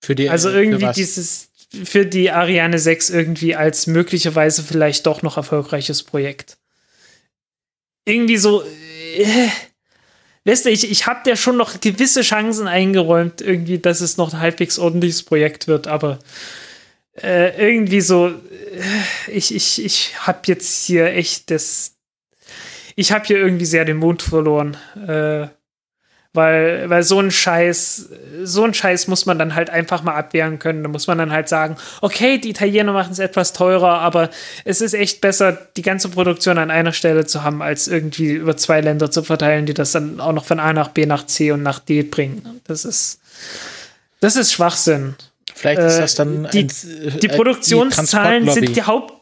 [0.00, 1.50] Für die Also äh, irgendwie dieses,
[1.84, 6.56] für die Ariane 6 irgendwie als möglicherweise vielleicht doch noch erfolgreiches Projekt.
[8.04, 9.48] Irgendwie so, äh,
[10.44, 14.34] weißt du, ich, ich habe der schon noch gewisse Chancen eingeräumt, irgendwie, dass es noch
[14.34, 16.18] ein halbwegs ordentliches Projekt wird, aber
[17.22, 21.94] äh, irgendwie so, äh, ich, ich, ich habe jetzt hier echt das,
[22.94, 24.76] ich habe hier irgendwie sehr den Mund verloren,
[25.06, 25.48] äh,
[26.32, 28.10] weil, weil so ein Scheiß,
[28.44, 30.82] so ein Scheiß muss man dann halt einfach mal abwehren können.
[30.82, 34.28] Da muss man dann halt sagen, okay, die Italiener machen es etwas teurer, aber
[34.66, 38.56] es ist echt besser, die ganze Produktion an einer Stelle zu haben, als irgendwie über
[38.58, 41.52] zwei Länder zu verteilen, die das dann auch noch von A nach B nach C
[41.52, 42.60] und nach D bringen.
[42.66, 43.18] Das ist,
[44.20, 45.16] das ist Schwachsinn.
[45.56, 46.68] Vielleicht ist äh, das dann die- ein,
[47.20, 48.66] Die äh, Produktionszahlen Transportlobby.
[48.66, 49.12] sind die Haupt.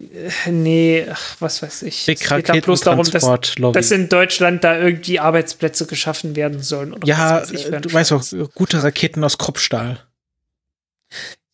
[0.00, 2.04] Äh, Nee, ach, was weiß ich.
[2.06, 3.24] Big Es geht da bloß darum, dass,
[3.72, 6.96] dass in Deutschland da irgendwie Arbeitsplätze geschaffen werden sollen.
[7.04, 8.22] Ja, weiß ich, äh, du weißt auch,
[8.54, 10.00] gute Raketen aus Kruppstahl.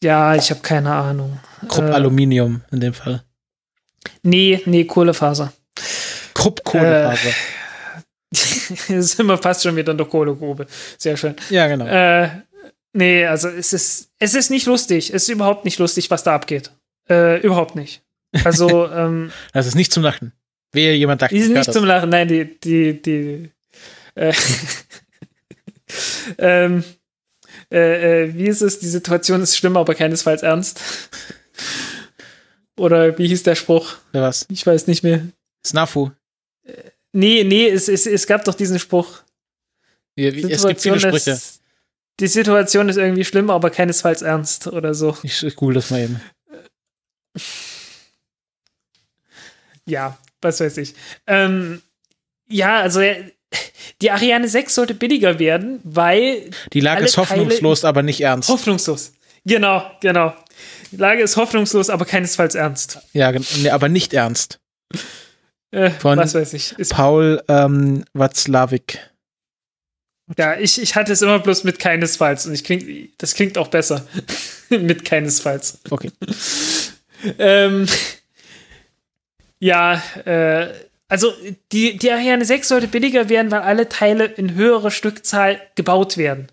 [0.02, 1.38] Ja, ich habe keine Ahnung.
[1.68, 3.22] Krupp-Aluminium in dem Fall.
[4.22, 5.52] Nee, nee, Kohlefaser.
[6.32, 7.34] Krupp-Kohlefaser.
[8.88, 10.66] Jetzt sind wir fast schon wieder in der Kohlegrube.
[10.96, 11.34] Sehr schön.
[11.50, 11.86] ja, genau.
[11.86, 12.30] Äh,
[12.92, 15.12] nee, also es ist, es ist nicht lustig.
[15.12, 16.70] Es ist überhaupt nicht lustig, was da abgeht.
[17.08, 18.02] Äh, überhaupt nicht.
[18.44, 20.32] Also, ähm, Das ist nicht zum Lachen.
[20.72, 21.74] Wehe, jemand dachte, die sind nicht das.
[21.74, 22.10] zum Lachen.
[22.10, 23.50] Nein, die, die, die,
[24.14, 24.32] äh,
[26.38, 26.84] ähm,
[27.72, 28.78] äh, äh, wie ist es?
[28.78, 30.80] Die Situation ist schlimm, aber keinesfalls ernst.
[32.76, 33.96] Oder wie hieß der Spruch?
[34.12, 34.46] Wer was?
[34.50, 35.26] Ich weiß nicht mehr.
[35.66, 36.10] Snafu.
[37.12, 39.22] Nee, nee, es, es, es gab doch diesen Spruch.
[40.16, 41.32] Es gibt viele Sprüche.
[41.32, 41.59] Ist,
[42.20, 45.16] die Situation ist irgendwie schlimm, aber keinesfalls ernst oder so.
[45.22, 46.20] Ich google das mal eben.
[49.86, 50.94] Ja, was weiß ich.
[51.26, 51.82] Ähm,
[52.48, 53.32] ja, also äh,
[54.02, 58.48] die Ariane 6 sollte billiger werden, weil Die Lage ist hoffnungslos, aber nicht ernst.
[58.48, 59.12] hoffnungslos.
[59.44, 60.34] Genau, genau.
[60.92, 62.98] Die Lage ist hoffnungslos, aber keinesfalls ernst.
[63.12, 63.32] ja,
[63.70, 64.60] aber nicht ernst.
[65.70, 66.72] Äh, Von- was weiß ich.
[66.78, 69.09] Ist, Paul ähm, Watzlawick.
[70.38, 73.68] Ja, ich, ich hatte es immer bloß mit keinesfalls und ich kling, das klingt auch
[73.68, 74.06] besser.
[74.68, 75.80] mit keinesfalls.
[75.90, 76.10] Okay.
[77.38, 77.86] Ähm,
[79.58, 80.72] ja, äh,
[81.06, 81.34] also
[81.70, 86.46] die, die Ariane 6 sollte billiger werden, weil alle Teile in höherer Stückzahl gebaut werden.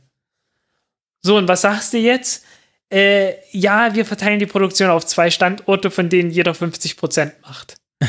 [1.22, 2.44] So, und was sagst du jetzt?
[2.90, 7.76] äh, ja, wir verteilen die Produktion auf zwei Standorte, von denen jeder 50 Prozent macht.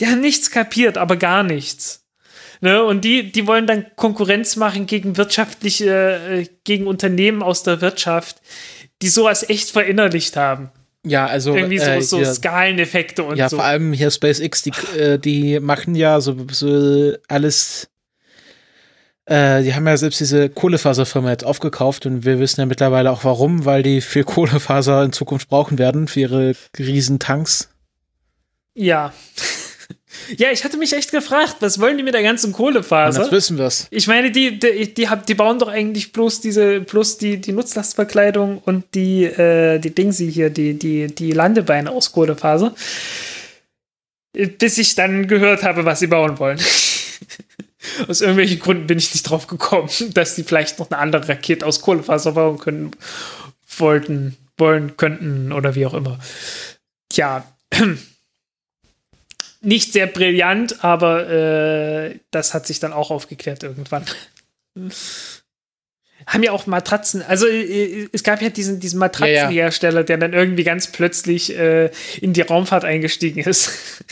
[0.00, 2.03] die haben nichts kapiert, aber gar nichts.
[2.64, 2.82] Ne?
[2.82, 8.40] Und die, die wollen dann Konkurrenz machen gegen wirtschaftliche, äh, gegen Unternehmen aus der Wirtschaft,
[9.02, 10.70] die sowas echt verinnerlicht haben.
[11.06, 13.56] Ja, also Irgendwie so, äh, so hier, Skaleneffekte und ja, so.
[13.56, 17.90] vor allem hier SpaceX, die, äh, die machen ja so, so alles.
[19.26, 23.24] Äh, die haben ja selbst diese Kohlefaserfirma jetzt aufgekauft und wir wissen ja mittlerweile auch
[23.24, 27.68] warum, weil die viel Kohlefaser in Zukunft brauchen werden für ihre riesen Tanks.
[28.72, 29.12] Ja.
[30.36, 33.22] Ja, ich hatte mich echt gefragt, was wollen die mit der ganzen Kohlefaser?
[33.22, 33.86] jetzt wissen wir's.
[33.90, 38.58] Ich meine, die, die, die, die bauen doch eigentlich bloß diese, bloß die, die Nutzlastverkleidung
[38.58, 42.74] und die, äh, die Dingsi hier, die, die, die Landebeine aus Kohlefaser.
[44.32, 46.58] Bis ich dann gehört habe, was sie bauen wollen.
[48.08, 51.66] aus irgendwelchen Gründen bin ich nicht drauf gekommen, dass die vielleicht noch eine andere Rakete
[51.66, 52.90] aus Kohlefaser bauen können,
[53.76, 56.18] wollten, wollen, könnten oder wie auch immer.
[57.08, 57.44] Tja.
[59.64, 64.04] Nicht sehr brillant, aber äh, das hat sich dann auch aufgeklärt irgendwann.
[66.26, 70.64] Haben ja auch Matratzen, also äh, es gab ja diesen, diesen Matratzenhersteller, der dann irgendwie
[70.64, 74.04] ganz plötzlich äh, in die Raumfahrt eingestiegen ist.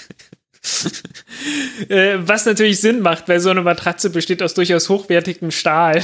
[1.88, 6.02] äh, was natürlich Sinn macht, weil so eine Matratze besteht aus durchaus hochwertigem Stahl,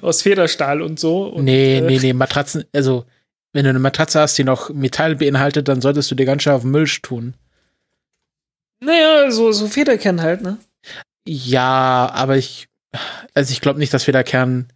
[0.00, 1.24] aus Federstahl und so.
[1.24, 3.04] Und, nee, äh, nee, nee, Matratzen, also
[3.52, 6.52] wenn du eine Matratze hast, die noch Metall beinhaltet, dann solltest du dir ganz schön
[6.52, 7.34] auf den Müll tun.
[8.80, 10.58] Naja, so, so Federkern halt, ne?
[11.26, 12.68] Ja, aber ich,
[13.34, 14.72] also ich glaube nicht, dass Federkern,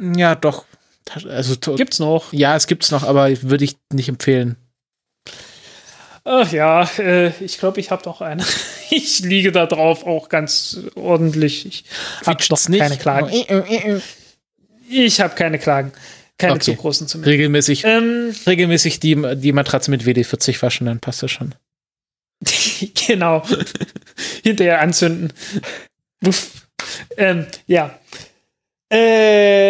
[0.00, 0.64] ja, doch,
[1.26, 2.32] also Gibt's noch.
[2.32, 4.56] ja, es gibt's noch, aber würde ich nicht empfehlen.
[6.24, 8.44] Ach ja, äh, ich glaube, ich habe doch eine.
[8.90, 11.66] Ich liege da drauf auch ganz ordentlich.
[11.66, 11.84] Ich
[12.24, 13.28] habe Quietscht's doch keine Klagen.
[13.28, 14.02] Klagen.
[14.88, 15.92] Ich habe keine Klagen.
[16.38, 16.62] Keine Okay.
[16.72, 17.30] zu großen zumindest.
[17.30, 21.54] Regelmäßig, Ähm, regelmäßig die, die Matratze mit WD-40 waschen, dann passt das schon.
[23.06, 23.42] genau.
[24.42, 25.32] Hinterher anzünden.
[27.16, 27.98] Ähm, ja.
[28.90, 29.68] Äh,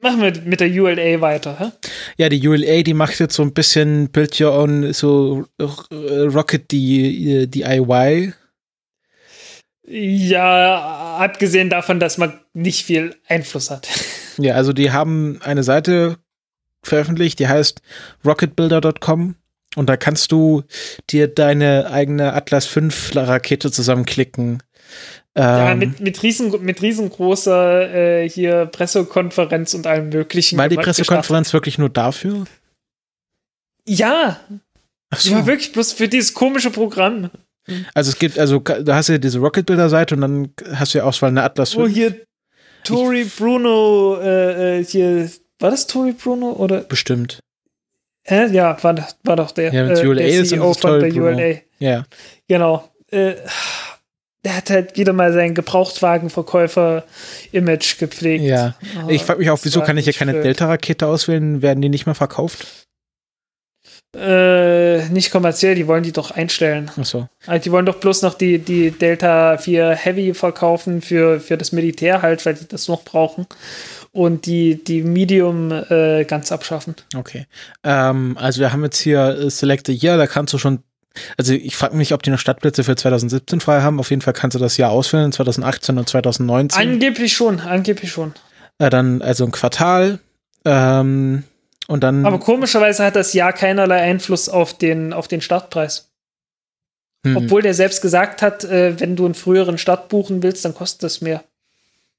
[0.00, 1.58] machen wir mit der ULA weiter.
[1.58, 1.72] Hä?
[2.18, 5.64] Ja, die ULA, die macht jetzt so ein bisschen Build Your Own, so äh,
[5.94, 8.34] Rocket die, DIY.
[9.86, 13.88] Ja, abgesehen davon, dass man nicht viel Einfluss hat.
[14.38, 16.16] Ja, also die haben eine Seite
[16.86, 17.82] veröffentlicht, die heißt
[18.24, 19.36] rocketbuilder.com
[19.76, 20.62] und da kannst du
[21.10, 22.80] dir deine eigene Atlas V
[23.14, 24.62] Rakete zusammenklicken.
[25.36, 27.92] Ja, Ähm, mit, mit, riesen, mit riesengroßer
[28.22, 30.56] äh, hier Pressekonferenz und allem möglichen.
[30.58, 32.44] war die Pressekonferenz wirklich nur dafür?
[33.86, 34.40] Ja,
[35.10, 37.30] Ach die war wirklich bloß für dieses komische Programm.
[37.94, 40.94] Also es gibt, also da hast du ja diese Rocket Builder Seite und dann hast
[40.94, 41.82] du ja Auswahl eine Atlas V.
[41.82, 42.14] Oh, hier
[42.84, 46.80] Tori Bruno, äh, äh, hier, war das Tori Bruno oder?
[46.80, 47.40] Bestimmt.
[48.26, 48.46] Hä?
[48.52, 51.08] Ja, war, doch- war doch der, Ja, mit äh, ULA der CEO ist von der
[51.08, 51.26] Bruno.
[51.36, 51.56] ULA.
[51.78, 52.04] Ja.
[52.48, 52.88] Genau.
[53.10, 53.34] Äh,
[54.44, 58.44] der hat halt wieder mal sein Gebrauchtwagenverkäufer-Image gepflegt.
[58.44, 58.74] Ja.
[59.06, 60.40] Oh, Ich frage mich auch, wieso kann ich hier keine.
[60.42, 61.62] Delta-Rakete auswählen?
[61.62, 62.66] Werden die nicht mehr verkauft?
[64.16, 66.88] Äh, nicht kommerziell, die wollen die doch einstellen.
[66.96, 67.28] Achso.
[67.46, 71.72] Also die wollen doch bloß noch die, die Delta 4 Heavy verkaufen für, für das
[71.72, 73.46] Militär halt, weil die das noch brauchen.
[74.14, 76.94] Und die, die Medium äh, ganz abschaffen.
[77.16, 77.46] Okay.
[77.82, 80.84] Ähm, also wir haben jetzt hier äh, Select a Year, da kannst du schon,
[81.36, 83.98] also ich frage mich, ob die noch Stadtplätze für 2017 frei haben.
[83.98, 86.80] Auf jeden Fall kannst du das Jahr auswählen, 2018 und 2019.
[86.80, 88.34] Angeblich schon, angeblich schon.
[88.78, 90.20] äh, dann also ein Quartal.
[90.64, 91.42] Ähm,
[91.88, 92.24] und dann.
[92.24, 96.08] Aber komischerweise hat das Jahr keinerlei Einfluss auf den, auf den Startpreis.
[97.26, 100.72] hm, Obwohl der selbst gesagt hat, äh, wenn du einen früheren Start buchen willst, dann
[100.72, 101.42] kostet das mehr.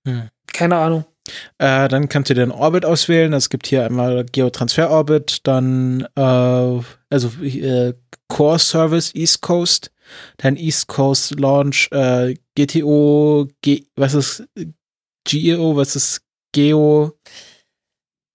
[0.06, 0.30] Hm.
[0.52, 1.06] Keine Ahnung.
[1.58, 3.34] Äh, dann kannst du den Orbit auswählen.
[3.34, 7.94] Es gibt hier einmal Geotransfer Orbit, dann äh, also äh,
[8.28, 9.92] Core Service East Coast,
[10.38, 14.44] dann East Coast Launch äh, GTO, G was ist
[15.28, 16.22] GEO, was ist
[16.54, 17.18] Geo?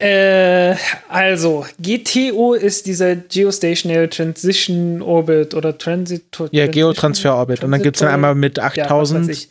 [0.01, 0.77] Äh,
[1.11, 6.25] also, GTO ist dieser Geostationary Transition Orbit oder Transit.
[6.53, 7.63] Ja, Geotransfer Orbit.
[7.63, 9.49] Und dann gibt's dann einmal mit Ja, was weiß 8000, ich.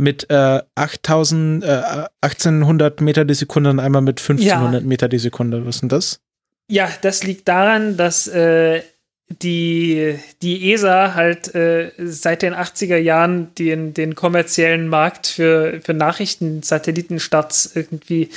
[0.00, 5.64] Mit äh, 8000, äh, 1800 Meter die Sekunde und einmal mit 1500 Meter die Sekunde.
[5.66, 6.20] Was ist denn das?
[6.68, 8.82] Ja, das liegt daran, dass äh,
[9.28, 15.94] die, die ESA halt äh, seit den 80er Jahren den, den kommerziellen Markt für, für
[15.94, 18.30] Nachrichtensatellitenstarts irgendwie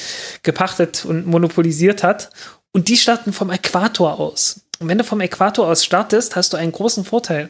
[0.44, 2.30] gepachtet und monopolisiert hat.
[2.72, 4.62] Und die starten vom Äquator aus.
[4.88, 7.49] Wenn du vom Äquator aus startest, hast du einen großen Vorteil.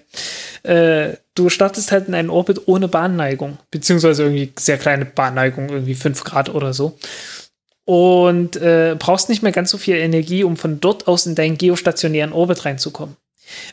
[0.63, 5.95] Äh, du startest halt in einen Orbit ohne Bahnneigung, beziehungsweise irgendwie sehr kleine Bahnneigung, irgendwie
[5.95, 6.97] 5 Grad oder so.
[7.85, 11.57] Und äh, brauchst nicht mehr ganz so viel Energie, um von dort aus in deinen
[11.57, 13.17] geostationären Orbit reinzukommen.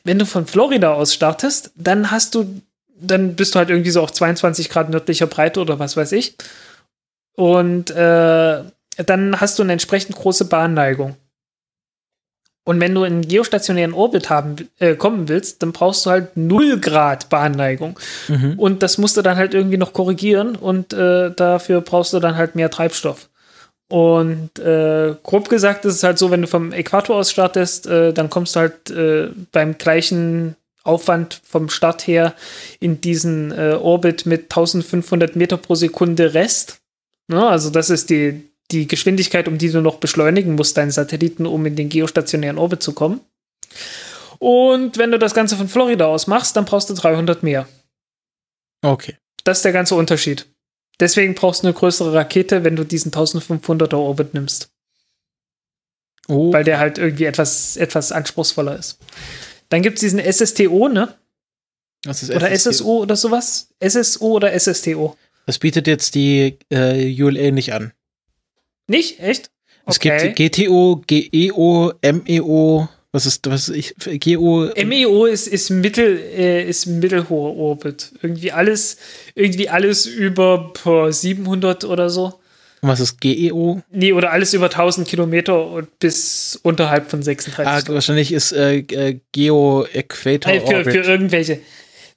[0.02, 2.60] Wenn du von Florida aus startest, dann hast du,
[3.00, 6.36] dann bist du halt irgendwie so auf 22 Grad nördlicher Breite oder was weiß ich.
[7.36, 8.64] Und äh,
[9.06, 11.16] dann hast du eine entsprechend große Bahnneigung.
[12.70, 16.36] Und wenn du in einen geostationären Orbit haben, äh, kommen willst, dann brauchst du halt
[16.36, 17.98] 0 Grad Bahnneigung.
[18.28, 18.60] Mhm.
[18.60, 22.36] Und das musst du dann halt irgendwie noch korrigieren und äh, dafür brauchst du dann
[22.36, 23.28] halt mehr Treibstoff.
[23.88, 28.12] Und äh, grob gesagt ist es halt so, wenn du vom Äquator aus startest, äh,
[28.12, 32.34] dann kommst du halt äh, beim gleichen Aufwand vom Start her
[32.78, 36.78] in diesen äh, Orbit mit 1500 Meter pro Sekunde Rest.
[37.26, 37.44] Ne?
[37.44, 41.64] Also das ist die, die Geschwindigkeit, um die du noch beschleunigen musst, deinen Satelliten, um
[41.66, 43.20] in den geostationären Orbit zu kommen.
[44.38, 47.68] Und wenn du das Ganze von Florida aus machst, dann brauchst du 300 mehr.
[48.82, 49.16] Okay.
[49.44, 50.46] Das ist der ganze Unterschied.
[50.98, 54.70] Deswegen brauchst du eine größere Rakete, wenn du diesen 1500er Orbit nimmst.
[56.28, 58.98] Oh, Weil der halt irgendwie etwas, etwas anspruchsvoller ist.
[59.68, 61.14] Dann gibt es diesen SSTO, ne?
[62.02, 62.72] das ist Oder SSTO.
[62.72, 63.68] SSO oder sowas?
[63.82, 65.16] SSO oder SSTO?
[65.46, 67.92] Das bietet jetzt die äh, ULA nicht an.
[68.90, 69.20] Nicht?
[69.20, 69.50] Echt?
[69.86, 76.68] Es gibt GTO, GEO, MEO, was ist, was ich, GO, MEO ist, ist mittel, äh,
[76.68, 78.12] ist mittelhoher Orbit.
[78.22, 78.96] Irgendwie alles,
[79.34, 82.34] irgendwie alles über boah, 700 oder so.
[82.82, 83.80] was ist GEO?
[83.90, 88.78] Nee, oder alles über 1000 Kilometer und bis unterhalb von 36 Ah, wahrscheinlich ist äh,
[88.78, 90.92] äh, Geo Equator Äh, für, Orbit.
[90.92, 91.60] für irgendwelche.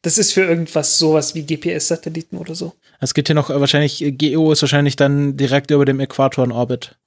[0.02, 2.74] Das ist für irgendwas sowas wie GPS-Satelliten oder so.
[3.04, 6.46] Es gibt hier noch äh, wahrscheinlich, äh, GEO ist wahrscheinlich dann direkt über dem Äquator
[6.46, 6.98] in Orbit.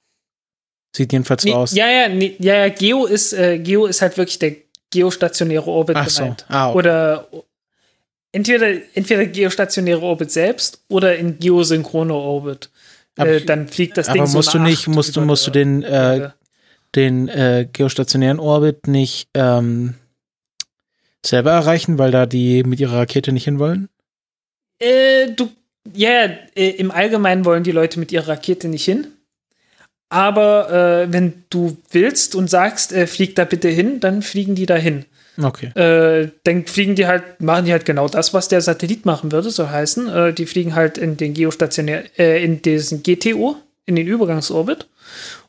[0.95, 1.73] Sieht jedenfalls so Nee, aus.
[1.73, 4.55] ja, ja, nee, ja, ja, Geo ist, äh, Geo ist halt wirklich der
[4.91, 6.21] geostationäre Orbit Ach so.
[6.21, 6.45] gemeint.
[6.47, 6.77] Ah, okay.
[6.77, 7.27] Oder
[8.31, 12.69] entweder, entweder geostationäre Orbit selbst oder in geosynchroner Orbit.
[13.17, 15.83] Äh, dann fliegt das Ding Aber so musst du nicht, musst du, musst du den,
[15.83, 16.29] äh,
[16.95, 19.95] den äh, geostationären Orbit nicht ähm,
[21.25, 23.89] selber erreichen, weil da die mit ihrer Rakete nicht hinwollen?
[24.79, 25.49] Äh, du,
[25.93, 29.07] ja, ja, äh, im Allgemeinen wollen die Leute mit ihrer Rakete nicht hin.
[30.09, 34.65] Aber äh, wenn du willst und sagst, äh, flieg da bitte hin, dann fliegen die
[34.65, 35.05] da hin.
[35.41, 35.67] Okay.
[35.79, 39.49] Äh, dann fliegen die halt, machen die halt genau das, was der Satellit machen würde,
[39.49, 40.07] so heißen.
[40.07, 44.87] Äh, die fliegen halt in den geostationär, äh, in diesen GTO, in den Übergangsorbit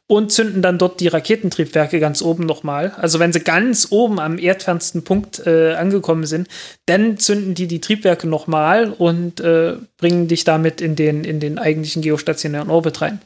[0.09, 2.93] und zünden dann dort die Raketentriebwerke ganz oben nochmal.
[2.97, 6.48] Also wenn sie ganz oben am erdfernsten Punkt äh, angekommen sind,
[6.86, 11.59] dann zünden die die Triebwerke nochmal und äh, bringen dich damit in den, in den
[11.59, 13.20] eigentlichen geostationären Orbit rein.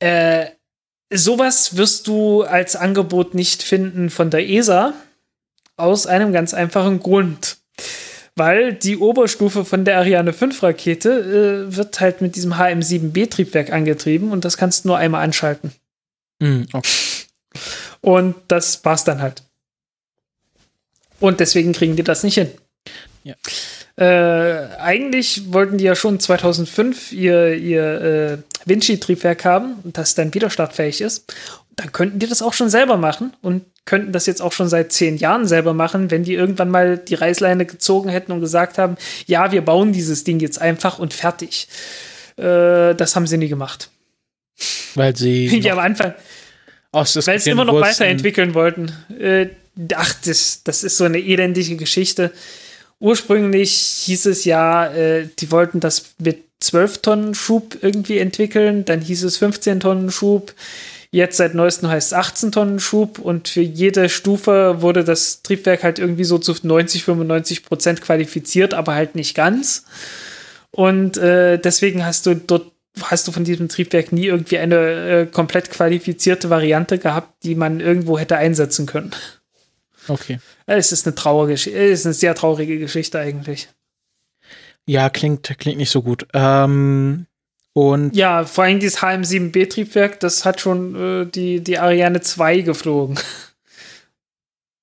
[0.00, 0.46] Äh,
[1.10, 4.92] sowas wirst du als Angebot nicht finden von der ESA.
[5.76, 7.57] Aus einem ganz einfachen Grund.
[8.38, 14.30] Weil die Oberstufe von der Ariane 5 Rakete äh, wird halt mit diesem HM7B-Triebwerk angetrieben
[14.30, 15.72] und das kannst du nur einmal anschalten.
[16.40, 16.88] Hm, okay.
[18.00, 19.42] Und das war's dann halt.
[21.20, 22.50] Und deswegen kriegen die das nicht hin.
[23.24, 23.34] Ja.
[23.96, 30.50] Äh, eigentlich wollten die ja schon 2005 ihr, ihr äh, Vinci-Triebwerk haben, das dann wieder
[30.50, 31.34] startfähig ist.
[31.74, 34.92] Dann könnten die das auch schon selber machen und könnten das jetzt auch schon seit
[34.92, 38.96] zehn Jahren selber machen, wenn die irgendwann mal die Reißleine gezogen hätten und gesagt haben,
[39.26, 41.68] ja, wir bauen dieses Ding jetzt einfach und fertig.
[42.36, 43.90] Äh, das haben sie nie gemacht.
[44.94, 46.12] Weil sie Ja, am Anfang,
[46.92, 48.92] weil sie immer noch wussten- weiterentwickeln wollten.
[49.18, 49.46] Äh,
[49.94, 52.30] ach, das, das ist so eine elendige Geschichte.
[53.00, 53.72] Ursprünglich
[54.04, 59.22] hieß es ja, äh, die wollten das mit 12 Tonnen Schub irgendwie entwickeln, dann hieß
[59.24, 60.52] es 15 Tonnen Schub.
[61.10, 65.82] Jetzt seit neuestem heißt es 18 Tonnen Schub und für jede Stufe wurde das Triebwerk
[65.82, 69.84] halt irgendwie so zu 90, 95 Prozent qualifiziert, aber halt nicht ganz.
[70.70, 72.72] Und äh, deswegen hast du dort
[73.02, 77.80] hast du von diesem Triebwerk nie irgendwie eine äh, komplett qualifizierte Variante gehabt, die man
[77.80, 79.14] irgendwo hätte einsetzen können.
[80.08, 80.40] Okay.
[80.66, 83.68] Es ist eine traurige, es ist eine sehr traurige Geschichte eigentlich.
[84.86, 86.26] Ja, klingt, klingt nicht so gut.
[86.32, 87.26] Ähm,
[87.78, 93.18] und Ja, vor allem dieses HM7B-Triebwerk, das hat schon äh, die, die Ariane 2 geflogen.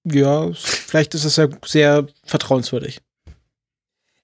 [0.03, 3.01] ja, vielleicht ist es ja sehr vertrauenswürdig.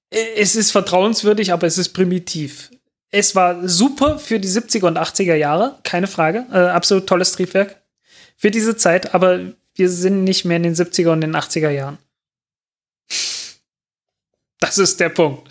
[0.09, 2.71] Äh, Es ist vertrauenswürdig, aber es ist primitiv.
[3.09, 6.45] Es war super für die 70er und 80er Jahre, keine Frage.
[6.51, 7.81] Äh, absolut tolles Triebwerk
[8.37, 11.97] für diese Zeit, aber wir sind nicht mehr in den 70er und den 80er Jahren.
[14.59, 15.49] Das ist der Punkt.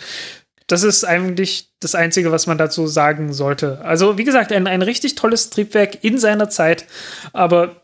[0.71, 3.81] Das ist eigentlich das Einzige, was man dazu sagen sollte.
[3.83, 6.85] Also, wie gesagt, ein, ein richtig tolles Triebwerk in seiner Zeit,
[7.33, 7.81] aber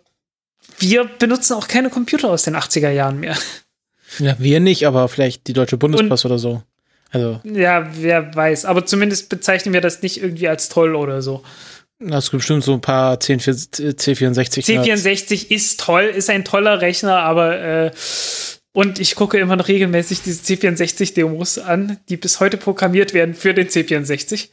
[0.79, 3.35] wir benutzen auch keine Computer aus den 80er Jahren mehr.
[4.19, 6.63] Ja, wir nicht, aber vielleicht die Deutsche Bundespost oder so.
[7.11, 8.63] Also, Ja, wer weiß.
[8.63, 11.43] Aber zumindest bezeichnen wir das nicht irgendwie als toll oder so.
[11.99, 14.63] es gibt bestimmt so ein paar 10, C64.
[14.63, 17.91] C64 ist toll, ist ein toller Rechner, aber äh,
[18.77, 23.55] und ich gucke immer noch regelmäßig diese C64-Demos an, die bis heute programmiert werden für
[23.55, 24.49] den C64,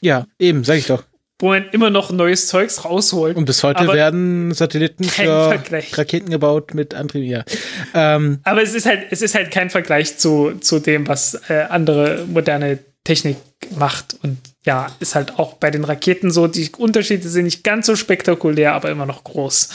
[0.00, 1.04] Ja, eben, sag ich doch.
[1.38, 3.36] wo man immer noch neues Zeugs rausholt.
[3.36, 5.98] Und bis heute Aber werden Satelliten für Vergleich.
[5.98, 7.30] Raketen gebaut mit Antrieb.
[7.30, 7.44] Ja.
[7.92, 11.66] Ähm, Aber es ist halt, es ist halt kein Vergleich zu, zu dem, was äh,
[11.68, 13.36] andere moderne Technik
[13.76, 14.16] macht.
[14.22, 16.46] Und ja, ist halt auch bei den Raketen so.
[16.46, 19.68] Die Unterschiede sind nicht ganz so spektakulär, aber immer noch groß.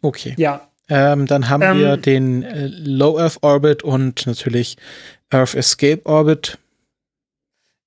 [0.00, 0.34] okay.
[0.36, 0.68] Ja.
[0.94, 4.76] Ähm, dann haben Ähm, wir den äh, Low Earth Orbit und natürlich
[5.30, 6.58] Earth Escape Orbit.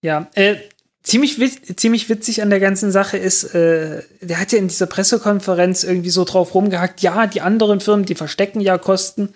[0.01, 0.55] Ja, äh,
[1.03, 4.87] ziemlich, wit ziemlich witzig an der ganzen Sache ist, äh, der hat ja in dieser
[4.87, 9.35] Pressekonferenz irgendwie so drauf rumgehackt, ja, die anderen Firmen, die verstecken ja Kosten.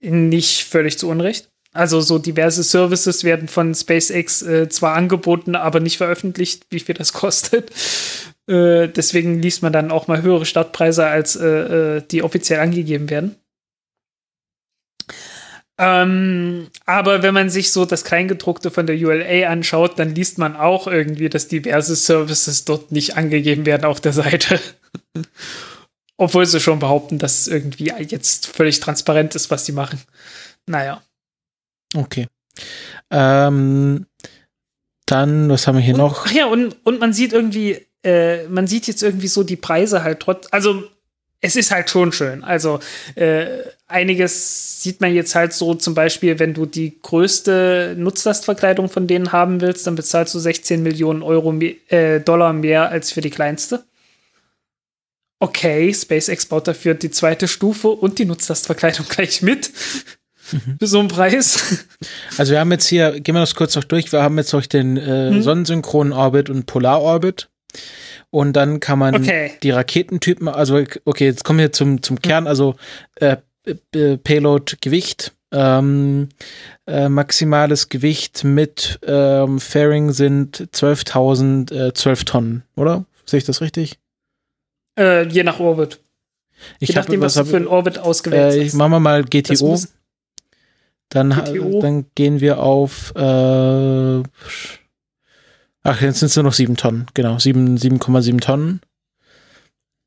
[0.00, 1.50] Nicht völlig zu Unrecht.
[1.74, 6.94] Also so diverse Services werden von SpaceX äh, zwar angeboten, aber nicht veröffentlicht, wie viel
[6.94, 7.70] das kostet.
[8.48, 11.46] Äh, deswegen liest man dann auch mal höhere Startpreise, als äh,
[11.98, 13.36] äh, die offiziell angegeben werden.
[15.80, 20.56] Ähm, aber wenn man sich so das Kleingedruckte von der ULA anschaut, dann liest man
[20.56, 24.58] auch irgendwie, dass diverse Services dort nicht angegeben werden auf der Seite.
[26.16, 30.02] Obwohl sie schon behaupten, dass es irgendwie jetzt völlig transparent ist, was sie machen.
[30.66, 31.00] Naja.
[31.94, 32.26] Okay.
[33.12, 34.06] Ähm,
[35.06, 36.26] dann, was haben wir hier Und, noch?
[36.26, 40.02] ach ja, und, und man sieht irgendwie, äh, man sieht jetzt irgendwie so die Preise
[40.02, 40.84] halt trotz, also
[41.40, 42.42] es ist halt schon schön.
[42.42, 42.80] Also
[43.14, 43.46] äh,
[43.86, 49.30] einiges sieht man jetzt halt so zum Beispiel, wenn du die größte Nutzlastverkleidung von denen
[49.30, 53.30] haben willst, dann bezahlst du 16 Millionen Euro mehr, äh, Dollar mehr als für die
[53.30, 53.84] kleinste.
[55.40, 59.70] Okay, SpaceX baut dafür die zweite Stufe und die Nutzlastverkleidung gleich mit.
[60.78, 61.86] Für so einen Preis.
[62.38, 64.64] Also wir haben jetzt hier, gehen wir das kurz noch durch, wir haben jetzt noch
[64.64, 65.42] den äh, Hm.
[65.42, 67.48] Sonnensynchronen Orbit und Polarorbit.
[68.30, 69.52] Und dann kann man Okay.
[69.62, 72.74] die Raketentypen, also okay, jetzt kommen wir zum, zum Kern, also
[73.16, 73.36] äh,
[73.94, 76.28] äh, Payload Gewicht, ähm,
[76.86, 83.06] äh, maximales Gewicht mit ähm, Fairing sind 12.000, äh, 12 Tonnen, oder?
[83.24, 83.98] Sehe ich das richtig?
[84.98, 86.00] Äh, je nach Orbit.
[86.80, 88.74] Ich Je hab- nachdem, was, hab- du für einen Orbit ausgewählt äh, hast.
[88.74, 89.78] machen wir mal Das GTO.
[91.10, 91.30] Dann,
[91.80, 93.14] dann gehen wir auf.
[93.16, 94.22] Äh,
[95.82, 97.06] ach, jetzt sind es nur noch sieben Tonnen.
[97.14, 98.80] Genau, sieben- 7,7 Tonnen.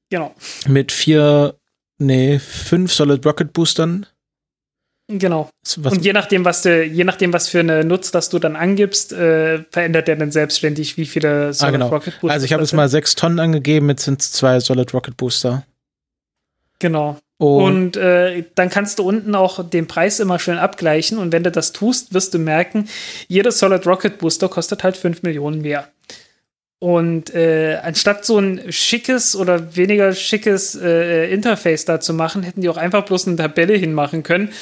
[0.09, 0.35] Genau.
[0.67, 1.55] Mit vier,
[1.97, 4.05] nee, fünf Solid Rocket Boostern.
[5.07, 5.49] Genau.
[5.77, 9.11] Was, und je nachdem, was du, je nachdem, was für eine Nutzlast du dann angibst,
[9.11, 11.87] äh, verändert er dann selbstständig, wie viele Solid ah, genau.
[11.89, 14.93] Rocket Booster Also ich habe jetzt mal sechs Tonnen angegeben, jetzt sind es zwei Solid
[14.93, 15.65] Rocket Booster.
[16.79, 17.17] Genau.
[17.41, 21.17] Und, Und äh, dann kannst du unten auch den Preis immer schön abgleichen.
[21.17, 22.87] Und wenn du das tust, wirst du merken,
[23.27, 25.87] jeder Solid Rocket Booster kostet halt 5 Millionen mehr.
[26.77, 32.61] Und äh, anstatt so ein schickes oder weniger schickes äh, Interface da zu machen, hätten
[32.61, 34.53] die auch einfach bloß eine Tabelle hinmachen können.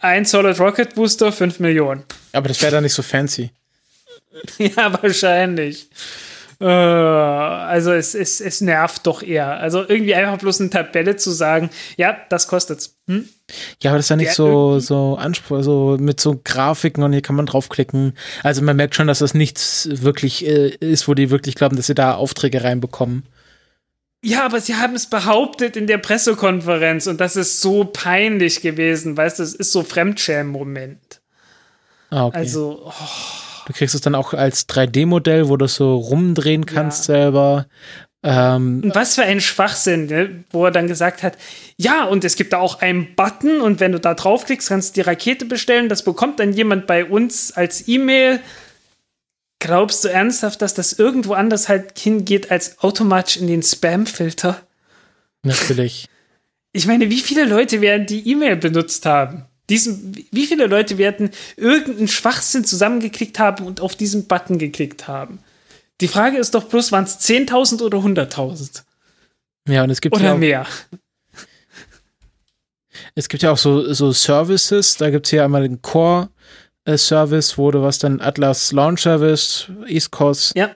[0.00, 2.04] Ein Solid Rocket Booster, 5 Millionen.
[2.32, 3.50] aber das wäre dann nicht so fancy.
[4.58, 5.88] Ja, wahrscheinlich.
[6.60, 9.58] Äh, also es, es, es nervt doch eher.
[9.58, 12.98] Also irgendwie einfach bloß eine Tabelle zu sagen, ja, das kostet's.
[13.06, 13.28] Hm?
[13.82, 17.12] Ja, aber das ist ja nicht Ja, so, so Anspruch, so mit so Grafiken und
[17.12, 18.14] hier kann man draufklicken.
[18.42, 21.86] Also man merkt schon, dass das nichts wirklich äh, ist, wo die wirklich glauben, dass
[21.86, 23.24] sie da Aufträge reinbekommen.
[24.22, 29.16] Ja, aber sie haben es behauptet in der Pressekonferenz und das ist so peinlich gewesen,
[29.16, 31.22] weißt du, es ist so Fremdschämen-Moment.
[32.10, 32.36] Ah, okay.
[32.36, 32.92] Also, oh,
[33.70, 37.68] Du kriegst es dann auch als 3D-Modell, wo du es so rumdrehen kannst selber.
[38.24, 40.44] Ähm, und was für ein Schwachsinn, ne?
[40.50, 41.38] wo er dann gesagt hat,
[41.76, 45.00] ja, und es gibt da auch einen Button und wenn du da draufklickst, kannst du
[45.00, 48.40] die Rakete bestellen, das bekommt dann jemand bei uns als E-Mail.
[49.60, 54.60] Glaubst du ernsthaft, dass das irgendwo anders halt hingeht als automatisch in den Spam-Filter?
[55.44, 56.08] natürlich.
[56.72, 59.46] Ich meine, wie viele Leute werden die E-Mail benutzt haben?
[59.70, 65.38] Diesen, wie viele Leute werden irgendeinen Schwachsinn zusammengeklickt haben und auf diesen Button geklickt haben?
[66.00, 68.82] Die Frage ist doch bloß, waren es 10.000 oder 100.000?
[69.68, 70.66] Ja, und es gibt ja Oder auch, mehr?
[73.14, 74.96] es gibt ja auch so, so Services.
[74.96, 76.30] Da gibt es hier einmal den Core
[76.84, 80.74] äh, Service, wo du was dann Atlas Launch Service, East Coast, Ja.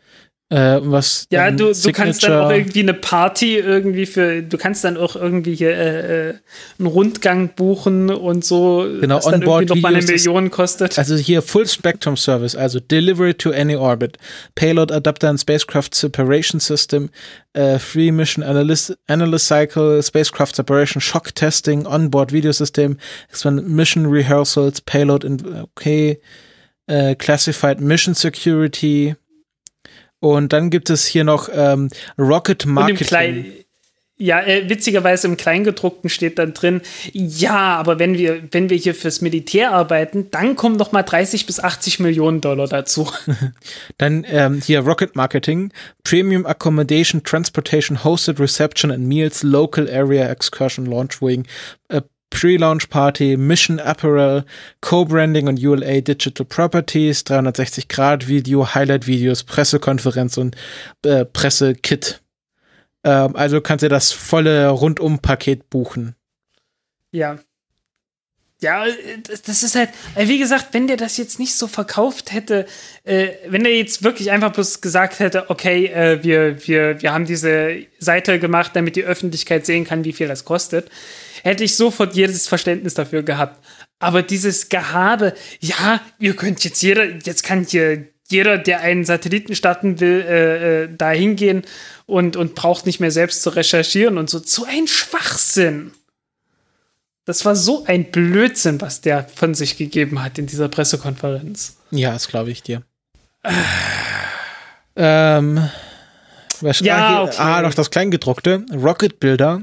[0.54, 4.84] Äh, was Ja, du, du kannst dann auch irgendwie eine Party irgendwie für, du kannst
[4.84, 6.34] dann auch irgendwie hier, äh, äh,
[6.78, 10.96] einen Rundgang buchen und so, Genau, was dann Onboard irgendwie noch mal eine Million kostet.
[10.96, 14.16] Also hier Full Spectrum Service, also Delivery to any orbit,
[14.54, 17.10] Payload Adapter and Spacecraft Separation System,
[17.54, 22.98] äh, Free Mission Analyst, Analyst Cycle, Spacecraft Separation, Shock Testing, Onboard Video System,
[23.28, 26.20] Expand Mission Rehearsals, Payload in, okay,
[26.86, 29.16] äh, Classified Mission Security.
[30.20, 33.64] Und dann gibt es hier noch ähm, Rocket Marketing.
[34.16, 36.82] Ja, äh, witzigerweise im Kleingedruckten steht dann drin,
[37.12, 41.46] ja, aber wenn wir, wenn wir hier fürs Militär arbeiten, dann kommen noch mal 30
[41.46, 43.10] bis 80 Millionen Dollar dazu.
[43.98, 45.72] Dann ähm, hier Rocket Marketing,
[46.04, 51.44] Premium Accommodation, Transportation, Hosted Reception and Meals, Local Area Excursion Launch Wing,
[51.88, 52.00] äh,
[52.34, 54.44] Pre-Launch Party, Mission Apparel,
[54.80, 60.56] Co-Branding und ULA Digital Properties, 360 Grad Video, Highlight Videos, Pressekonferenz und
[61.04, 62.20] äh, Pressekit.
[63.04, 66.16] Ähm, also kannst du das volle Rundum-Paket buchen.
[67.12, 67.38] Ja.
[68.60, 68.84] Ja,
[69.28, 72.66] das, das ist halt, äh, wie gesagt, wenn der das jetzt nicht so verkauft hätte,
[73.04, 77.26] äh, wenn der jetzt wirklich einfach bloß gesagt hätte, okay, äh, wir, wir, wir haben
[77.26, 80.90] diese Seite gemacht, damit die Öffentlichkeit sehen kann, wie viel das kostet,
[81.44, 83.62] hätte ich sofort jedes Verständnis dafür gehabt.
[83.98, 89.54] Aber dieses Gehabe, ja, ihr könnt jetzt jeder, jetzt kann hier jeder, der einen Satelliten
[89.54, 91.62] starten will, äh, äh, da hingehen
[92.06, 94.38] und, und braucht nicht mehr selbst zu recherchieren und so.
[94.38, 95.92] So ein Schwachsinn.
[97.26, 101.76] Das war so ein Blödsinn, was der von sich gegeben hat in dieser Pressekonferenz.
[101.90, 102.82] Ja, das glaube ich dir.
[104.96, 105.68] ähm,
[106.60, 107.36] was Ja, ah, okay.
[107.38, 108.64] ah, noch das Kleingedruckte.
[108.72, 109.62] Rocket Builder.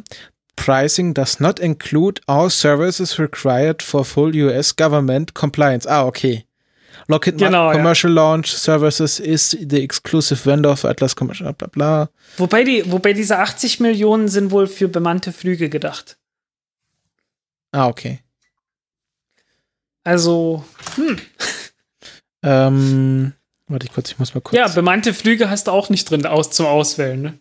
[0.55, 5.87] Pricing does not include all services required for full US government compliance.
[5.87, 6.45] Ah, okay.
[7.07, 7.77] Lockheed Martin Genau, ja.
[7.77, 12.09] Commercial Launch Services is the exclusive vendor for Atlas Commercial, bla bla.
[12.37, 16.17] Wobei, die, wobei diese 80 Millionen sind wohl für bemannte Flüge gedacht.
[17.71, 18.19] Ah, okay.
[20.03, 20.63] Also,
[22.43, 23.33] Ähm,
[23.67, 24.57] warte ich kurz, ich muss mal kurz.
[24.57, 27.21] ja, bemannte Flüge hast du auch nicht drin aus, zum Auswählen.
[27.21, 27.39] Ne?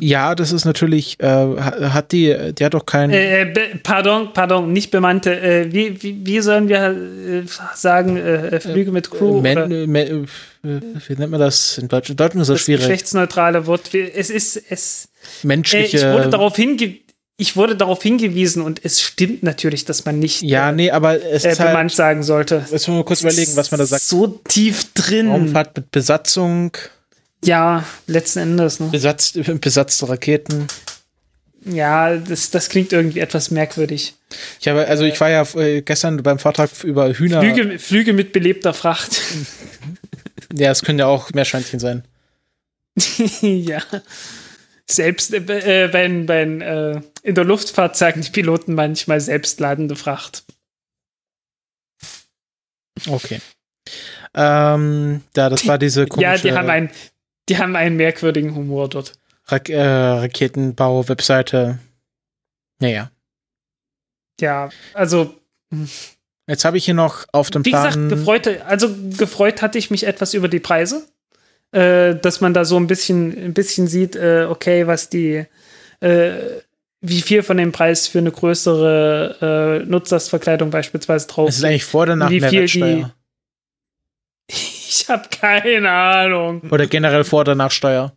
[0.00, 3.10] Ja, das ist natürlich, äh, ha- hat die, die hat doch keinen.
[3.10, 5.40] Äh, äh, pardon, pardon, nicht bemannte.
[5.40, 7.42] Äh, wie, wie, wie sollen wir äh,
[7.74, 9.40] sagen, äh, Flüge mit Crew?
[9.40, 10.28] Men, men,
[10.62, 12.10] wie nennt man das in Deutsch?
[12.10, 12.80] In Deutsch ist das das schwierig.
[12.82, 13.94] geschlechtsneutrale Wort.
[13.94, 15.08] Es ist, es,
[15.42, 15.96] Menschliche.
[15.96, 16.98] ich wurde darauf hinge
[17.40, 21.22] ich wurde darauf hingewiesen und es stimmt natürlich, dass man nicht ja, äh, nee, aber
[21.24, 21.70] es äh, ist halt.
[21.70, 22.56] bemannt sagen sollte.
[22.56, 24.02] Jetzt müssen wir mal kurz überlegen, was man da sagt.
[24.02, 25.28] So tief drin.
[25.28, 26.72] Raumfahrt mit Besatzung,
[27.44, 28.80] Ja, letzten Endes.
[28.80, 28.88] Ne?
[28.88, 30.66] besatz, besatzte Raketen.
[31.64, 34.14] Ja, das, das klingt irgendwie etwas merkwürdig.
[34.60, 37.40] Ich habe, also ich war ja äh, gestern beim Vortrag über Hühner.
[37.40, 39.20] Flüge, Flüge mit belebter Fracht.
[40.52, 42.04] Ja, es können ja auch Meerschweinchen sein.
[43.42, 43.82] ja.
[44.86, 50.44] Selbst äh, äh, bei, bei, äh, in der Luftfahrt sagen die Piloten manchmal selbstladende Fracht.
[53.06, 53.40] Okay.
[54.34, 56.90] Ähm, ja, das war diese komische Ja, die haben, einen,
[57.48, 59.12] die haben einen merkwürdigen Humor dort.
[59.46, 61.78] Rak äh, Raketenbau-Webseite.
[62.80, 63.10] Naja.
[64.40, 65.34] Ja, also
[66.48, 67.86] Jetzt habe ich hier noch auf dem Wie Plan.
[67.86, 68.88] gesagt, gefreut, also
[69.18, 71.06] gefreut hatte ich mich etwas über die Preise,
[71.72, 75.44] äh, dass man da so ein bisschen, ein bisschen sieht, äh, okay, was die,
[76.00, 76.30] äh,
[77.02, 81.50] wie viel von dem Preis für eine größere äh, Nutzlastverkleidung beispielsweise drauf.
[81.50, 83.10] es ist eigentlich vor oder nach wie viel?
[84.88, 86.62] Ich habe keine Ahnung.
[86.70, 88.16] Oder generell vor oder nach Steuer?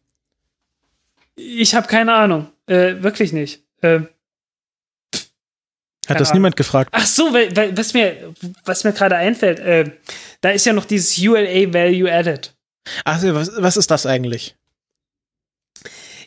[1.35, 2.47] Ich habe keine Ahnung.
[2.65, 3.61] Äh, wirklich nicht.
[3.81, 3.99] Äh,
[6.07, 6.39] Hat das Ahnung.
[6.39, 6.89] niemand gefragt?
[6.93, 8.33] ach so, weil, weil, was mir,
[8.63, 9.91] was mir gerade einfällt, äh,
[10.39, 12.55] da ist ja noch dieses ULA Value Added.
[13.03, 14.55] Ach, was, was ist das eigentlich?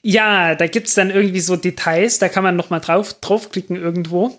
[0.02, 4.38] Ja, da gibt's dann irgendwie so Details, da kann man noch mal drauf, draufklicken irgendwo.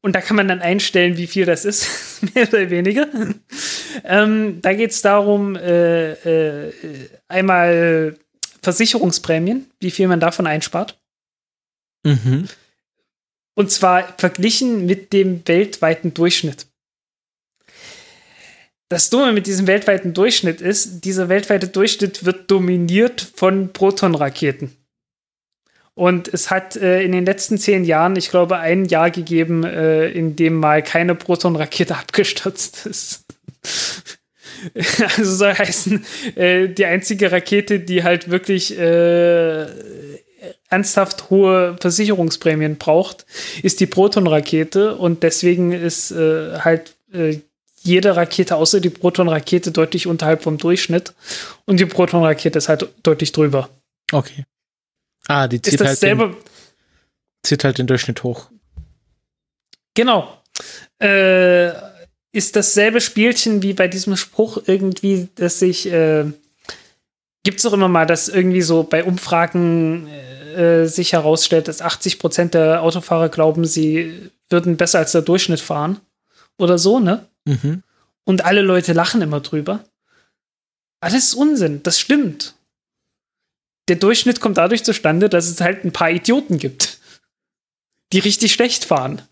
[0.00, 1.88] Und da kann man dann einstellen, wie viel das ist,
[2.34, 3.08] mehr oder weniger.
[4.04, 6.72] ähm, da geht's darum, äh, äh,
[7.28, 8.16] einmal
[8.62, 10.98] Versicherungsprämien, wie viel man davon einspart.
[12.04, 12.48] Mhm.
[13.54, 16.66] Und zwar verglichen mit dem weltweiten Durchschnitt.
[18.88, 24.74] Das Dumme mit diesem weltweiten Durchschnitt ist, dieser weltweite Durchschnitt wird dominiert von Protonraketen.
[25.98, 30.08] Und es hat äh, in den letzten zehn Jahren, ich glaube, ein Jahr gegeben, äh,
[30.08, 33.24] in dem mal keine Protonrakete abgestürzt ist.
[35.16, 36.06] also soll heißen,
[36.36, 39.66] äh, die einzige Rakete, die halt wirklich äh,
[40.68, 43.26] ernsthaft hohe Versicherungsprämien braucht,
[43.64, 47.40] ist die Proton-Rakete und deswegen ist äh, halt äh,
[47.82, 51.12] jede Rakete außer die Proton-Rakete deutlich unterhalb vom Durchschnitt
[51.64, 53.68] und die Proton-Rakete ist halt deutlich drüber.
[54.12, 54.44] Okay.
[55.28, 56.34] Ah, die zieht halt, den,
[57.42, 58.50] zieht halt den Durchschnitt hoch.
[59.94, 60.34] genau.
[61.00, 61.68] Äh,
[62.32, 66.24] ist dasselbe Spielchen wie bei diesem Spruch irgendwie, dass sich, äh,
[67.44, 72.54] gibt's doch immer mal, dass irgendwie so bei Umfragen äh, sich herausstellt, dass 80 Prozent
[72.54, 76.00] der Autofahrer glauben, sie würden besser als der Durchschnitt fahren.
[76.58, 77.26] Oder so, ne?
[77.44, 77.82] Mhm.
[78.24, 79.84] Und alle Leute lachen immer drüber.
[81.00, 82.54] Alles ist Unsinn, das stimmt.
[83.88, 86.98] Der Durchschnitt kommt dadurch zustande, dass es halt ein paar Idioten gibt,
[88.12, 89.22] die richtig schlecht fahren.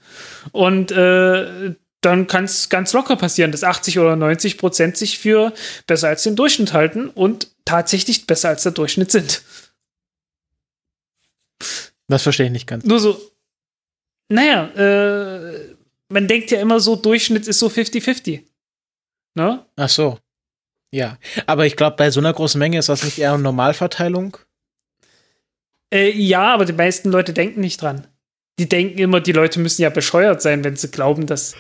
[0.52, 5.52] Und äh, dann kann es ganz locker passieren, dass 80 oder 90 Prozent sich für
[5.86, 9.42] besser als den Durchschnitt halten und tatsächlich besser als der Durchschnitt sind.
[12.08, 12.84] Das verstehe ich nicht ganz.
[12.84, 13.20] Nur so,
[14.28, 15.76] naja, äh,
[16.08, 18.44] man denkt ja immer so, Durchschnitt ist so 50-50.
[19.34, 19.66] Ne?
[19.76, 20.18] Ach so.
[20.92, 21.18] Ja.
[21.46, 24.36] Aber ich glaube, bei so einer großen Menge ist das nicht eher eine Normalverteilung?
[25.92, 28.06] Äh, ja, aber die meisten Leute denken nicht dran.
[28.58, 31.54] Die denken immer, die Leute müssen ja bescheuert sein, wenn sie glauben, dass,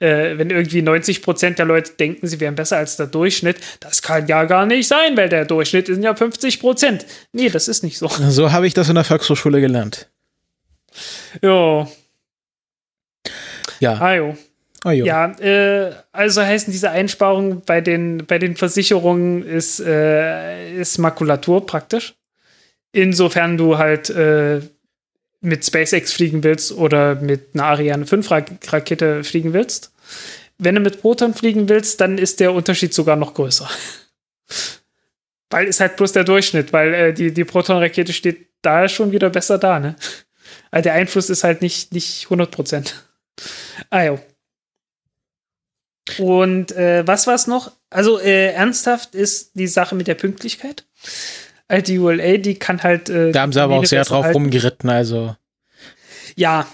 [0.00, 3.56] äh, wenn irgendwie 90 Prozent der Leute denken, sie wären besser als der Durchschnitt.
[3.78, 7.06] Das kann ja gar nicht sein, weil der Durchschnitt sind ja 50 Prozent.
[7.32, 8.08] Nee, das ist nicht so.
[8.08, 10.08] So habe ich das in der Volkshochschule gelernt.
[11.40, 11.88] Jo,
[13.78, 13.94] Ja.
[13.94, 14.36] ah, jo.
[14.84, 15.04] Oh, jo.
[15.04, 21.66] Ja, äh, also heißen diese Einsparungen bei den, bei den Versicherungen ist, äh, ist Makulatur
[21.66, 22.14] praktisch.
[22.92, 24.60] Insofern du halt äh,
[25.40, 29.92] mit SpaceX fliegen willst oder mit einer Ariane 5 Ra Rakete fliegen willst.
[30.58, 33.68] Wenn du mit Proton fliegen willst, dann ist der Unterschied sogar noch größer.
[35.50, 39.30] weil ist halt bloß der Durchschnitt, weil äh, die, die Proton-Rakete steht da schon wieder
[39.30, 39.96] besser da, ne?
[40.70, 43.04] Also der Einfluss ist halt nicht, nicht 100 Prozent.
[43.88, 44.20] Ah, jo.
[46.18, 47.72] Und äh, was war's noch?
[47.88, 50.84] Also äh, ernsthaft ist die Sache mit der Pünktlichkeit.
[51.70, 53.08] Also die ULA, die kann halt.
[53.08, 54.36] Äh, Da haben sie aber auch sehr drauf halten.
[54.36, 55.36] rumgeritten, also.
[56.36, 56.66] Ja,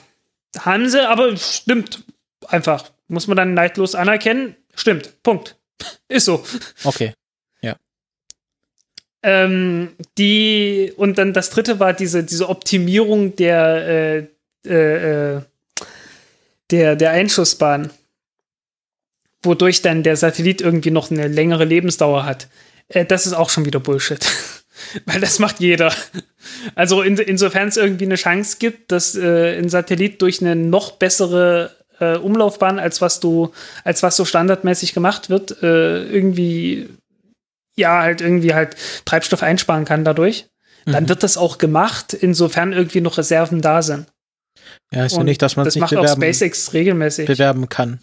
[0.59, 2.03] haben sie, aber stimmt.
[2.49, 2.91] Einfach.
[3.09, 4.57] Muss man dann neidlos anerkennen.
[4.75, 5.23] Stimmt.
[5.23, 5.57] Punkt.
[6.09, 6.45] Ist so.
[6.85, 7.13] Okay.
[9.27, 14.29] Ähm, die, und dann das dritte war diese, diese Optimierung der,
[14.65, 15.41] äh, äh, äh,
[16.71, 17.91] der, der Einschussbahn,
[19.43, 22.47] wodurch dann der Satellit irgendwie noch eine längere Lebensdauer hat.
[22.89, 24.25] Äh, das ist auch schon wieder Bullshit.
[25.07, 25.93] Weil das macht jeder.
[26.75, 30.93] Also in, insofern es irgendwie eine Chance gibt, dass äh, ein Satellit durch eine noch
[30.93, 33.53] bessere äh, Umlaufbahn, als was du,
[33.85, 36.89] als was so standardmäßig gemacht wird, äh, irgendwie
[37.79, 40.49] ja, halt irgendwie halt Treibstoff einsparen kann dadurch,
[40.87, 41.09] dann Mhm.
[41.11, 44.07] wird das auch gemacht, insofern irgendwie noch Reserven da sind.
[44.93, 47.27] Ja, ist ja nicht, dass man es das macht auch SpaceX regelmäßig.
[47.27, 48.01] bewerben kann.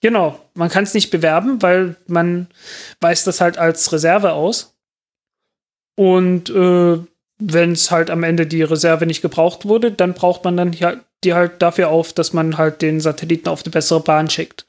[0.00, 2.48] Genau, man kann es nicht bewerben, weil man
[3.00, 4.74] weist das halt als Reserve aus.
[5.98, 6.96] Und äh,
[7.40, 10.70] wenn es halt am Ende die Reserve nicht gebraucht wurde, dann braucht man dann
[11.24, 14.64] die halt dafür auf, dass man halt den Satelliten auf eine bessere Bahn schickt.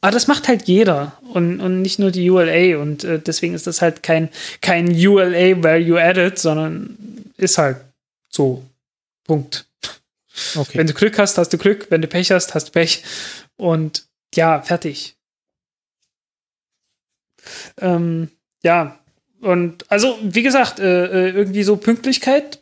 [0.00, 3.66] Aber das macht halt jeder und, und nicht nur die ULA und äh, deswegen ist
[3.66, 4.28] das halt kein,
[4.60, 6.96] kein ULA Value Added, sondern
[7.36, 7.78] ist halt
[8.28, 8.62] so.
[9.24, 9.66] Punkt.
[10.54, 10.78] Okay.
[10.78, 11.88] Wenn du Glück hast, hast du Glück.
[11.90, 13.02] Wenn du Pech hast, hast du Pech.
[13.56, 15.16] Und ja, fertig.
[17.80, 18.30] Ähm,
[18.62, 19.00] ja,
[19.40, 22.60] und also, wie gesagt, äh, äh, irgendwie so Pünktlichkeit,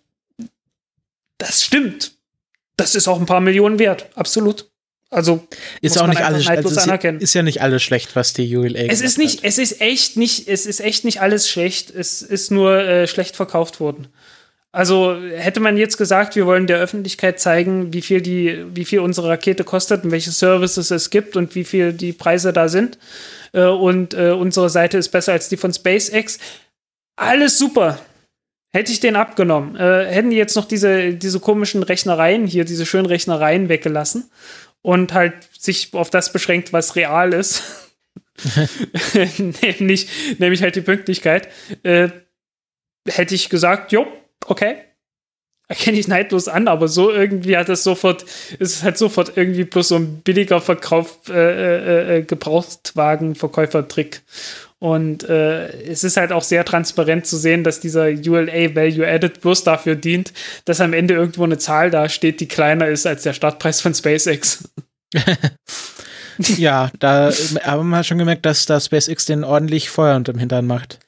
[1.39, 2.13] das stimmt.
[2.77, 4.69] Das ist auch ein paar Millionen wert, absolut.
[5.09, 5.47] Also,
[5.81, 7.21] ist auch nicht alles, also ist, ja- anerkennen.
[7.21, 9.45] ist ja nicht alles schlecht, was die ULA es ist nicht, hat.
[9.45, 11.91] es ist echt nicht, es ist echt nicht alles schlecht.
[11.95, 14.09] Es ist nur äh, schlecht verkauft worden.
[14.73, 18.99] Also hätte man jetzt gesagt, wir wollen der Öffentlichkeit zeigen, wie viel die, wie viel
[18.99, 22.99] unsere Rakete kostet und welche Services es gibt und wie viel die Preise da sind.
[23.53, 26.39] Äh, und äh, unsere Seite ist besser als die von SpaceX.
[27.17, 27.99] Alles super.
[28.73, 29.75] Hätte ich den abgenommen.
[29.77, 34.31] Äh, hätten die jetzt noch diese, diese komischen Rechnereien hier, diese schönen Rechnereien weggelassen
[34.83, 37.63] und halt sich auf das beschränkt, was real ist.
[39.63, 41.49] nämlich, nämlich halt die Pünktlichkeit.
[41.83, 42.11] Äh,
[43.09, 44.07] hätte ich gesagt, jo,
[44.47, 44.77] okay.
[45.69, 49.65] Erkenne ich neidlos an, aber so irgendwie hat es sofort, ist es halt sofort irgendwie
[49.65, 54.23] bloß so ein billiger Verkauf, äh, äh, äh, Gebrauchtwagenverkäufertrick.
[54.79, 59.41] Und äh, es ist halt auch sehr transparent zu sehen, dass dieser ULA Value Added
[59.41, 60.33] bloß dafür dient,
[60.67, 63.95] dass am Ende irgendwo eine Zahl da steht, die kleiner ist als der Startpreis von
[63.95, 64.69] SpaceX.
[66.39, 67.33] Ja, da
[67.63, 70.99] haben wir schon gemerkt, dass da SpaceX den ordentlich Feuer unterm Hintern macht.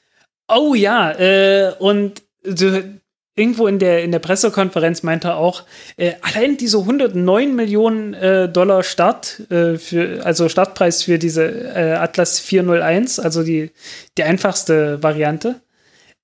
[0.47, 2.99] Oh ja, äh, und du,
[3.35, 5.63] irgendwo in der, in der Pressekonferenz meinte er auch,
[5.97, 11.93] äh, allein diese 109 Millionen äh, Dollar Start, äh, für, also Startpreis für diese äh,
[11.93, 13.71] Atlas 401, also die,
[14.17, 15.61] die einfachste Variante,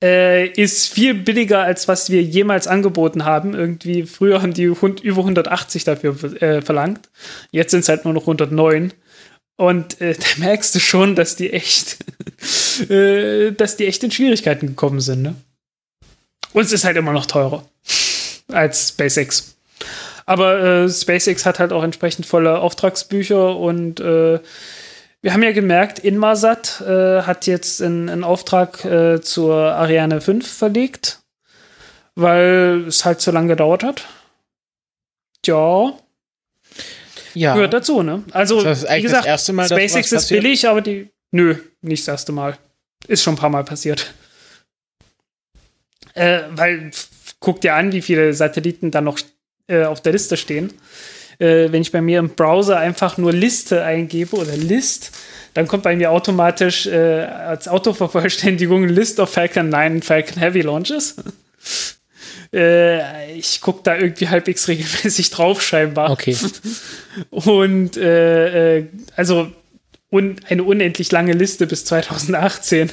[0.03, 3.53] äh, ist viel billiger, als was wir jemals angeboten haben.
[3.53, 7.09] Irgendwie, früher haben die hund, über 180 dafür äh, verlangt.
[7.51, 8.93] Jetzt sind es halt nur noch 109.
[9.57, 11.97] Und da merkst du schon, dass die echt,
[12.89, 15.35] dass die echt in Schwierigkeiten gekommen sind, ne?
[16.55, 17.65] Und es ist halt immer noch teurer
[18.47, 19.57] als SpaceX.
[20.25, 24.39] Aber äh, SpaceX hat halt auch entsprechend volle Auftragsbücher und äh,
[25.21, 31.19] wir haben ja gemerkt, Inmarsat äh, hat jetzt einen Auftrag äh, zur Ariane 5 verlegt,
[32.15, 34.05] weil es halt so lange gedauert hat.
[35.45, 35.91] Ja.
[37.33, 37.53] Ja.
[37.55, 38.23] Gehört dazu, ne?
[38.31, 41.09] Also, wie gesagt, das erste Mal, SpaceX ist billig, aber die.
[41.31, 42.57] Nö, nicht das erste Mal.
[43.09, 44.13] Ist schon ein paar Mal passiert.
[46.15, 46.91] Äh, weil,
[47.39, 49.19] guck dir an, wie viele Satelliten da noch
[49.67, 50.73] äh, auf der Liste stehen.
[51.39, 55.11] Äh, wenn ich bei mir im Browser einfach nur Liste eingebe oder List,
[55.53, 60.61] dann kommt bei mir automatisch äh, als Autovervollständigung List of Falcon 9 und Falcon Heavy
[60.61, 61.15] Launches.
[62.53, 66.11] Äh, ich gucke da irgendwie halbwegs regelmäßig drauf, scheinbar.
[66.11, 66.37] Okay.
[67.31, 68.87] Und äh, äh,
[69.17, 69.51] also
[70.15, 72.91] un eine unendlich lange Liste bis 2018,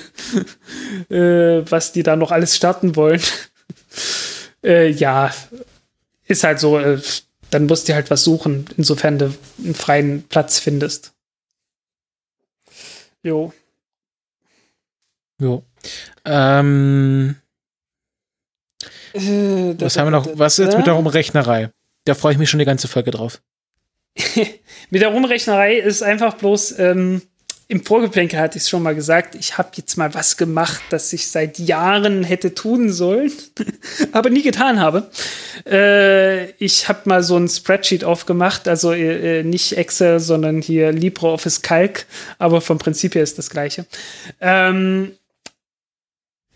[1.09, 3.23] äh, was die da noch alles starten wollen.
[4.65, 5.33] äh, ja,
[6.27, 7.01] ist halt so, äh,
[7.51, 11.13] dann musst du halt was suchen, insofern du einen freien Platz findest.
[13.23, 13.53] Jo.
[15.39, 15.63] Jo.
[16.25, 17.37] Ähm,
[19.13, 20.27] äh, was haben wir noch?
[20.35, 21.71] Was ist jetzt mit der Rumrechnerei?
[22.05, 23.41] Da freue ich mich schon die ganze Folge drauf.
[24.91, 27.23] mit der Rumrechnerei ist einfach bloß, ähm,
[27.73, 31.11] im Vorgeplänkel hatte ich es schon mal gesagt, ich habe jetzt mal was gemacht, das
[31.15, 33.33] ich seit Jahren hätte tun sollen,
[34.13, 35.11] aber nie getan habe.
[35.67, 40.93] Äh, ich habe mal so ein Spreadsheet aufgemacht, also äh, äh, nicht Excel, sondern hier
[40.93, 42.05] LibreOffice Calc,
[42.39, 43.87] aber vom Prinzip her ist das gleiche.
[44.41, 45.13] Ähm,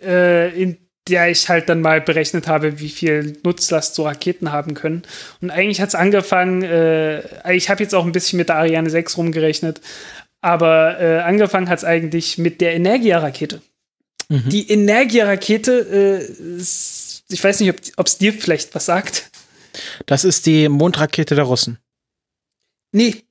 [0.03, 4.75] äh, in der ich halt dann mal berechnet habe, wie viel Nutzlast so Raketen haben
[4.75, 5.03] können.
[5.41, 8.91] Und eigentlich hat es angefangen, äh, ich habe jetzt auch ein bisschen mit der Ariane
[8.91, 9.81] 6 rumgerechnet,
[10.41, 13.63] aber äh, angefangen hat es eigentlich mit der Energia-Rakete.
[14.29, 14.49] Mhm.
[14.49, 16.63] Die Energia-Rakete, äh,
[17.29, 19.31] ich weiß nicht, ob es dir vielleicht was sagt.
[20.07, 21.79] Das ist die Mondrakete der Russen.
[22.93, 23.25] Nee,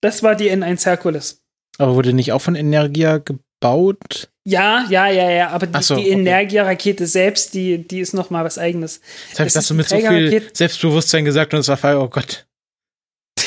[0.00, 1.42] das war die N1 Hercules.
[1.78, 4.30] Aber wurde nicht auch von Energia gebaut?
[4.50, 8.44] Ja, ja, ja, ja, aber die, so, die Energia-Rakete selbst, die, die ist noch mal
[8.44, 9.00] was eigenes.
[9.28, 12.46] Jetzt habe ich das so mit so viel Selbstbewusstsein gesagt und es war, oh Gott.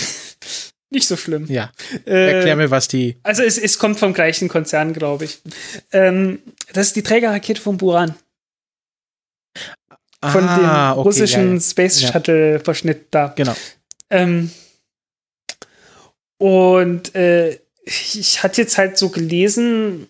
[0.90, 1.48] Nicht so schlimm.
[1.50, 1.72] Ja.
[2.06, 3.18] Äh, Erklär mir, was die.
[3.24, 5.42] Also es, es kommt vom gleichen Konzern, glaube ich.
[5.92, 6.40] Ähm,
[6.72, 8.16] das ist die Trägerrakete von Buran.
[10.24, 11.60] Von ah, dem okay, russischen ja, ja.
[11.60, 13.34] Space Shuttle-Verschnitt da.
[13.36, 13.56] Genau.
[14.10, 14.52] Ähm,
[16.38, 20.08] und äh, ich hatte jetzt halt so gelesen,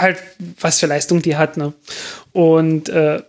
[0.00, 0.18] halt,
[0.60, 1.72] was für Leistung die hat, ne?
[2.32, 3.22] Und äh,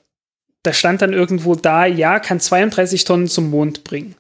[0.64, 4.16] da stand dann irgendwo da, ja, kann 32 Tonnen zum Mond bringen.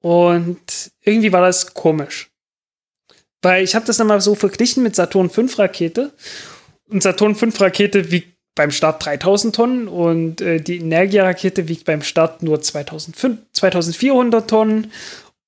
[0.00, 2.30] Und irgendwie war das komisch.
[3.42, 6.12] Weil ich habe das dann mal so verglichen mit Saturn 5 Rakete.
[6.88, 12.02] Und Saturn 5 Rakete wiegt beim Start 3000 Tonnen und äh, die Energia-Rakete wiegt beim
[12.02, 14.90] Start nur 2500, 2400 Tonnen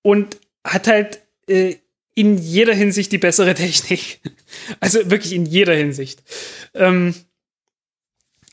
[0.03, 1.77] und hat halt äh,
[2.21, 4.21] in jeder Hinsicht die bessere Technik.
[4.81, 6.23] Also wirklich in jeder Hinsicht.
[6.75, 7.15] Ähm,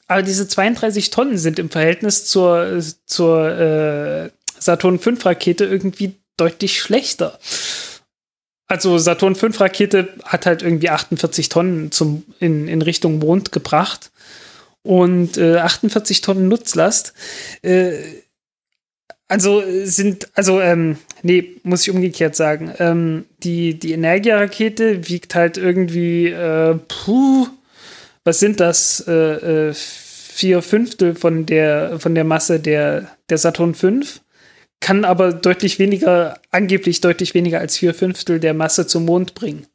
[0.07, 6.79] aber diese 32 Tonnen sind im Verhältnis zur, zur äh, Saturn V Rakete irgendwie deutlich
[6.79, 7.39] schlechter.
[8.67, 14.11] Also Saturn V Rakete hat halt irgendwie 48 Tonnen zum, in, in Richtung Mond gebracht
[14.83, 17.13] und äh, 48 Tonnen Nutzlast.
[17.63, 17.97] Äh,
[19.27, 22.73] also sind, also, ähm, nee, muss ich umgekehrt sagen.
[22.79, 27.47] Ähm, die, die Energia-Rakete wiegt halt irgendwie, äh, puh,
[28.23, 29.03] was sind das?
[29.07, 34.01] Äh, äh, vier Fünftel von der, von der Masse der, der Saturn V
[34.79, 39.65] kann aber deutlich weniger, angeblich deutlich weniger als vier Fünftel der Masse zum Mond bringen.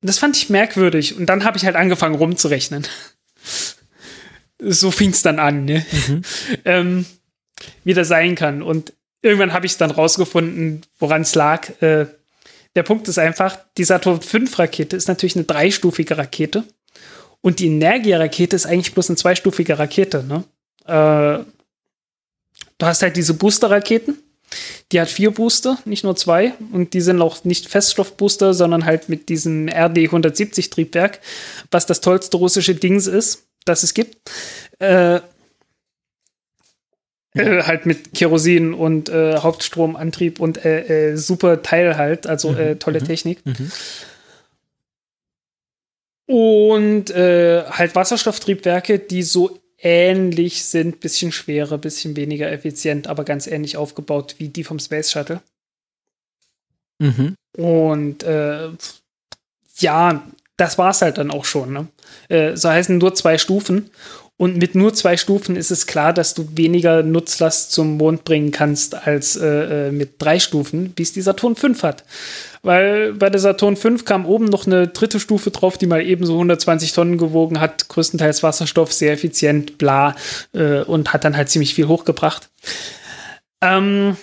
[0.00, 2.86] Das fand ich merkwürdig und dann habe ich halt angefangen rumzurechnen.
[4.58, 5.86] so fing es dann an, ne?
[6.08, 6.22] Mhm.
[6.64, 7.06] ähm,
[7.84, 8.62] wie das sein kann.
[8.62, 11.68] Und irgendwann habe ich dann rausgefunden, woran es lag.
[11.82, 12.06] Äh,
[12.74, 16.64] der Punkt ist einfach, die Saturn V Rakete ist natürlich eine dreistufige Rakete.
[17.40, 20.24] Und die Energia-Rakete ist eigentlich bloß eine zweistufige Rakete.
[20.24, 20.44] Ne?
[20.86, 21.44] Äh,
[22.82, 24.18] Du hast halt diese Booster-Raketen.
[24.90, 26.54] Die hat vier Booster, nicht nur zwei.
[26.72, 31.20] Und die sind auch nicht Feststoffbooster, sondern halt mit diesem RD-170-Triebwerk,
[31.70, 33.44] was das tollste russische Dings ist.
[33.66, 34.16] das es gibt.
[34.80, 35.20] Äh,
[37.38, 42.58] äh, halt mit Kerosin und äh, Hauptstromantrieb und äh, äh, super Teil halt, also Mhm,
[42.58, 43.04] äh, tolle mhm.
[43.06, 43.38] Technik.
[43.46, 43.72] Mhm.
[46.26, 53.46] Und äh, halt Wasserstofftriebwerke, die so ähnlich sind, bisschen schwerer, bisschen weniger effizient, aber ganz
[53.46, 55.40] ähnlich aufgebaut wie die vom Space Shuttle.
[56.98, 57.34] Mhm.
[57.56, 58.22] Und
[59.78, 60.22] ja,
[60.56, 61.72] das war's halt dann auch schon.
[61.72, 62.56] Ne?
[62.56, 63.90] So heißen nur zwei Stufen.
[64.42, 68.50] Und mit nur zwei Stufen ist es klar, dass du weniger Nutzlast zum Mond bringen
[68.50, 72.02] kannst als äh, äh, mit drei Stufen, wie es die Saturn V hat.
[72.64, 76.26] Weil bei der Saturn V kam oben noch eine dritte Stufe drauf, die mal eben
[76.26, 80.16] so 120 Tonnen gewogen hat, größtenteils Wasserstoff, sehr effizient, bla,
[80.54, 82.48] äh, und hat dann halt ziemlich viel hochgebracht.
[83.60, 84.16] Ähm,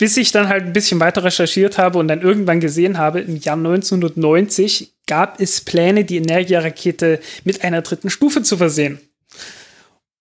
[0.00, 3.36] bis ich dann halt ein bisschen weiter recherchiert habe und dann irgendwann gesehen habe, im
[3.36, 8.98] Jahr 1990 gab es Pläne, die Energia-Rakete mit einer dritten Stufe zu versehen.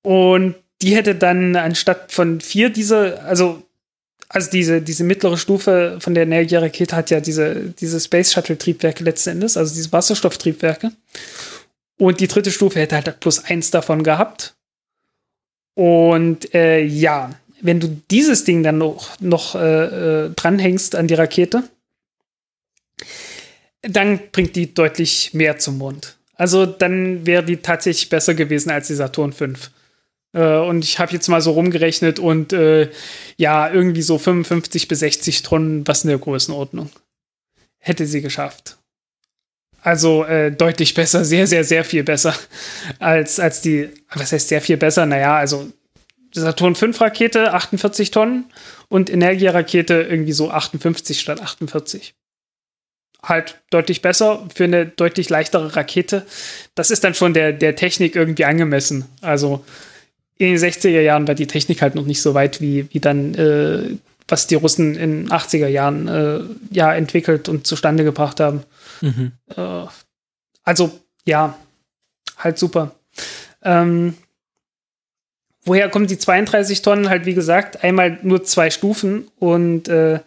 [0.02, 3.64] Und die hätte dann anstatt von vier dieser, also,
[4.28, 9.30] also diese, diese mittlere Stufe von der Energia-Rakete hat ja diese, diese Space Shuttle-Triebwerke letzten
[9.30, 10.92] Endes, also diese Wasserstofftriebwerke.
[11.98, 14.56] Und die dritte Stufe hätte halt plus eins davon gehabt.
[15.74, 17.30] Und äh, ja,
[17.62, 21.64] wenn du dieses Ding dann noch, noch äh, äh, dranhängst an die Rakete,
[23.82, 26.18] dann bringt die deutlich mehr zum Mond.
[26.36, 29.48] Also dann wäre die tatsächlich besser gewesen als die Saturn V.
[30.34, 32.90] Äh, und ich habe jetzt mal so rumgerechnet und äh,
[33.38, 36.90] ja, irgendwie so 55 bis 60 Tonnen, was in der Größenordnung.
[37.78, 38.78] Hätte sie geschafft.
[39.82, 42.36] Also äh, deutlich besser, sehr, sehr, sehr viel besser
[43.00, 45.06] als, als die, was heißt sehr viel besser?
[45.06, 45.72] Naja, also
[46.34, 48.46] Saturn V Rakete 48 Tonnen
[48.88, 52.14] und Energia Rakete irgendwie so 58 statt 48.
[53.22, 56.26] Halt deutlich besser für eine deutlich leichtere Rakete.
[56.76, 59.06] Das ist dann schon der, der Technik irgendwie angemessen.
[59.22, 59.66] Also
[60.38, 63.36] in den 60er Jahren war die Technik halt noch nicht so weit wie, wie dann,
[63.36, 63.98] äh,
[64.28, 66.40] was die Russen in den 80er Jahren äh,
[66.72, 68.64] ja entwickelt und zustande gebracht haben.
[69.02, 69.34] Mhm.
[69.56, 69.86] Äh,
[70.64, 71.58] also, ja,
[72.38, 72.96] halt super.
[73.64, 74.14] Ähm,
[75.70, 77.10] woher kommen die 32 Tonnen?
[77.10, 80.20] Halt, wie gesagt, einmal nur zwei Stufen und äh,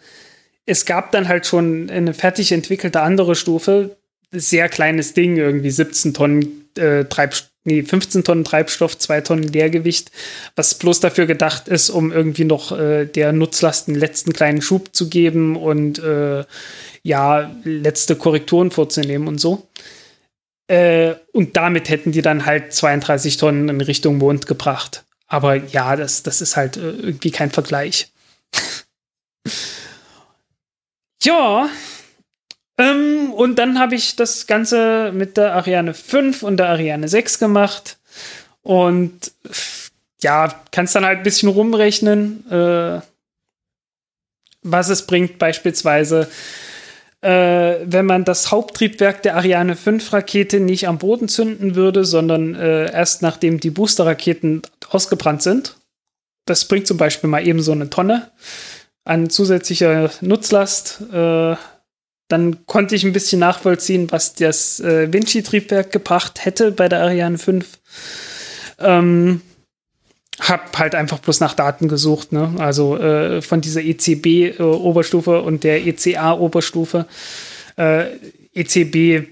[0.65, 3.97] es gab dann halt schon eine fertig entwickelte andere Stufe.
[4.31, 7.49] Sehr kleines Ding, irgendwie 17 Tonnen äh, Treibstoff.
[7.65, 10.11] Nee, 15 Tonnen Treibstoff, 2 Tonnen Leergewicht,
[10.57, 14.89] was bloß dafür gedacht ist, um irgendwie noch äh, der Nutzlast einen letzten kleinen Schub
[14.93, 16.43] zu geben und äh,
[17.03, 19.65] ja, letzte Korrekturen vorzunehmen und so.
[20.67, 25.05] Äh, und damit hätten die dann halt 32 Tonnen in Richtung Mond gebracht.
[25.33, 28.11] Aber ja, das, das ist halt äh, irgendwie kein Vergleich.
[31.23, 31.67] ja.
[32.77, 37.39] Ähm, und dann habe ich das Ganze mit der Ariane 5 und der Ariane 6
[37.39, 37.97] gemacht.
[38.61, 39.31] Und
[40.21, 43.01] ja, kannst dann halt ein bisschen rumrechnen, äh,
[44.61, 46.29] was es bringt, beispielsweise
[47.23, 52.55] äh, wenn man das Haupttriebwerk der Ariane 5 Rakete nicht am Boden zünden würde, sondern
[52.55, 55.77] äh, erst nachdem die Boosterraketen ausgebrannt sind.
[56.45, 58.31] Das bringt zum Beispiel mal eben so eine Tonne
[59.05, 61.01] an zusätzlicher Nutzlast.
[61.13, 61.55] Äh,
[62.27, 67.37] dann konnte ich ein bisschen nachvollziehen, was das äh, Vinci-Triebwerk gebracht hätte bei der Ariane
[67.37, 67.79] 5.
[68.79, 69.41] Ähm,
[70.39, 72.53] hab halt einfach bloß nach Daten gesucht, ne?
[72.57, 77.05] Also äh, von dieser ECB-Oberstufe und der ECA-Oberstufe.
[77.77, 78.05] Äh,
[78.53, 79.27] ECB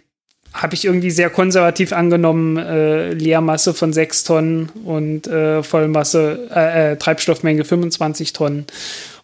[0.54, 6.92] habe ich irgendwie sehr konservativ angenommen, äh, Leermasse von 6 Tonnen und äh, Vollmasse, äh,
[6.92, 8.66] äh, Treibstoffmenge 25 Tonnen.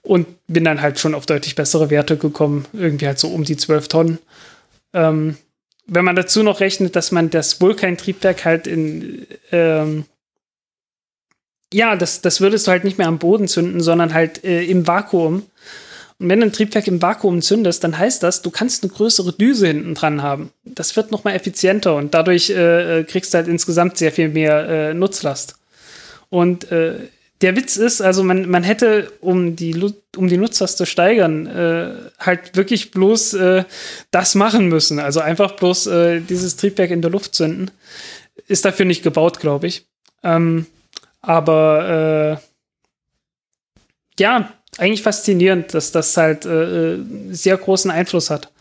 [0.04, 3.58] Und bin dann halt schon auf deutlich bessere Werte gekommen, irgendwie halt so um die
[3.58, 4.20] 12 Tonnen.
[4.94, 5.36] Ähm,
[5.86, 10.06] wenn man dazu noch rechnet, dass man das Vulkan-Triebwerk halt in ähm,
[11.74, 14.88] ja, das, das würdest du halt nicht mehr am Boden zünden, sondern halt äh, im
[14.88, 15.44] Vakuum.
[16.20, 19.34] Und wenn du ein Triebwerk im Vakuum zündest, dann heißt das, du kannst eine größere
[19.34, 20.52] Düse hinten dran haben.
[20.66, 24.68] Das wird noch mal effizienter und dadurch äh, kriegst du halt insgesamt sehr viel mehr
[24.68, 25.56] äh, Nutzlast.
[26.30, 26.96] Und äh,
[27.42, 29.76] der Witz ist, also man, man hätte, um die,
[30.16, 31.90] um die Nutzlast zu steigern, äh,
[32.20, 33.64] halt wirklich bloß äh,
[34.10, 35.00] das machen müssen.
[35.00, 37.70] Also einfach bloß äh, dieses Triebwerk in der Luft zünden.
[38.48, 39.86] Ist dafür nicht gebaut, glaube ich.
[40.24, 40.66] Ähm,
[41.22, 42.48] aber äh,
[44.20, 48.52] ja, eigentlich faszinierend, dass das halt äh, äh, sehr großen Einfluss hat.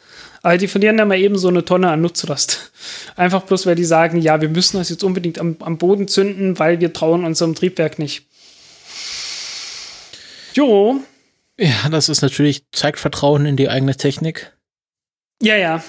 [0.42, 2.70] Aber die verlieren dann mal eben so eine Tonne an Nutzlast.
[3.16, 6.58] Einfach bloß, weil die sagen, ja, wir müssen das jetzt unbedingt am, am Boden zünden,
[6.58, 8.26] weil wir trauen unserem Triebwerk nicht.
[10.54, 11.00] Jo,
[11.58, 14.52] Ja, das ist natürlich, zeigt Vertrauen in die eigene Technik.
[15.42, 15.84] ja, ja.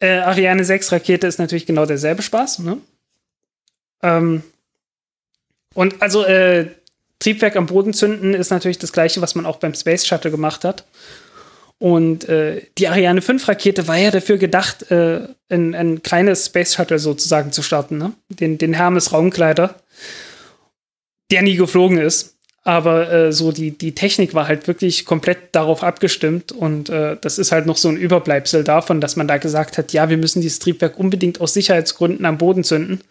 [0.00, 2.78] Äh, Ariane 6 Rakete ist natürlich genau derselbe Spaß, ne?
[4.02, 4.42] Ähm,
[5.74, 6.68] und also äh,
[7.18, 10.64] Triebwerk am Boden zünden ist natürlich das gleiche, was man auch beim Space Shuttle gemacht
[10.64, 10.84] hat.
[11.78, 16.74] Und äh, die Ariane 5 Rakete war ja dafür gedacht, äh, ein, ein kleines Space
[16.74, 18.12] Shuttle sozusagen zu starten, ne?
[18.28, 19.74] Den, den Hermes Raumkleider,
[21.30, 22.36] der nie geflogen ist.
[22.62, 27.38] Aber äh, so die, die Technik war halt wirklich komplett darauf abgestimmt und äh, das
[27.38, 30.40] ist halt noch so ein Überbleibsel davon, dass man da gesagt hat, ja, wir müssen
[30.40, 33.02] dieses Triebwerk unbedingt aus Sicherheitsgründen am Boden zünden.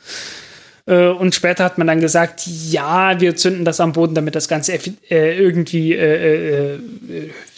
[0.85, 4.47] Äh, und später hat man dann gesagt, ja, wir zünden das am Boden, damit das
[4.47, 6.79] Ganze äh, irgendwie äh, äh,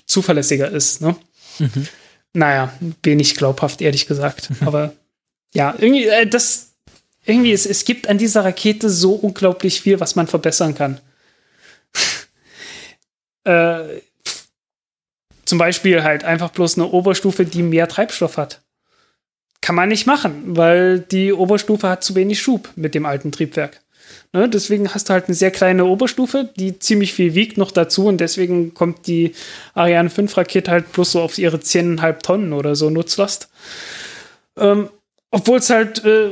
[0.06, 1.02] zuverlässiger ist.
[1.02, 1.16] Ne?
[1.60, 1.88] Mhm.
[2.34, 2.74] Naja,
[3.04, 4.50] wenig glaubhaft, ehrlich gesagt.
[4.50, 4.68] Mhm.
[4.68, 4.94] Aber
[5.54, 6.74] ja, irgendwie, das,
[7.26, 11.00] irgendwie, es, es gibt an dieser Rakete so unglaublich viel, was man verbessern kann.
[13.48, 14.02] Äh,
[15.46, 18.65] zum Beispiel halt einfach bloß eine Oberstufe, die mehr Treibstoff hat.
[19.66, 23.82] Kann man nicht machen, weil die Oberstufe hat zu wenig Schub mit dem alten Triebwerk.
[24.32, 28.06] Ne, deswegen hast du halt eine sehr kleine Oberstufe, die ziemlich viel wiegt noch dazu
[28.06, 29.34] und deswegen kommt die
[29.74, 33.50] Ariane 5 Rakete halt bloß so auf ihre 10,5 Tonnen oder so Nutzlast.
[34.56, 34.90] Ähm,
[35.32, 36.30] Obwohl es halt äh,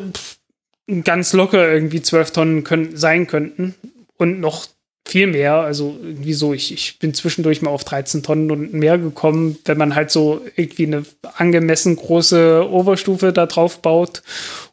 [1.03, 3.73] ganz locker irgendwie 12 Tonnen können, sein könnten
[4.17, 4.67] und noch
[5.05, 5.55] viel mehr.
[5.55, 9.77] Also irgendwie so, ich, ich bin zwischendurch mal auf 13 Tonnen und mehr gekommen, wenn
[9.77, 11.05] man halt so irgendwie eine
[11.35, 14.23] angemessen große Oberstufe da drauf baut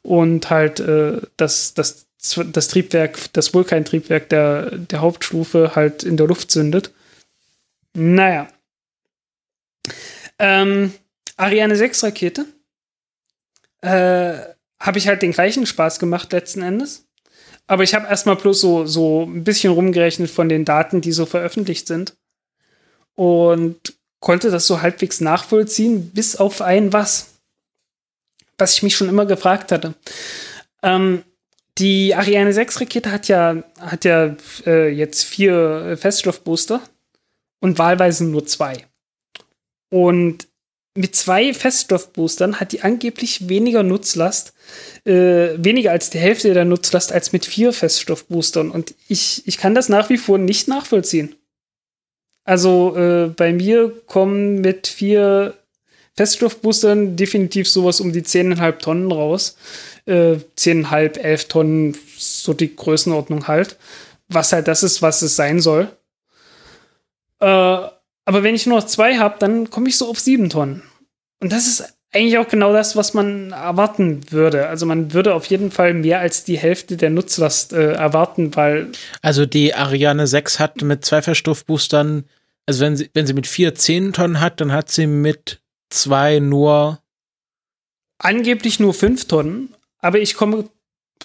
[0.03, 2.07] und halt äh, das, das,
[2.53, 6.93] das Triebwerk, das Vulkantriebwerk der, der Hauptstufe halt in der Luft zündet.
[7.95, 8.49] Naja.
[10.39, 10.93] Ähm,
[11.37, 12.47] Ariane 6 Rakete.
[13.83, 14.39] Äh,
[14.79, 17.07] Habe ich halt den gleichen Spaß gemacht letzten Endes.
[17.71, 21.25] Aber ich habe erstmal bloß so, so ein bisschen rumgerechnet von den Daten, die so
[21.25, 22.17] veröffentlicht sind.
[23.15, 27.35] Und konnte das so halbwegs nachvollziehen, bis auf ein was.
[28.59, 29.95] Was ich mich schon immer gefragt hatte.
[30.83, 31.23] Ähm,
[31.79, 34.35] die Ariane 6 Rakete hat ja, hat ja
[34.67, 36.81] äh, jetzt vier Feststoffbooster
[37.61, 38.85] und wahlweise nur zwei.
[39.91, 40.49] Und
[40.95, 44.53] mit zwei Feststoffboostern hat die angeblich weniger Nutzlast,
[45.05, 48.71] äh, weniger als die Hälfte der Nutzlast als mit vier Feststoffboostern.
[48.71, 51.37] Und ich, ich kann das nach wie vor nicht nachvollziehen.
[52.45, 55.55] Also äh, bei mir kommen mit vier
[56.17, 59.57] Feststoffboostern definitiv sowas um die 10,5 Tonnen raus.
[60.07, 63.77] Äh, 10,5, 11 Tonnen, so die Größenordnung halt.
[64.29, 65.89] Was halt das ist, was es sein soll.
[67.39, 67.79] Äh,
[68.31, 70.85] aber wenn ich nur noch zwei habe, dann komme ich so auf sieben Tonnen.
[71.41, 71.83] Und das ist
[72.13, 74.69] eigentlich auch genau das, was man erwarten würde.
[74.69, 78.93] Also man würde auf jeden Fall mehr als die Hälfte der Nutzlast äh, erwarten, weil.
[79.21, 82.23] Also die Ariane 6 hat mit zwei Verstoffboostern,
[82.67, 86.39] also wenn sie, wenn sie mit vier zehn Tonnen hat, dann hat sie mit zwei
[86.39, 87.01] nur.
[88.19, 90.69] Angeblich nur fünf Tonnen, aber ich komme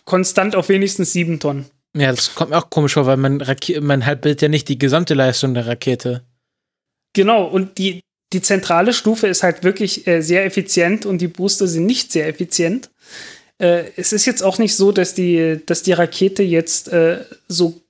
[0.06, 1.66] konstant auf wenigstens sieben Tonnen.
[1.96, 3.44] Ja, das kommt mir auch komisch vor, weil man,
[3.82, 6.24] man halt bildet ja nicht die gesamte Leistung der Rakete.
[7.16, 11.66] Genau, und die, die zentrale Stufe ist halt wirklich äh, sehr effizient und die Booster
[11.66, 12.92] sind nicht sehr effizient.
[13.58, 17.82] Äh, es ist jetzt auch nicht so, dass die, dass die Rakete jetzt äh, so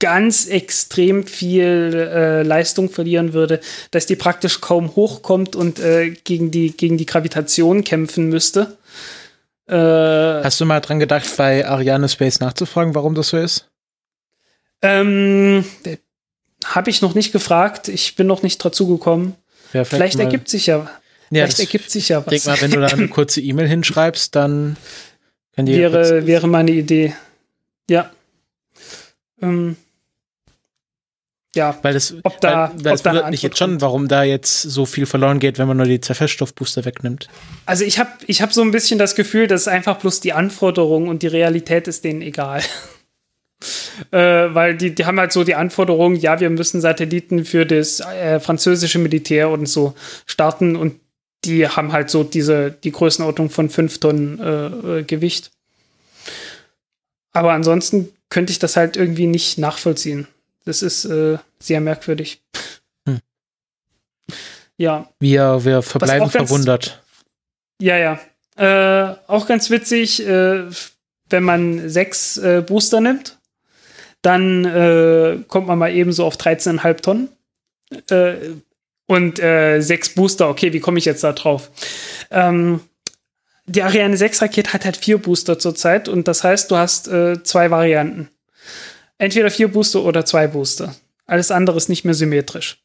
[0.00, 3.60] ganz extrem viel äh, Leistung verlieren würde,
[3.90, 8.78] dass die praktisch kaum hochkommt und äh, gegen, die, gegen die Gravitation kämpfen müsste.
[9.66, 13.68] Äh, Hast du mal dran gedacht, bei Ariane Space nachzufragen, warum das so ist?
[14.80, 15.64] Ähm,
[16.64, 17.88] habe ich noch nicht gefragt.
[17.88, 19.36] Ich bin noch nicht dazu gekommen.
[19.72, 20.90] Ja, vielleicht, vielleicht ergibt sich ja.
[21.30, 22.30] Ja, vielleicht ergibt sich ja was.
[22.30, 24.76] Denk mal, wenn du da eine kurze E-Mail hinschreibst, dann
[25.54, 27.14] kann die wäre, wäre meine Idee.
[27.88, 28.10] Ja.
[29.42, 29.76] Ähm,
[31.54, 34.24] ja, weil das, ob da, weil, weil ob es wundert mich jetzt schon, warum da
[34.24, 37.28] jetzt so viel verloren geht, wenn man nur die Zerfeststoffbooster wegnimmt.
[37.66, 41.08] Also ich habe ich hab so ein bisschen das Gefühl, dass einfach bloß die Anforderung
[41.08, 42.62] und die Realität ist denen egal
[44.10, 44.18] äh,
[44.54, 48.40] weil die, die haben halt so die Anforderung, ja, wir müssen Satelliten für das äh,
[48.40, 49.94] französische Militär und so
[50.26, 51.00] starten und
[51.44, 55.50] die haben halt so diese, die Größenordnung von 5 Tonnen äh, äh, Gewicht.
[57.32, 60.26] Aber ansonsten könnte ich das halt irgendwie nicht nachvollziehen.
[60.64, 62.42] Das ist äh, sehr merkwürdig.
[63.06, 63.20] Hm.
[64.78, 65.08] Ja.
[65.20, 67.02] Wir, wir verbleiben verwundert.
[67.80, 68.20] Ja, ja.
[68.56, 73.36] Äh, auch ganz witzig, wenn man sechs Booster nimmt
[74.24, 77.28] dann äh, kommt man mal eben so auf 13,5 Tonnen.
[78.10, 78.34] Äh,
[79.06, 81.70] und äh, sechs Booster, okay, wie komme ich jetzt da drauf?
[82.30, 82.80] Ähm,
[83.66, 87.42] die Ariane 6 Rakete hat halt vier Booster zurzeit und das heißt, du hast äh,
[87.42, 88.30] zwei Varianten.
[89.18, 90.94] Entweder vier Booster oder zwei Booster.
[91.26, 92.82] Alles andere ist nicht mehr symmetrisch.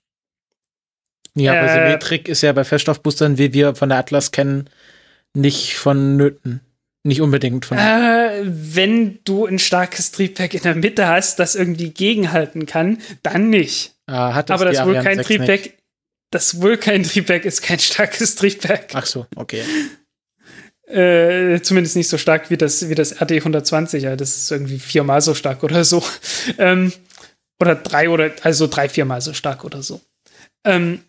[1.36, 4.70] Ja, aber äh, Symmetrik ist ja bei Feststoffboostern, wie wir von der Atlas kennen,
[5.34, 6.62] nicht vonnöten.
[7.04, 7.78] Nicht unbedingt von.
[7.78, 13.50] Äh, wenn du ein starkes Triebwerk in der Mitte hast, das irgendwie gegenhalten kann, dann
[13.50, 13.96] nicht.
[14.06, 15.78] Ah, hat das Aber das 6 Vulkan-Triebwerk, nicht?
[16.32, 18.90] das Vulkan-Triebwerk ist kein starkes Triebwerk.
[18.94, 19.64] Ach so, okay.
[20.88, 24.04] Äh, zumindest nicht so stark wie das, wie das RD 120.
[24.04, 26.04] Ja, das ist irgendwie viermal so stark oder so.
[26.58, 26.92] Ähm,
[27.62, 30.02] oder drei oder, also drei, viermal so stark oder so.
[30.66, 31.04] Ähm,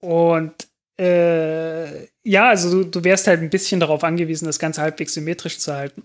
[0.00, 0.52] und
[0.98, 5.58] äh, ja, also du, du wärst halt ein bisschen darauf angewiesen, das Ganze halbwegs symmetrisch
[5.58, 6.02] zu halten.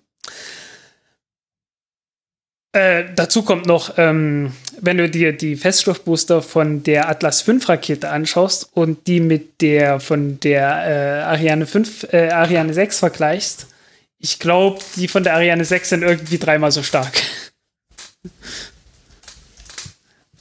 [2.71, 8.09] Äh, dazu kommt noch, ähm, wenn du dir die Feststoffbooster von der Atlas V Rakete
[8.09, 13.67] anschaust und die mit der von der äh, Ariane 5, äh, Ariane 6 vergleichst,
[14.19, 17.23] ich glaube, die von der Ariane 6 sind irgendwie dreimal so stark.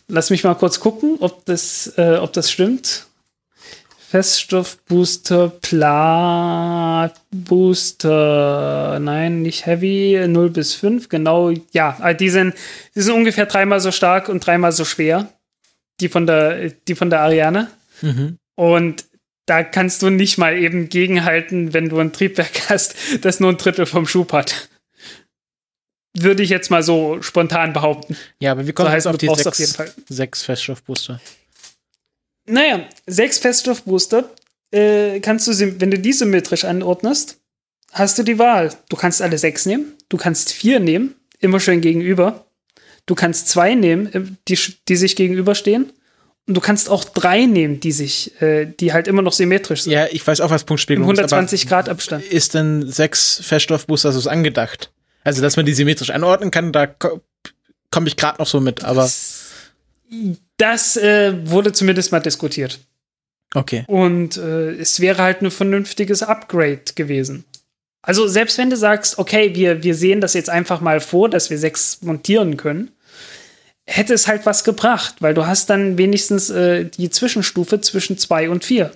[0.08, 3.07] Lass mich mal kurz gucken, ob das, äh, ob das stimmt.
[4.10, 12.54] Feststoffbooster, Pla Booster, nein, nicht Heavy, 0 bis 5, genau, ja, die sind,
[12.94, 15.30] die sind ungefähr dreimal so stark und dreimal so schwer,
[16.00, 17.70] die von der, die von der Ariane.
[18.00, 18.38] Mhm.
[18.56, 19.04] Und
[19.44, 23.58] da kannst du nicht mal eben gegenhalten, wenn du ein Triebwerk hast, das nur ein
[23.58, 24.70] Drittel vom Schub hat.
[26.16, 28.16] Würde ich jetzt mal so spontan behaupten.
[28.40, 30.42] Ja, aber wie kommt So heißt, jetzt auf die brauchst auf jeden sechs, Fall- sechs
[30.42, 31.20] Feststoffbooster?
[32.48, 34.30] Naja, sechs Feststoffbooster
[34.70, 37.38] äh, kannst du, wenn du die symmetrisch anordnest,
[37.92, 38.72] hast du die Wahl.
[38.88, 42.46] Du kannst alle sechs nehmen, du kannst vier nehmen, immer schön gegenüber.
[43.06, 44.58] Du kannst zwei nehmen, äh, die,
[44.88, 45.92] die sich gegenüberstehen.
[46.46, 49.92] Und du kannst auch drei nehmen, die sich, äh, die halt immer noch symmetrisch sind.
[49.92, 52.24] Ja, ich weiß auch, was Punktspiegelung ist, 120 aber Grad Abstand.
[52.24, 54.90] ist denn sechs Feststoffbooster so angedacht?
[55.24, 57.20] Also, dass man die symmetrisch anordnen kann, da ko
[57.90, 59.46] komme ich gerade noch so mit, aber Das
[60.96, 62.80] äh, wurde zumindest mal diskutiert.
[63.54, 63.84] okay.
[63.86, 67.44] Und äh, es wäre halt ein vernünftiges Upgrade gewesen.
[68.02, 71.50] Also selbst wenn du sagst, okay, wir, wir sehen das jetzt einfach mal vor, dass
[71.50, 72.90] wir sechs montieren können,
[73.86, 78.50] hätte es halt was gebracht, weil du hast dann wenigstens äh, die Zwischenstufe zwischen zwei
[78.50, 78.92] und vier.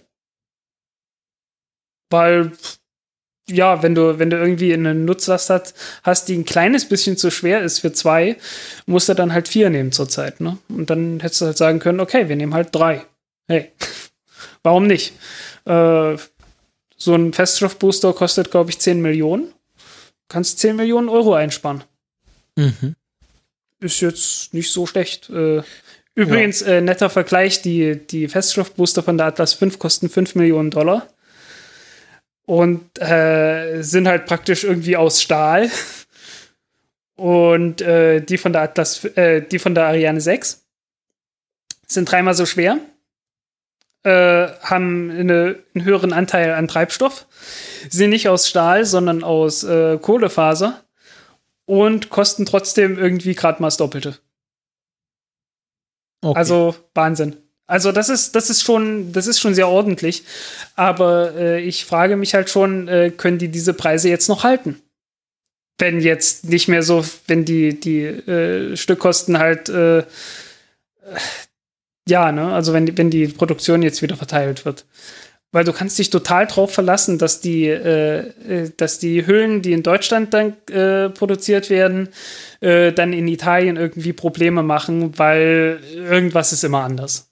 [2.11, 2.53] Weil,
[3.53, 7.31] ja, wenn du, wenn du irgendwie eine Nutzlast hast, hast, die ein kleines bisschen zu
[7.31, 8.37] schwer ist für zwei,
[8.87, 10.59] musst du dann halt vier nehmen zurzeit, ne?
[10.69, 13.05] Und dann hättest du halt sagen können, okay, wir nehmen halt drei.
[13.49, 13.71] Hey,
[14.63, 15.13] warum nicht?
[15.65, 16.17] Äh,
[16.97, 19.53] so ein Feststoffbooster kostet, glaube ich, 10 Millionen.
[20.29, 21.85] Kannst 10 Millionen Euro einsparen.
[22.57, 22.95] Mhm.
[23.81, 25.29] Ist jetzt nicht so schlecht.
[25.29, 25.63] Äh,
[26.15, 31.09] übrigens, äh, netter Vergleich, die, die Feststoffbooster von der Atlas 5 kosten 5 Millionen Dollar.
[32.47, 35.71] Und äh, sind halt praktisch irgendwie aus Stahl.
[37.17, 40.63] Und äh, die von der Atlas, äh, die von der Ariane 6
[41.87, 42.79] sind dreimal so schwer.
[44.05, 47.27] Äh, haben eine, einen höheren Anteil an Treibstoff,
[47.89, 50.83] sind nicht aus Stahl, sondern aus äh, Kohlefaser
[51.67, 54.19] und kosten trotzdem irgendwie gerade mal das Doppelte.
[56.23, 56.37] okay.
[56.37, 57.42] Also Wahnsinn.
[57.73, 60.25] Also das ist, das ist schon, das ist schon sehr ordentlich.
[60.77, 64.83] Aber äh, ich frage mich halt schon, äh, können die diese Preise jetzt noch halten?
[65.79, 70.05] Wenn jetzt nicht mehr so, wenn die, die äh, Stückkosten halt äh,
[72.09, 74.85] ja, ne, also wenn, die- wenn die Produktion jetzt wieder verteilt wird.
[75.53, 78.19] Weil du kannst dich total drauf verlassen, dass die, äh,
[78.49, 82.09] äh, dass die Hüllen, die in Deutschland dann äh, produziert werden,
[82.61, 87.32] äh, dann in Italien irgendwie Probleme machen, weil irgendwas ist immer anders.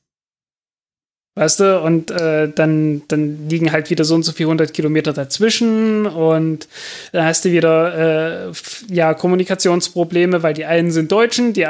[1.36, 5.12] Weißt du, und äh, dann, dann liegen halt wieder so und so viele hundert Kilometer
[5.12, 6.66] dazwischen und
[7.12, 8.52] dann hast du wieder äh,
[8.88, 11.66] ja, Kommunikationsprobleme, weil die einen sind Deutschen, die,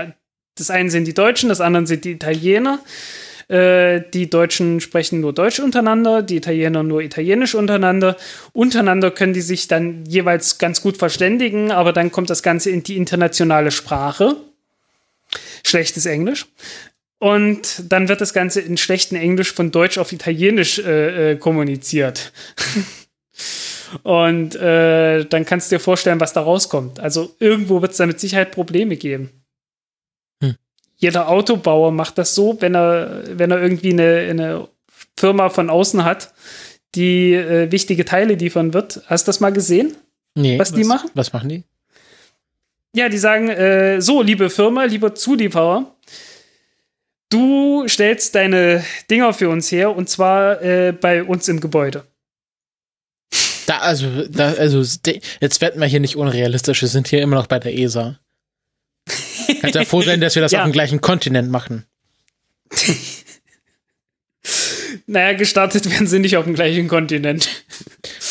[0.56, 2.80] das einen sind die Deutschen, das anderen sind die Italiener.
[3.48, 8.16] Äh, die Deutschen sprechen nur Deutsch untereinander, die Italiener nur Italienisch untereinander.
[8.52, 12.84] Untereinander können die sich dann jeweils ganz gut verständigen, aber dann kommt das Ganze in
[12.84, 14.36] die internationale Sprache.
[15.64, 16.46] Schlechtes Englisch.
[17.20, 22.32] Und dann wird das Ganze in schlechtem Englisch von Deutsch auf Italienisch äh, äh, kommuniziert.
[24.02, 26.98] Und äh, dann kannst du dir vorstellen, was da rauskommt.
[26.98, 29.30] Also irgendwo wird es da mit Sicherheit Probleme geben.
[30.42, 30.54] Hm.
[30.96, 34.68] Jeder Autobauer macht das so, wenn er, wenn er irgendwie eine, eine
[35.14, 36.32] Firma von außen hat,
[36.94, 39.02] die äh, wichtige Teile liefern wird.
[39.06, 39.94] Hast du das mal gesehen?
[40.34, 41.10] nee, was die machen?
[41.12, 41.64] Was machen die?
[42.94, 45.94] Ja, die sagen, äh, so, liebe Firma, lieber Zulieferer,
[47.30, 52.04] du stellst deine Dinger für uns her und zwar äh, bei uns im Gebäude.
[53.66, 54.80] Da, also, da, also,
[55.40, 58.18] jetzt werden wir hier nicht unrealistisch, wir sind hier immer noch bei der ESA.
[59.60, 60.60] Kannst ja froh sein, dass wir das Ja.
[60.60, 61.86] auf dem gleichen Kontinent machen.
[65.06, 67.48] Naja, gestartet werden sie nicht auf dem gleichen Kontinent.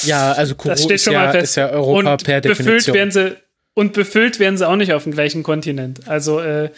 [0.03, 1.43] Ja, also Kourou Das steht ist, schon ja, mal fest.
[1.51, 2.95] ist ja Europa und per befüllt Definition.
[2.95, 3.38] werden sie
[3.80, 6.07] und befüllt werden sie auch nicht auf dem gleichen Kontinent.
[6.10, 6.69] Also äh,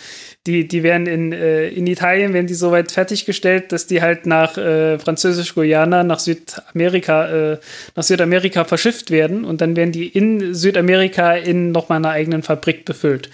[0.45, 4.55] die, die werden in, äh, in Italien werden die soweit fertiggestellt, dass die halt nach
[4.55, 7.57] äh, Französisch-Guyana, nach Südamerika, äh,
[7.95, 12.85] nach Südamerika verschifft werden und dann werden die in Südamerika in nochmal einer eigenen Fabrik
[12.85, 13.31] befüllt.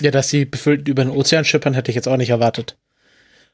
[0.00, 2.78] Ja, dass sie befüllt über den Ozean schippern, hätte ich jetzt auch nicht erwartet.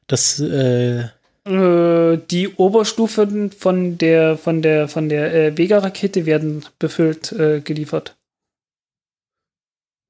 [0.06, 1.04] Das, äh,
[1.48, 8.17] Äh, die Oberstufen von der von der von der äh, Vega-Rakete werden befüllt äh, geliefert.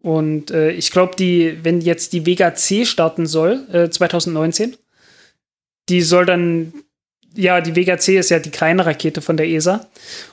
[0.00, 4.76] Und äh, ich glaube, die, wenn jetzt die Vega C starten soll, äh, 2019,
[5.88, 6.72] die soll dann,
[7.34, 9.86] ja, die Vega C ist ja die kleine Rakete von der ESA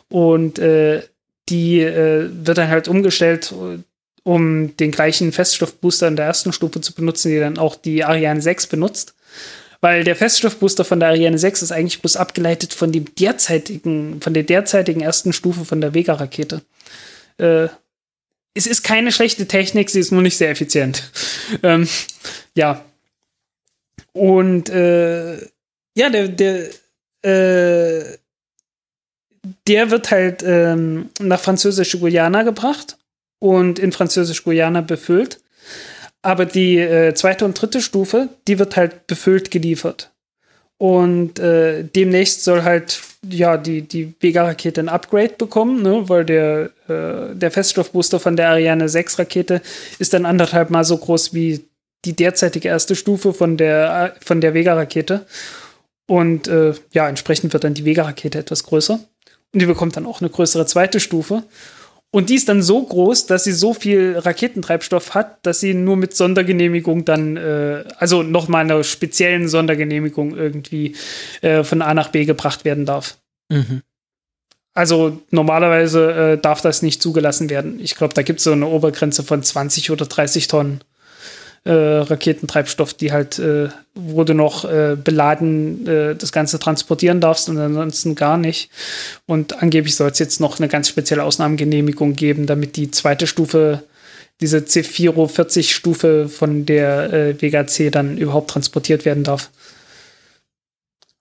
[0.09, 1.01] und äh,
[1.49, 3.79] die äh, wird dann halt umgestellt, äh,
[4.23, 8.41] um den gleichen Feststoffbooster in der ersten Stufe zu benutzen, die dann auch die Ariane
[8.41, 9.13] 6 benutzt.
[9.81, 14.33] Weil der Feststoffbooster von der Ariane 6 ist eigentlich bloß abgeleitet von dem derzeitigen, von
[14.33, 16.61] der derzeitigen ersten Stufe von der Vega-Rakete.
[17.37, 17.67] Äh,
[18.55, 21.11] es ist keine schlechte Technik, sie ist nur nicht sehr effizient.
[21.63, 21.87] ähm,
[22.55, 22.83] ja.
[24.13, 25.35] Und äh,
[25.97, 26.69] ja, der, der,
[27.21, 28.17] äh,
[29.67, 32.97] der wird halt ähm, nach Französisch-Guyana gebracht
[33.39, 35.41] und in Französisch-Guyana befüllt.
[36.21, 40.11] Aber die äh, zweite und dritte Stufe, die wird halt befüllt geliefert.
[40.77, 46.09] Und äh, demnächst soll halt ja die, die Vega-Rakete ein Upgrade bekommen, ne?
[46.09, 49.61] weil der, äh, der Feststoffbooster von der Ariane 6 Rakete
[49.99, 51.65] ist dann anderthalb Mal so groß wie
[52.03, 55.25] die derzeitige erste Stufe von der, von der Vega-Rakete.
[56.07, 58.99] Und äh, ja, entsprechend wird dann die Vega-Rakete etwas größer.
[59.53, 61.43] Und die bekommt dann auch eine größere zweite Stufe.
[62.11, 65.97] Und die ist dann so groß, dass sie so viel Raketentreibstoff hat, dass sie nur
[65.97, 70.95] mit Sondergenehmigung dann, äh, also nochmal einer speziellen Sondergenehmigung irgendwie
[71.41, 73.17] äh, von A nach B gebracht werden darf.
[73.49, 73.81] mhm.
[74.77, 77.79] Also normalerweise äh, darf das nicht zugelassen werden.
[77.79, 80.81] Ich glaube, da gibt es so eine Obergrenze von 20 oder 30 Tonnen
[81.65, 87.49] äh, Raketentreibstoff, die halt, äh, wo du noch äh, beladen äh, das Ganze transportieren darfst
[87.49, 88.69] und ansonsten gar nicht.
[89.25, 93.83] Und angeblich soll es jetzt noch eine ganz spezielle Ausnahmegenehmigung geben, damit die zweite Stufe,
[94.41, 99.49] diese C440-Stufe von der äh, Vega C dann überhaupt transportiert werden darf.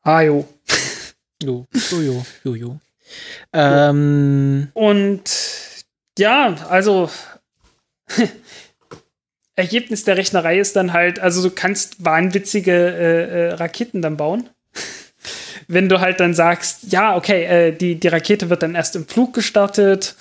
[0.02, 0.46] Ah jo.
[1.42, 2.80] Jo, jo, jo, jo, jo.
[3.52, 5.22] Ähm, Und
[6.18, 7.08] ja, also
[9.56, 14.48] Ergebnis der Rechnerei ist dann halt, also du kannst wahnwitzige äh, äh, Raketen dann bauen.
[15.68, 19.06] Wenn du halt dann sagst, ja, okay, äh, die, die Rakete wird dann erst im
[19.06, 20.16] Flug gestartet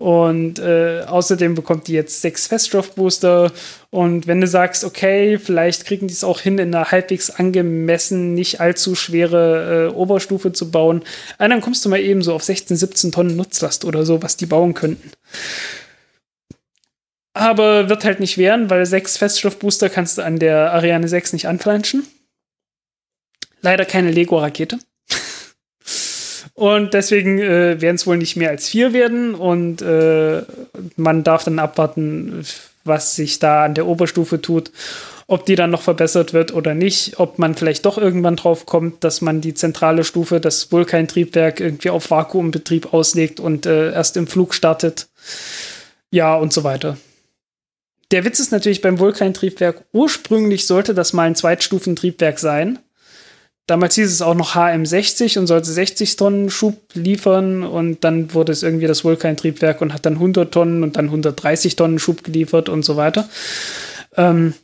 [0.00, 3.52] und äh, außerdem bekommt die jetzt sechs Feststoffbooster.
[3.90, 8.32] Und wenn du sagst, okay, vielleicht kriegen die es auch hin, in einer halbwegs angemessen,
[8.32, 11.02] nicht allzu schwere äh, Oberstufe zu bauen,
[11.38, 14.38] äh, dann kommst du mal eben so auf 16, 17 Tonnen Nutzlast oder so, was
[14.38, 15.10] die bauen könnten.
[17.32, 21.46] Aber wird halt nicht werden, weil sechs Feststoffbooster kannst du an der Ariane 6 nicht
[21.46, 22.06] anflanschen.
[23.62, 24.78] Leider keine Lego-Rakete.
[26.54, 29.34] Und deswegen äh, werden es wohl nicht mehr als vier werden.
[29.34, 30.42] Und äh,
[30.96, 32.44] man darf dann abwarten,
[32.84, 34.72] was sich da an der Oberstufe tut.
[35.28, 37.20] Ob die dann noch verbessert wird oder nicht.
[37.20, 41.90] Ob man vielleicht doch irgendwann drauf kommt, dass man die zentrale Stufe, das Vulkan-Triebwerk, irgendwie
[41.90, 45.06] auf Vakuumbetrieb auslegt und äh, erst im Flug startet.
[46.10, 46.96] Ja, und so weiter.
[48.10, 52.80] Der Witz ist natürlich beim Vulkan-Triebwerk, ursprünglich sollte das mal ein Zweitstufentriebwerk sein.
[53.66, 58.50] Damals hieß es auch noch HM60 und sollte 60 Tonnen Schub liefern und dann wurde
[58.50, 62.68] es irgendwie das Vulkan-Triebwerk und hat dann 100 Tonnen und dann 130 Tonnen Schub geliefert
[62.68, 63.28] und so weiter.
[64.16, 64.54] Ähm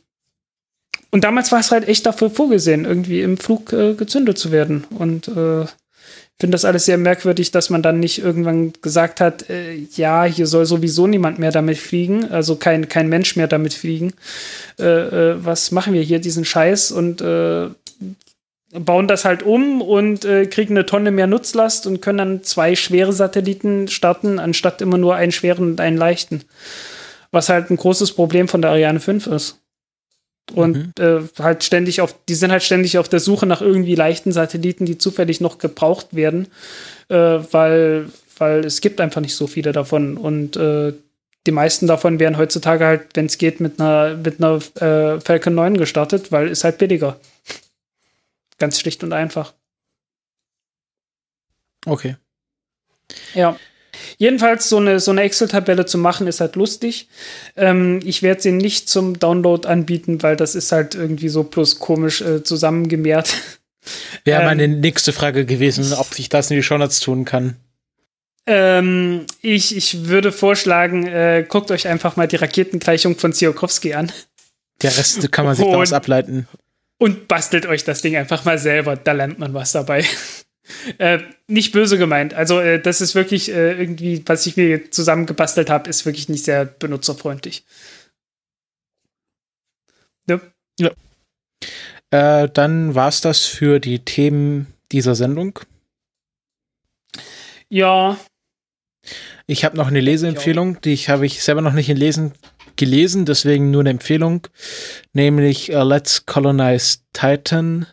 [1.09, 4.83] und damals war es halt echt dafür vorgesehen, irgendwie im Flug äh, gezündet zu werden.
[4.89, 5.65] Und äh,
[6.39, 10.45] finde das alles sehr merkwürdig, dass man dann nicht irgendwann gesagt hat, äh, ja, hier
[10.45, 14.13] soll sowieso niemand mehr damit fliegen, also kein, kein Mensch mehr damit fliegen.
[14.79, 14.83] Äh,
[15.31, 16.91] äh, was machen wir hier, diesen Scheiß?
[16.91, 17.69] Und äh,
[18.71, 22.75] bauen das halt um und äh, kriegen eine Tonne mehr Nutzlast und können dann zwei
[22.75, 26.43] schwere Satelliten starten, anstatt immer nur einen schweren und einen leichten.
[27.31, 29.59] Was halt ein großes Problem von der Ariane 5 ist.
[30.53, 34.31] Und äh, halt ständig auf, die sind halt ständig auf der Suche nach irgendwie leichten
[34.31, 36.47] Satelliten, die zufällig noch gebraucht werden,
[37.09, 40.15] äh, weil, weil es gibt einfach nicht so viele davon.
[40.15, 40.93] Und äh,
[41.45, 45.55] die meisten davon werden heutzutage halt, wenn es geht, mit einer, mit einer äh, Falcon
[45.55, 47.19] 9 gestartet, weil ist halt billiger.
[48.57, 49.53] Ganz schlicht und einfach.
[51.85, 52.15] okay.
[53.33, 53.57] Ja.
[54.17, 57.07] Jedenfalls, so eine, so eine Excel-Tabelle zu machen, ist halt lustig.
[57.55, 61.79] Ähm, ich werde sie nicht zum Download anbieten, weil das ist halt irgendwie so plus
[61.79, 63.33] komisch äh, zusammengemehrt.
[64.25, 67.55] Wäre Ähm, meine nächste Frage gewesen, ob ich das in die Shownotes tun kann.
[68.45, 74.11] Ähm, ich, ich würde vorschlagen, äh, guckt euch einfach mal die Raketengleichung von Tsiolkovsky an
[74.81, 76.47] Der Rest kann man sich Und- daraus ableiten.
[76.97, 78.95] und bastelt euch das Ding einfach mal selber.
[78.95, 80.05] Da lernt man was dabei.
[80.97, 82.33] Äh, nicht böse gemeint.
[82.33, 86.45] Also, äh, das ist wirklich äh, irgendwie, was ich mir zusammengebastelt habe, ist wirklich nicht
[86.45, 87.65] sehr benutzerfreundlich.
[90.27, 90.41] Ne?
[92.11, 95.59] Äh, dann war's das für die Themen dieser Sendung.
[97.69, 98.17] Ja,
[99.49, 102.33] Ich habe noch eine Leseempfehlung, die ich habe ich selber noch nicht in Lesen
[102.75, 104.47] gelesen, deswegen nur eine Empfehlung,
[105.13, 107.87] nämlich äh, Let's Colonize Titan,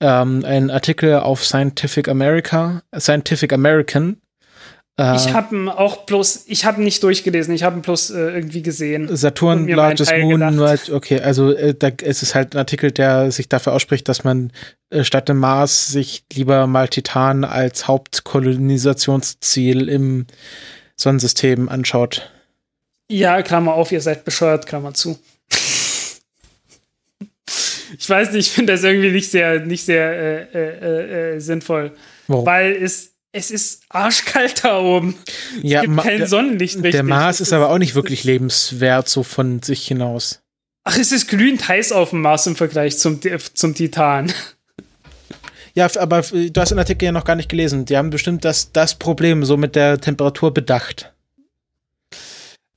[0.00, 4.20] ähm, ein Artikel auf Scientific America, Scientific American.
[4.98, 8.62] Äh, ich habe auch bloß, ich habe nicht durchgelesen, ich habe ihn bloß äh, irgendwie
[8.62, 9.14] gesehen.
[9.16, 10.90] Saturn Largest Moon, gedacht.
[10.90, 14.52] okay, also äh, da, es ist halt ein Artikel, der sich dafür ausspricht, dass man
[14.90, 20.26] äh, statt dem Mars sich lieber mal Titan als Hauptkolonisationsziel im
[20.96, 22.32] Sonnensystem anschaut.
[23.10, 25.18] Ja, Klammer auf, ihr seid bescheuert, Klammer zu.
[27.98, 30.10] Ich weiß nicht, ich finde das irgendwie nicht sehr, nicht sehr
[30.54, 31.92] äh, äh, äh, sinnvoll.
[32.28, 32.46] Warum?
[32.46, 35.16] Weil es, es ist arschkalt da oben.
[35.62, 36.92] ja, es gibt Ma- kein Sonnenlicht richtig.
[36.92, 40.40] der Mars ist aber auch nicht wirklich lebenswert, so von sich hinaus.
[40.84, 43.20] Ach, es ist glühend heiß auf dem Mars im Vergleich zum,
[43.54, 44.32] zum Titan.
[45.74, 47.84] Ja, aber f- du hast den Artikel ja noch gar nicht gelesen.
[47.84, 51.12] Die haben bestimmt das, das Problem so mit der Temperatur bedacht.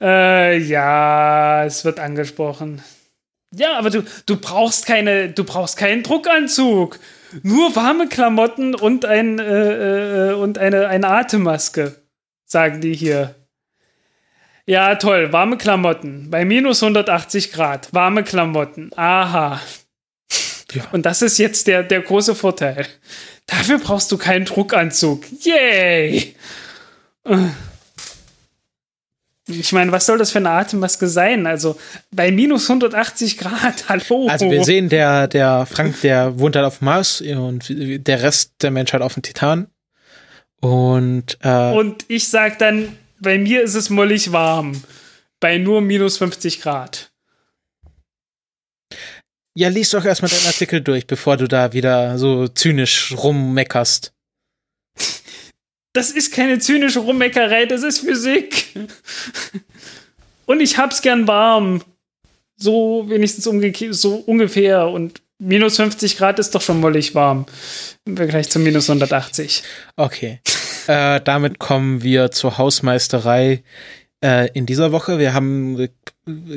[0.02, 2.82] Äh, ja, es wird angesprochen.
[3.54, 7.00] Ja, aber du, du brauchst keine, du brauchst keinen Druckanzug.
[7.44, 11.96] Nur warme Klamotten und ein äh, äh, und eine, eine Atemmaske,
[12.46, 13.36] sagen die hier.
[14.66, 16.30] Ja, toll, warme Klamotten.
[16.30, 17.94] Bei minus 180 Grad.
[17.94, 18.92] Warme Klamotten.
[18.96, 19.60] Aha.
[20.74, 20.84] Ja.
[20.92, 22.88] Und das ist jetzt der, der große Vorteil.
[23.48, 25.26] Dafür brauchst du keinen Druckanzug.
[25.44, 26.36] Yay!
[29.52, 31.48] Ich meine, was soll das für eine Atemmaske sein?
[31.48, 31.78] Also
[32.12, 34.28] bei minus 180 Grad, hallo.
[34.28, 38.54] Also wir sehen, der, der Frank, der wohnt halt auf dem Mars und der Rest
[38.62, 39.68] der Menschheit auf dem Titan.
[40.60, 44.84] Und, äh, Und ich sag dann, bei mir ist es mollig warm.
[45.40, 47.12] Bei nur minus 50 Grad.
[49.56, 54.14] ja, lies doch erstmal deinen Artikel durch, bevor du da wieder so zynisch rummeckerst.
[55.94, 58.76] Das ist keine zynische Rummeckerei, das ist Physik.
[60.46, 61.82] Und ich hab's gern warm.
[62.58, 64.88] So wenigstens so ungefähr.
[64.88, 67.46] Und minus 50 Grad ist doch schon mollig warm.
[68.06, 69.64] Im Vergleich zu minus 180.
[69.98, 70.40] Okay.
[70.88, 73.64] äh, damit kommen wir zur Hausmeisterei
[74.24, 75.20] äh, in dieser Woche.
[75.20, 75.90] Wir haben äh,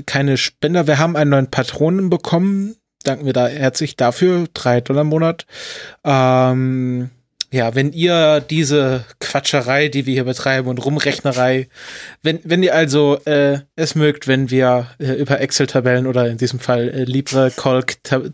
[0.07, 2.77] keine Spender, wir haben einen neuen Patronen bekommen.
[3.03, 4.47] Danken wir da herzlich dafür.
[4.55, 5.47] Drei Dollar im Monat.
[6.05, 7.11] Ähm,
[7.55, 11.69] ja, wenn ihr diese Quatscherei, die wir hier betreiben und Rumrechnerei,
[12.21, 16.59] wenn, wenn ihr also äh, es mögt, wenn wir äh, über Excel-Tabellen oder in diesem
[16.59, 18.33] Fall äh, LibreCalc, also,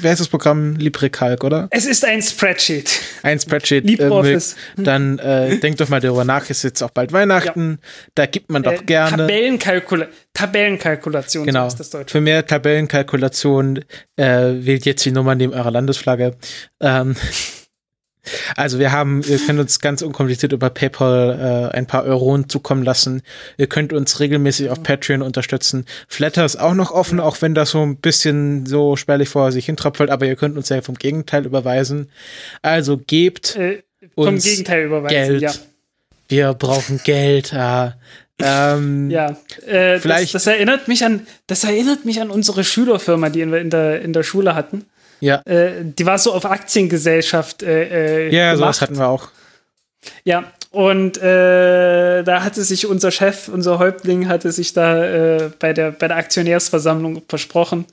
[0.00, 0.76] wer ist das Programm?
[0.76, 1.68] LibreCalc, oder?
[1.70, 2.90] Es ist ein Spreadsheet.
[3.22, 4.56] ein Spreadsheet äh, LibreOffice.
[4.76, 7.80] mögt, dann äh, denkt doch mal darüber nach, ist jetzt auch bald Weihnachten,
[8.14, 9.18] da gibt man doch Äh, gerne.
[9.18, 11.64] Tabellenkalkula Tabellenkalkulation, Genau.
[11.64, 12.12] so ist das Deutsch.
[12.12, 13.84] Für mehr Tabellenkalkulation
[14.16, 14.24] äh,
[14.54, 16.34] wählt jetzt die Nummer neben eurer Landesflagge.
[16.80, 17.14] Ähm,
[18.56, 22.82] also wir haben, ihr könnt uns ganz unkompliziert über PayPal äh, ein paar Euronen zukommen
[22.82, 23.22] lassen.
[23.56, 25.84] Ihr könnt uns regelmäßig auf Patreon unterstützen.
[26.08, 29.66] Flatter ist auch noch offen, auch wenn das so ein bisschen so spärlich vor sich
[29.66, 32.10] hintropfelt, aber ihr könnt uns ja vom Gegenteil überweisen.
[32.62, 33.82] Also gebt Äh,
[34.14, 35.42] vom uns Gegenteil überweisen, Geld.
[35.42, 35.52] ja.
[36.28, 37.54] Wir brauchen Geld.
[37.54, 37.96] Ah.
[38.42, 39.36] Ähm, Ja,
[39.66, 43.60] äh, Vielleicht- das, das erinnert mich an, das erinnert mich an unsere Schülerfirma, die wir
[43.60, 44.84] in der, in der Schule hatten.
[45.20, 45.40] Ja.
[45.44, 48.58] Äh, die war so auf Aktiengesellschaft äh, äh, Ja, gemacht.
[48.58, 49.28] sowas hatten wir auch.
[50.24, 55.72] Ja, und äh, da hatte sich unser Chef, unser Häuptling, hatte sich da äh, bei,
[55.72, 57.86] der, bei der Aktionärsversammlung versprochen.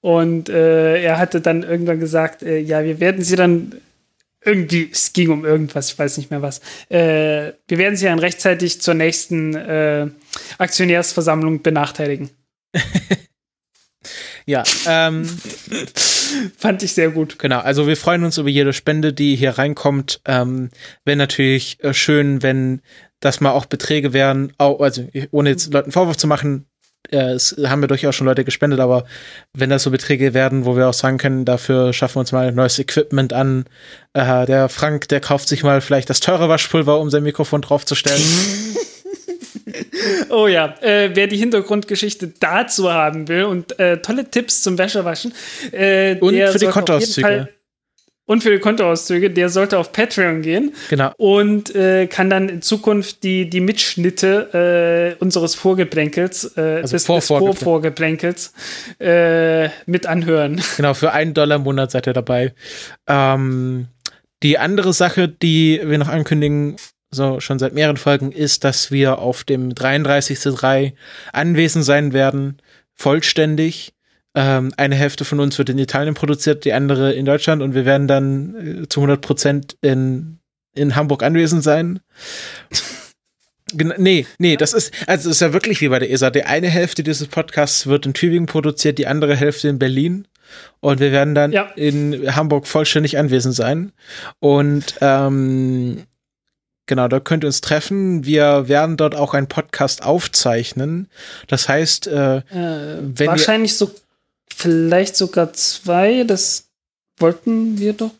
[0.00, 3.74] Und äh, er hatte dann irgendwann gesagt, ja, wir werden sie dann
[4.42, 8.80] irgendwie, es ging um irgendwas, ich weiß nicht mehr was, wir werden sie dann rechtzeitig
[8.80, 9.54] zur nächsten
[10.56, 12.30] Aktionärsversammlung benachteiligen.
[14.46, 15.28] Ja, ähm,
[16.56, 17.38] Fand ich sehr gut.
[17.38, 17.60] genau.
[17.60, 20.20] Also wir freuen uns über jede Spende, die hier reinkommt.
[20.24, 20.70] Ähm,
[21.04, 22.82] Wäre natürlich äh, schön, wenn
[23.20, 26.66] das mal auch Beträge wären, also ohne jetzt Leuten Vorwurf zu machen,
[27.10, 29.04] äh, es haben ja durchaus schon Leute gespendet, aber
[29.52, 32.52] wenn das so Beträge werden, wo wir auch sagen können, dafür schaffen wir uns mal
[32.52, 33.64] neues Equipment an.
[34.12, 38.22] Äh, der Frank, der kauft sich mal vielleicht das teure Waschpulver, um sein Mikrofon draufzustellen.
[40.30, 45.32] Oh ja, äh, wer die Hintergrundgeschichte dazu haben will und äh, tolle Tipps zum Wäschewaschen.
[45.72, 47.48] Äh, Und für die Kontoauszüge.
[48.26, 51.12] Und für die Kontoauszüge, der sollte auf Patreon gehen Genau.
[51.16, 57.06] und äh, kann dann in Zukunft die, die Mitschnitte äh, unseres Vorgeplänkels, äh, Also des,
[57.06, 58.52] vor- des Vorvorgeplänkels,
[59.00, 60.62] äh, mit anhören.
[60.76, 62.54] Genau, für einen Dollar im Monat seid ihr dabei.
[63.08, 63.88] Ähm,
[64.44, 66.76] die andere Sache, die wir noch ankündigen,
[67.10, 70.92] so schon seit mehreren Folgen, ist, dass wir auf dem 33.3
[71.32, 72.58] anwesend sein werden,
[72.94, 73.94] vollständig.
[74.34, 77.84] Ähm, eine Hälfte von uns wird in Italien produziert, die andere in Deutschland und wir
[77.84, 80.38] werden dann äh, zu 100 Prozent in,
[80.74, 81.98] in Hamburg anwesend sein.
[83.72, 86.30] Gen nee, nee, das ist, also es ist ja wirklich wie bei der ESA.
[86.30, 90.26] Die eine Hälfte dieses Podcasts wird in Tübingen produziert, die andere Hälfte in Berlin.
[90.80, 91.70] Und wir werden dann Ja.
[91.76, 93.92] in Hamburg vollständig anwesend sein.
[94.40, 96.02] Und ähm,
[96.90, 98.26] genau, da könnt ihr uns treffen.
[98.26, 101.08] Wir werden dort auch einen Podcast aufzeichnen.
[101.48, 102.42] Das heißt, äh, Äh,
[103.00, 103.90] Wenn wahrscheinlich so,
[104.54, 106.64] vielleicht sogar zwei, das
[107.18, 108.10] wollten wir doch.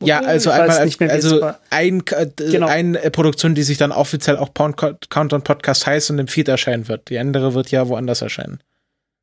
[0.00, 0.28] ja, oder?
[0.28, 1.60] also Ich einmal mehr, also war.
[1.70, 2.66] ein, äh, Genau.
[2.66, 7.10] eine Produktion, die sich dann offiziell auch Countdown Podcast heißt und im Feed erscheinen wird.
[7.10, 8.58] Die andere wird ja woanders erscheinen.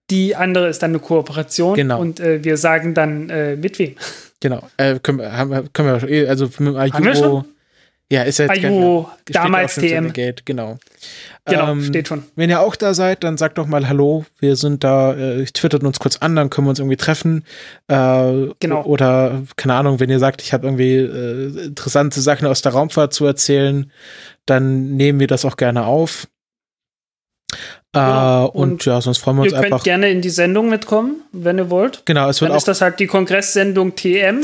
[0.09, 1.99] Die andere ist dann eine Kooperation Genau.
[2.01, 3.95] und äh, wir sagen dann äh, mit wem.
[4.41, 4.67] Genau.
[4.77, 7.15] Äh, können, wir- haben, wir- können wir also mit dem Haben wir Ayubo.
[7.15, 7.45] schon?
[8.11, 10.11] Ja, ist ja jetzt Ayubo, steht damals TM.
[10.43, 10.77] Genau.
[11.45, 12.25] Genau, Ähm, steht schon.
[12.35, 14.25] Wenn ihr auch da seid, dann sagt doch mal Hallo.
[14.39, 17.45] Wir sind da, äh, twittert uns kurz an, dann können wir uns irgendwie treffen.
[17.87, 18.83] Äh, Genau.
[18.83, 23.13] Oder, keine Ahnung, wenn ihr sagt, ich habe irgendwie äh, interessante Sachen aus der Raumfahrt
[23.13, 23.89] zu erzählen,
[24.45, 26.27] dann nehmen wir das auch gerne auf.
[27.53, 27.55] Äh,
[27.93, 28.45] Genau.
[28.47, 29.83] und, Und ja, sonst freuen wir uns Ihr könnt einfach.
[29.85, 32.03] gerne in die Sendung mitkommen, wenn ihr wollt.
[32.05, 34.43] Genau, es wird Dann auch ist das halt die Kongresssendung TM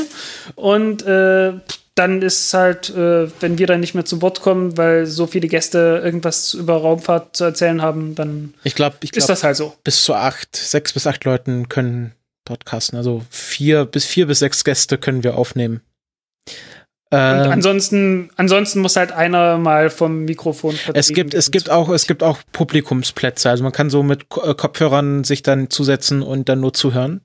[0.54, 1.52] und äh,
[1.98, 5.48] dann ist halt, äh, wenn wir dann nicht mehr zu Wort kommen, weil so viele
[5.48, 9.56] Gäste irgendwas über Raumfahrt zu erzählen haben, dann ich glaube, ich ist glaube, das halt
[9.56, 9.74] so.
[9.84, 12.12] bis zu acht, sechs bis acht Leuten können
[12.44, 12.96] podcasten.
[12.96, 15.82] Also vier bis vier bis sechs Gäste können wir aufnehmen.
[17.10, 21.88] Und Ähm, ansonsten, ansonsten muss halt einer mal vom Mikrofon es gibt, es gibt auch,
[21.88, 23.48] es gibt auch Publikumsplätze.
[23.48, 27.22] Also man kann so mit Ko- Kopfhörern sich dann zusetzen und dann nur zuhören.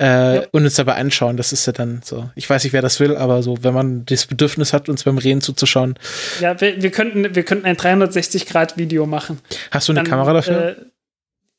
[0.00, 0.42] Äh, Ja.
[0.52, 1.36] Und uns dabei anschauen.
[1.36, 2.30] Das ist ja dann so.
[2.34, 5.18] Ich weiß nicht, wer das will, aber so, wenn man das Bedürfnis hat, uns beim
[5.18, 5.98] Reden zuzuschauen.
[6.40, 9.40] Ja, wir, wir, könnten, wir könnten ein 360-Grad-Video machen.
[9.70, 10.68] Hast du eine Dann, Kamera dafür?
[10.70, 10.74] Äh,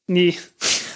[0.07, 0.37] nee,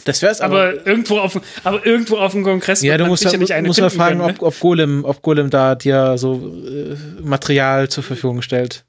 [0.06, 0.70] das wär's aber.
[0.70, 3.90] aber, irgendwo auf, dem- aber irgendwo auf dem Kongress ja, du musst, ja, musst mal
[3.90, 6.36] fragen, können, ob, ob, Golem, ob Golem da dir so
[6.68, 8.84] äh, Material zur Verfügung stellt.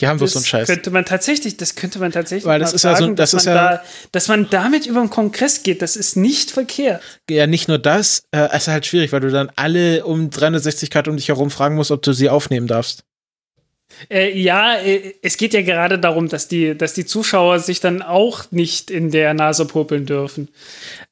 [0.00, 0.66] Die haben Das so einen Scheiß.
[0.68, 3.42] könnte man tatsächlich, das könnte man tatsächlich Weil das ist ja so- fragen, das dass
[3.42, 3.82] ist man ja- da,
[4.12, 7.02] dass man damit über den Kongress geht, das ist nicht verkehrt.
[7.28, 10.90] Ja, nicht nur das, äh, es ist halt schwierig, weil du dann alle um 360
[10.90, 13.04] Grad um dich herum fragen musst, ob du sie aufnehmen darfst.
[14.08, 18.02] Äh, ja, äh, es geht ja gerade darum, dass die, dass die Zuschauer sich dann
[18.02, 20.48] auch nicht in der Nase popeln dürfen.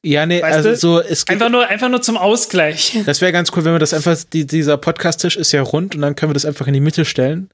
[0.01, 0.75] Ja, nee, Weißt also du?
[0.77, 2.97] so, es gibt, Einfach nur, einfach nur zum Ausgleich.
[3.05, 6.01] das wäre ganz cool, wenn wir das einfach, die, dieser Podcast-Tisch ist ja rund und
[6.01, 7.49] dann können wir das einfach in die Mitte stellen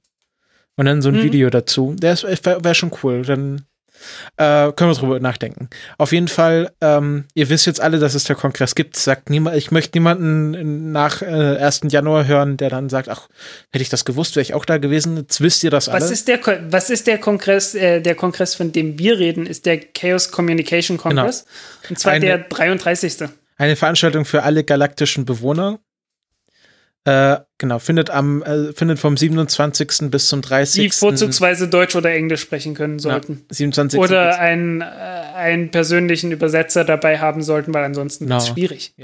[0.77, 1.23] und dann so ein Mhm.
[1.23, 1.95] Video dazu.
[1.99, 3.65] Das wäre wär schon cool, dann
[4.37, 5.69] äh, können wir drüber nachdenken.
[5.97, 8.97] Auf jeden Fall, ähm, ihr wisst jetzt alle, dass es der Kongress gibt.
[8.97, 11.25] Sagt niemand, ich möchte niemanden nach äh,
[11.57, 11.81] 1.
[11.89, 13.29] Januar hören, der dann sagt, ach,
[13.71, 15.15] hätte ich das gewusst, wäre ich auch da gewesen.
[15.17, 16.01] Jetzt wisst ihr das alle.
[16.03, 16.39] Was ist der,
[16.69, 20.97] was ist der Kongress, äh, der Kongress, von dem wir reden, ist der Chaos Communication
[20.97, 21.45] Congress.
[21.89, 23.29] Und zwar Eine- der 33.
[23.57, 25.79] Eine Veranstaltung für alle galaktischen Bewohner.
[27.05, 30.09] Äh, genau, findet am äh, findet vom 27.
[30.09, 30.83] bis zum 30.
[30.83, 33.45] Die vorzugsweise Deutsch oder Englisch sprechen können ja, sollten.
[33.51, 33.99] 27.
[33.99, 38.37] Oder einen, äh, einen persönlichen Übersetzer dabei haben sollten, weil ansonsten Genau.
[38.37, 38.95] ist es schwierig.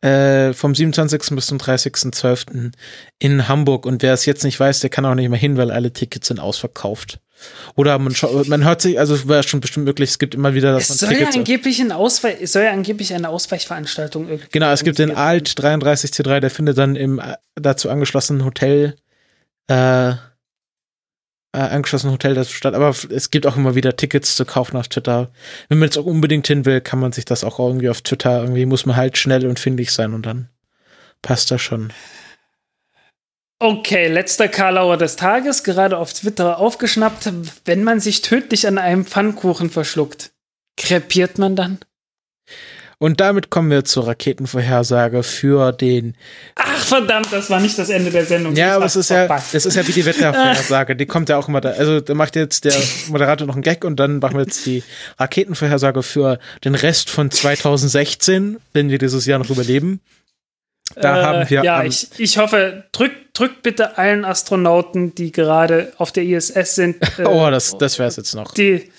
[0.00, 1.34] Äh, vom 27.
[1.34, 2.72] bis zum 30.12.
[3.18, 3.86] in Hamburg.
[3.86, 6.28] Und wer es jetzt nicht weiß, der kann auch nicht mehr hin, weil alle Tickets
[6.28, 7.20] sind ausverkauft.
[7.76, 8.14] Oder man,
[8.46, 10.96] man hört sich, also wäre schon bestimmt möglich, es gibt immer wieder, dass Es man
[10.98, 11.36] soll ja, Tickets.
[11.36, 14.48] angeblich ein Ausweich, es soll ja angeblich eine Ausweichveranstaltung irgendwie.
[14.50, 18.96] Genau, es gibt den Alt 33C3, der findet dann im äh, dazu angeschlossenen Hotel,
[19.68, 20.14] äh,
[21.52, 22.74] äh, angeschlossenen Hotel dazu statt.
[22.74, 25.30] Aber es gibt auch immer wieder Tickets zu kaufen auf Twitter.
[25.68, 28.40] Wenn man jetzt auch unbedingt hin will, kann man sich das auch irgendwie auf Twitter,
[28.40, 30.48] irgendwie muss man halt schnell und findig sein und dann
[31.22, 31.92] passt das schon.
[33.60, 37.32] Okay, letzter Karlauer des Tages, gerade auf Twitter aufgeschnappt.
[37.64, 40.30] Wenn man sich tödlich an einem Pfannkuchen verschluckt,
[40.76, 41.78] krepiert man dann?
[43.00, 46.16] Und damit kommen wir zur Raketenvorhersage für den.
[46.56, 48.56] Ach verdammt, das war nicht das Ende der Sendung.
[48.56, 50.96] Ja, aber es ist ja, das ist ja wie die Wettervorhersage.
[50.96, 51.70] Die kommt ja auch immer da.
[51.70, 52.74] Also da macht jetzt der
[53.06, 54.82] Moderator noch einen Gag und dann machen wir jetzt die
[55.16, 60.00] Raketenvorhersage für den Rest von 2016, wenn wir dieses Jahr noch überleben.
[60.96, 61.62] Da Äh, haben wir.
[61.62, 66.96] Ja, ich, ich hoffe, drückt, drückt bitte allen Astronauten, die gerade auf der ISS sind.
[67.18, 68.54] äh, oh, das, das wäre es jetzt noch.
[68.54, 68.90] die,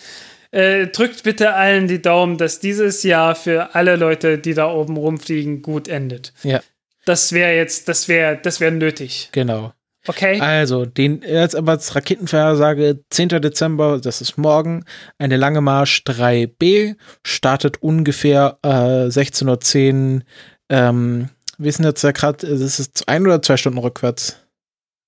[0.51, 4.97] äh, drückt bitte allen die Daumen, dass dieses Jahr für alle Leute, die da oben
[4.97, 6.34] rumfliegen, gut endet.
[6.43, 6.61] Ja.
[7.05, 9.30] das wäre jetzt, das wäre, das wäre nötig.
[9.31, 9.73] Genau.
[10.07, 10.39] Okay.
[10.39, 13.30] Also, den, jetzt aber als Raketenvorhersage, 10.
[13.41, 14.85] Dezember, das ist morgen,
[15.17, 18.67] eine lange Marsch 3B, startet ungefähr äh,
[19.07, 20.21] 16.10 Uhr.
[20.69, 24.38] Ähm, wir sind jetzt ja gerade, das ist ein oder zwei Stunden rückwärts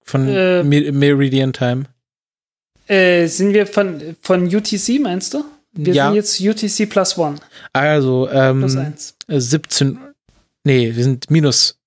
[0.04, 1.86] von Äh, Me- Meridian Time.
[2.92, 5.44] Äh, sind wir von, von UTC, meinst du?
[5.74, 6.08] Wir Ja.
[6.08, 7.38] sind jetzt UTC plus one,
[7.74, 9.16] Also, plus ähm, eins.
[9.30, 9.98] äh, 17,
[10.66, 11.78] nee, wir sind minus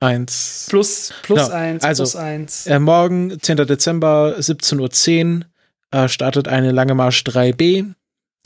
[0.00, 0.66] eins.
[0.68, 1.50] Plus, plus Genau.
[1.52, 2.66] eins, Also, plus eins.
[2.66, 3.56] Äh, morgen, 10.
[3.66, 5.44] Dezember, 17.10
[5.92, 7.86] Uhr, äh, startet eine lange Marsch 3B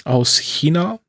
[0.05, 1.01] aus China.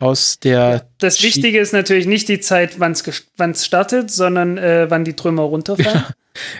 [0.00, 4.86] Aus der, Das Chi- Wichtige ist natürlich nicht die Zeit, wann es startet, sondern äh,
[4.90, 6.04] wann die Trümmer runterfallen.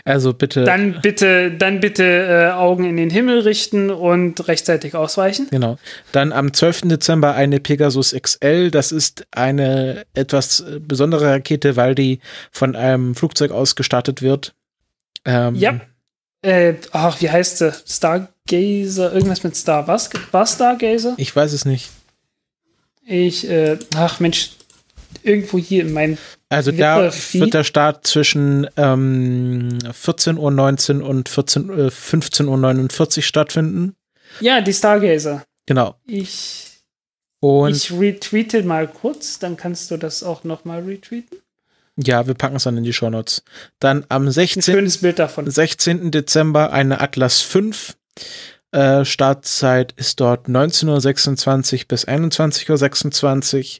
[0.03, 5.47] Also bitte, Dann bitte, dann bitte äh, Augen in den Himmel richten und rechtzeitig ausweichen.
[5.51, 5.77] genau.
[6.11, 6.81] Dann am 12.
[6.83, 8.71] Dezember eine Pegasus XL.
[8.71, 12.19] Das ist eine etwas äh, besondere Rakete, weil die
[12.51, 14.53] von einem Flugzeug aus gestartet wird.
[15.25, 15.79] Ähm, Ja.
[16.41, 17.73] Äh, ach, wie heißt sie?
[17.87, 19.87] Stargazer, irgendwas mit Star.
[19.87, 20.09] Was?
[20.31, 21.15] War Stargazer?
[21.17, 21.89] Ich weiß es nicht.
[23.03, 24.51] Ich, äh, ach Mensch,
[25.23, 26.17] irgendwo hier in meinem.
[26.55, 33.95] Also da wird der Start zwischen ähm, 14.19 Uhr und 14, äh, 15.49 Uhr stattfinden.
[34.39, 35.43] Ja, die Stargazer.
[35.65, 35.95] Genau.
[36.07, 36.67] Ich,
[37.41, 41.39] Und ich retweete mal kurz, dann kannst du das auch nochmal retweeten.
[41.97, 43.43] ja, wir packen es dann in die Shownotes.
[43.79, 44.63] Dann am Ein 16.
[44.63, 45.49] schönes Bild davon.
[45.49, 46.11] 16.
[46.11, 47.95] Dezember eine Atlas 5.
[48.75, 53.79] Äh, Startzeit ist dort 19.26 Uhr bis 21.26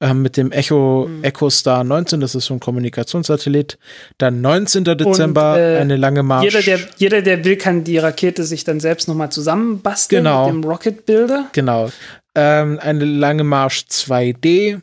[0.00, 1.24] Uhr äh, mit dem Echo, Mhm.
[1.24, 3.76] Echo Star 19, das ist so ein Kommunikationssatellit.
[4.18, 4.84] Dann 19.
[4.84, 6.44] Dezember äh, eine lange Marsch.
[6.44, 10.46] Jeder der, jeder, der will, kann die Rakete sich dann selbst nochmal zusammenbasteln Genau.
[10.46, 11.46] mit dem Rocket Builder.
[11.52, 11.90] Genau.
[12.36, 14.80] Ähm, eine lange Marsch 2D.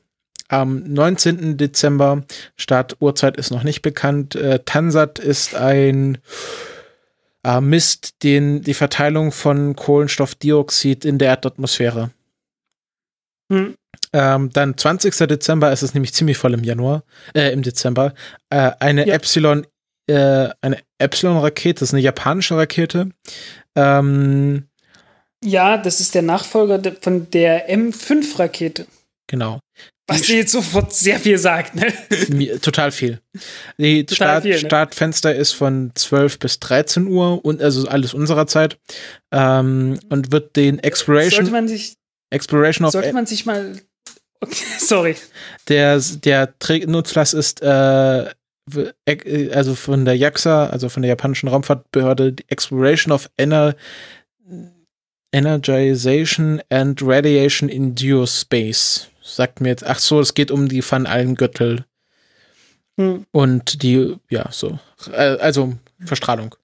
[0.50, 1.58] Am 19.
[1.58, 2.24] Dezember,
[2.56, 4.36] Startuhrzeit ist noch nicht bekannt.
[4.36, 6.20] Äh, Tansat ist ein
[7.48, 12.12] äh, misst den, die Verteilung von Kohlenstoffdioxid in der Erdatmosphäre.
[13.52, 13.76] Hm.
[14.14, 15.16] Ähm, dann 20.
[15.28, 17.04] Dezember, es ist nämlich ziemlich voll im Januar,
[17.34, 18.14] äh, im Dezember,
[18.50, 19.14] äh, eine Ja.
[19.16, 19.66] Epsilon,
[20.08, 23.10] äh, eine Epsilon-Rakete, das ist eine japanische Rakete.
[23.76, 24.68] Ähm,
[25.44, 28.88] Ja, das ist der Nachfolger von der M5-Rakete.
[29.28, 29.60] genau.
[30.10, 32.60] Was dir jetzt sofort sehr viel sagt, ne?
[32.62, 33.20] Total viel.
[33.78, 34.60] Die Total Start, viel, ne?
[34.60, 38.80] Startfenster ist von 12 bis 13 Uhr und also alles unserer Zeit
[39.32, 41.98] ähm, und wird den Sollte Exploration man sich,
[42.30, 43.82] Exploration of sollte man sich mal.
[44.40, 45.16] Okay, sorry.
[45.68, 46.54] der der
[46.86, 48.30] Nutzlass ist äh,
[49.54, 53.76] also von der JAXA, also von der japanischen Raumfahrtbehörde die Exploration of Ener
[55.34, 59.10] Energization and Radiation in Geospace.
[59.28, 61.86] Sagt mir jetzt, ach so, es geht um die Van Allen Gürtel
[63.00, 63.26] Hm.
[63.32, 64.80] und die, ja, so,
[65.12, 65.74] äh, also
[66.04, 66.56] Verstrahlung.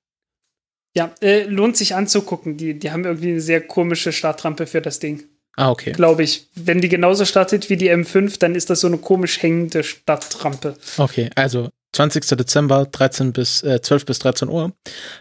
[0.95, 2.57] Ja, äh, lohnt sich anzugucken.
[2.57, 5.23] Die, die haben irgendwie eine sehr komische Startrampe für das Ding.
[5.55, 5.91] Ah, okay.
[5.91, 6.47] Glaube ich.
[6.55, 10.75] Wenn die genauso startet wie die M5, dann ist das so eine komisch hängende Startrampe.
[10.97, 12.37] Okay, also 20.
[12.37, 14.73] Dezember, 13 bis, äh, 12 bis 13 Uhr.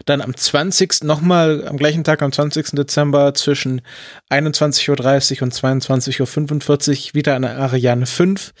[0.05, 1.03] Dann am 20.
[1.03, 2.75] nochmal am gleichen Tag, am 20.
[2.75, 3.81] Dezember zwischen
[4.29, 8.53] 21.30 Uhr und 22.45 Uhr wieder eine Ariane 5.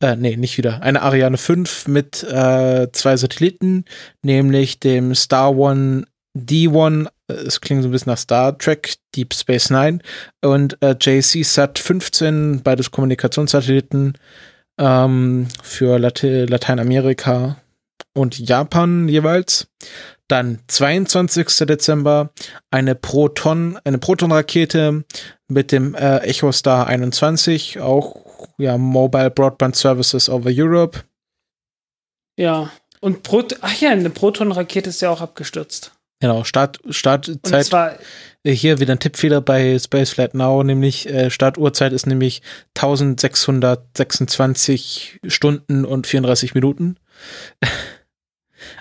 [0.00, 0.82] Äh, nee, nicht wieder.
[0.82, 3.84] Eine Ariane 5 mit äh, zwei Satelliten,
[4.22, 6.04] nämlich dem Star One
[6.36, 9.98] D1, äh, es klingt so ein bisschen nach Star Trek, Deep Space Nine
[10.42, 14.14] und äh, JC Sat 15, beides Kommunikationssatelliten
[14.78, 17.56] ähm, für Late Lateinamerika
[18.14, 19.68] und Japan jeweils.
[20.28, 21.46] Dann 22.
[21.66, 22.30] Dezember
[22.70, 25.04] eine Proton, eine Proton-Rakete
[25.48, 31.00] mit dem äh, Echo Star 21, auch ja Mobile Broadband Services over Europe.
[32.38, 32.70] Ja.
[33.00, 35.92] Und Prot Ach ja, eine Proton-Rakete ist ja auch abgestürzt.
[36.20, 37.66] Genau, Start, Und Startzeit.
[37.66, 37.98] zwar, Äh,
[38.44, 42.42] Hier wieder ein Tippfehler bei Spaceflight Now, nämlich äh, Startuhrzeit ist nämlich
[42.74, 46.96] 1626 Stunden und 34 Minuten.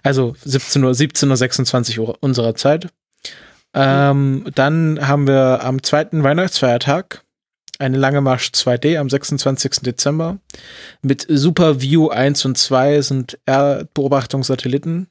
[0.04, 2.90] Also 17 Uhr, 17 Uhr 26 Uhr unserer Zeit.
[3.74, 7.24] Ähm, dann haben wir am zweiten Weihnachtsfeiertag
[7.80, 9.82] eine lange Marsch 2D am 26.
[9.82, 10.38] Dezember
[11.02, 15.08] mit Super View 1 und 2 sind Erdbeobachtungssatelliten.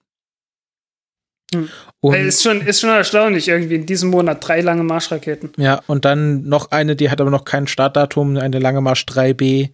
[1.55, 1.69] Hm.
[2.01, 5.53] Und ist, schon, ist schon erstaunlich, irgendwie in diesem Monat drei lange Marschraketen.
[5.57, 9.71] Ja, und dann noch eine, die hat aber noch kein Startdatum, eine Lange Marsch 3B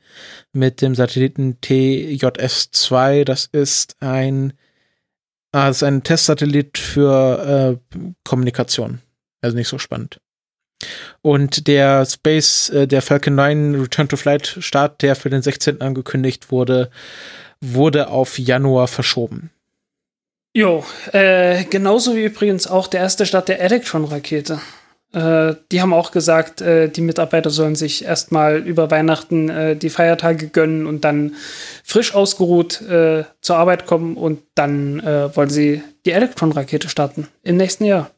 [0.52, 3.24] mit dem Satelliten TJS-2.
[3.24, 4.54] Das ist ein,
[5.52, 9.00] ah, das ist ein Testsatellit für äh, Kommunikation.
[9.42, 10.18] Also nicht so spannend.
[11.22, 15.80] Und der Space, äh, der Falcon 9 Return to Flight Start, der für den 16.
[15.80, 16.90] angekündigt wurde,
[17.60, 19.50] wurde auf Januar verschoben.
[20.56, 24.58] Jo, äh, genauso wie übrigens auch der erste Start der Electron-Rakete.
[25.12, 29.90] Äh, die haben auch gesagt, äh, die Mitarbeiter sollen sich erstmal über Weihnachten äh, die
[29.90, 31.34] Feiertage gönnen und dann
[31.84, 37.58] frisch ausgeruht äh, zur Arbeit kommen und dann äh, wollen sie die Electron-Rakete starten im
[37.58, 38.10] nächsten Jahr.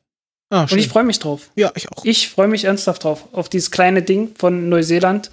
[0.48, 1.50] Ah, Und ich freue mich drauf.
[1.56, 2.04] ja, ich auch.
[2.04, 5.32] Ich freue mich ernsthaft drauf, auf dieses kleine Ding von Neuseeland.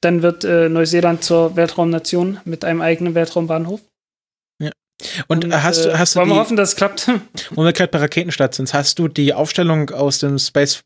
[0.00, 3.80] Dann wird äh, Neuseeland zur Weltraumnation mit einem eigenen Weltraumbahnhof.
[5.28, 7.10] Und, äh, hast, du äh, hast du wollen die, wir hoffen, dass es klappt.
[7.50, 10.82] wo wir gerade bei Raketenstart sind, hast du die Aufstellung aus dem Space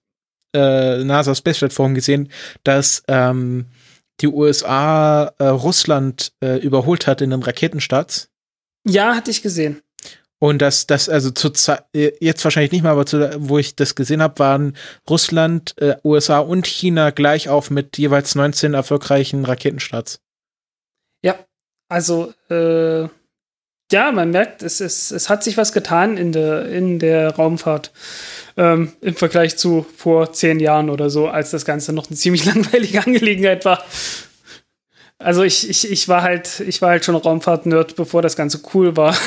[0.54, 2.30] äh, NASA Space Flight Forum gesehen,
[2.62, 3.66] dass ähm,
[4.20, 8.28] die USA äh, Russland äh, überholt hat in den Raketenstarts?
[8.84, 9.82] ja, hatte ich gesehen.
[10.38, 11.52] Und dass das also zu
[11.92, 14.76] äh, jetzt wahrscheinlich nicht mehr, aber zu, wo ich das gesehen habe, waren
[15.08, 20.20] Russland, äh, USA und China gleich auf mit jeweils 19 erfolgreichen Raketenstarts.
[21.24, 21.38] Ja,
[21.88, 23.08] also äh,
[23.92, 27.92] ja, man merkt, es, es, es hat sich was getan in der, in der Raumfahrt
[28.56, 32.44] ähm, im Vergleich zu vor zehn Jahren oder so, als das Ganze noch eine ziemlich
[32.52, 33.84] langweilige Angelegenheit war.
[35.18, 38.96] Also ich, ich, ich war halt, ich war halt schon Raumfahrt-Nerd, bevor das Ganze cool
[38.96, 39.16] war.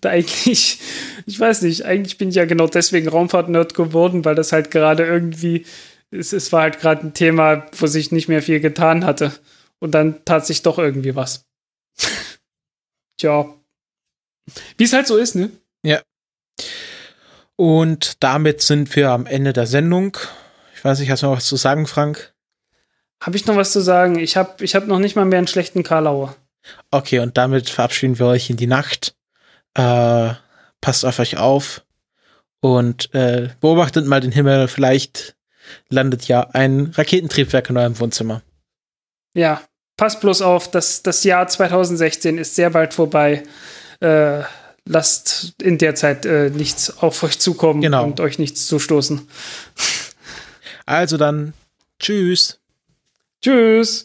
[0.00, 0.78] Da eigentlich,
[1.26, 5.04] ich weiß nicht, eigentlich bin ich ja genau deswegen Raumfahrt-Nerd geworden, weil das halt gerade
[5.04, 5.66] irgendwie,
[6.10, 9.32] es, es war halt gerade ein Thema, wo sich nicht mehr viel getan hatte.
[9.80, 11.44] Und dann tat sich doch irgendwie was.
[13.18, 13.52] Tja.
[14.76, 15.50] Wie es halt so ist, ne?
[17.56, 20.16] Und damit sind wir am Ende der Sendung.
[20.74, 22.34] Ich weiß nicht, hast du noch was zu sagen, Frank?
[23.22, 24.18] Habe ich noch was zu sagen?
[24.18, 26.34] Ich habe ich hab noch nicht mal mehr einen schlechten Karlauer.
[26.90, 29.14] Okay, und damit verabschieden wir euch in die Nacht.
[29.74, 30.30] Äh,
[30.80, 31.84] passt auf euch auf
[32.60, 34.66] und äh, beobachtet mal den Himmel.
[34.68, 35.36] Vielleicht
[35.88, 38.42] landet ja ein Raketentriebwerk in eurem Wohnzimmer.
[39.34, 39.62] Ja,
[39.96, 43.44] passt bloß auf, das, das Jahr 2016 ist sehr bald vorbei.
[44.02, 44.42] Äh,
[44.84, 48.04] lasst in der Zeit äh, nichts auf euch zukommen Genau.
[48.04, 49.28] und euch nichts zustoßen.
[50.86, 51.54] Also dann,
[52.00, 52.58] tschüss.
[53.40, 54.00] Tschüss.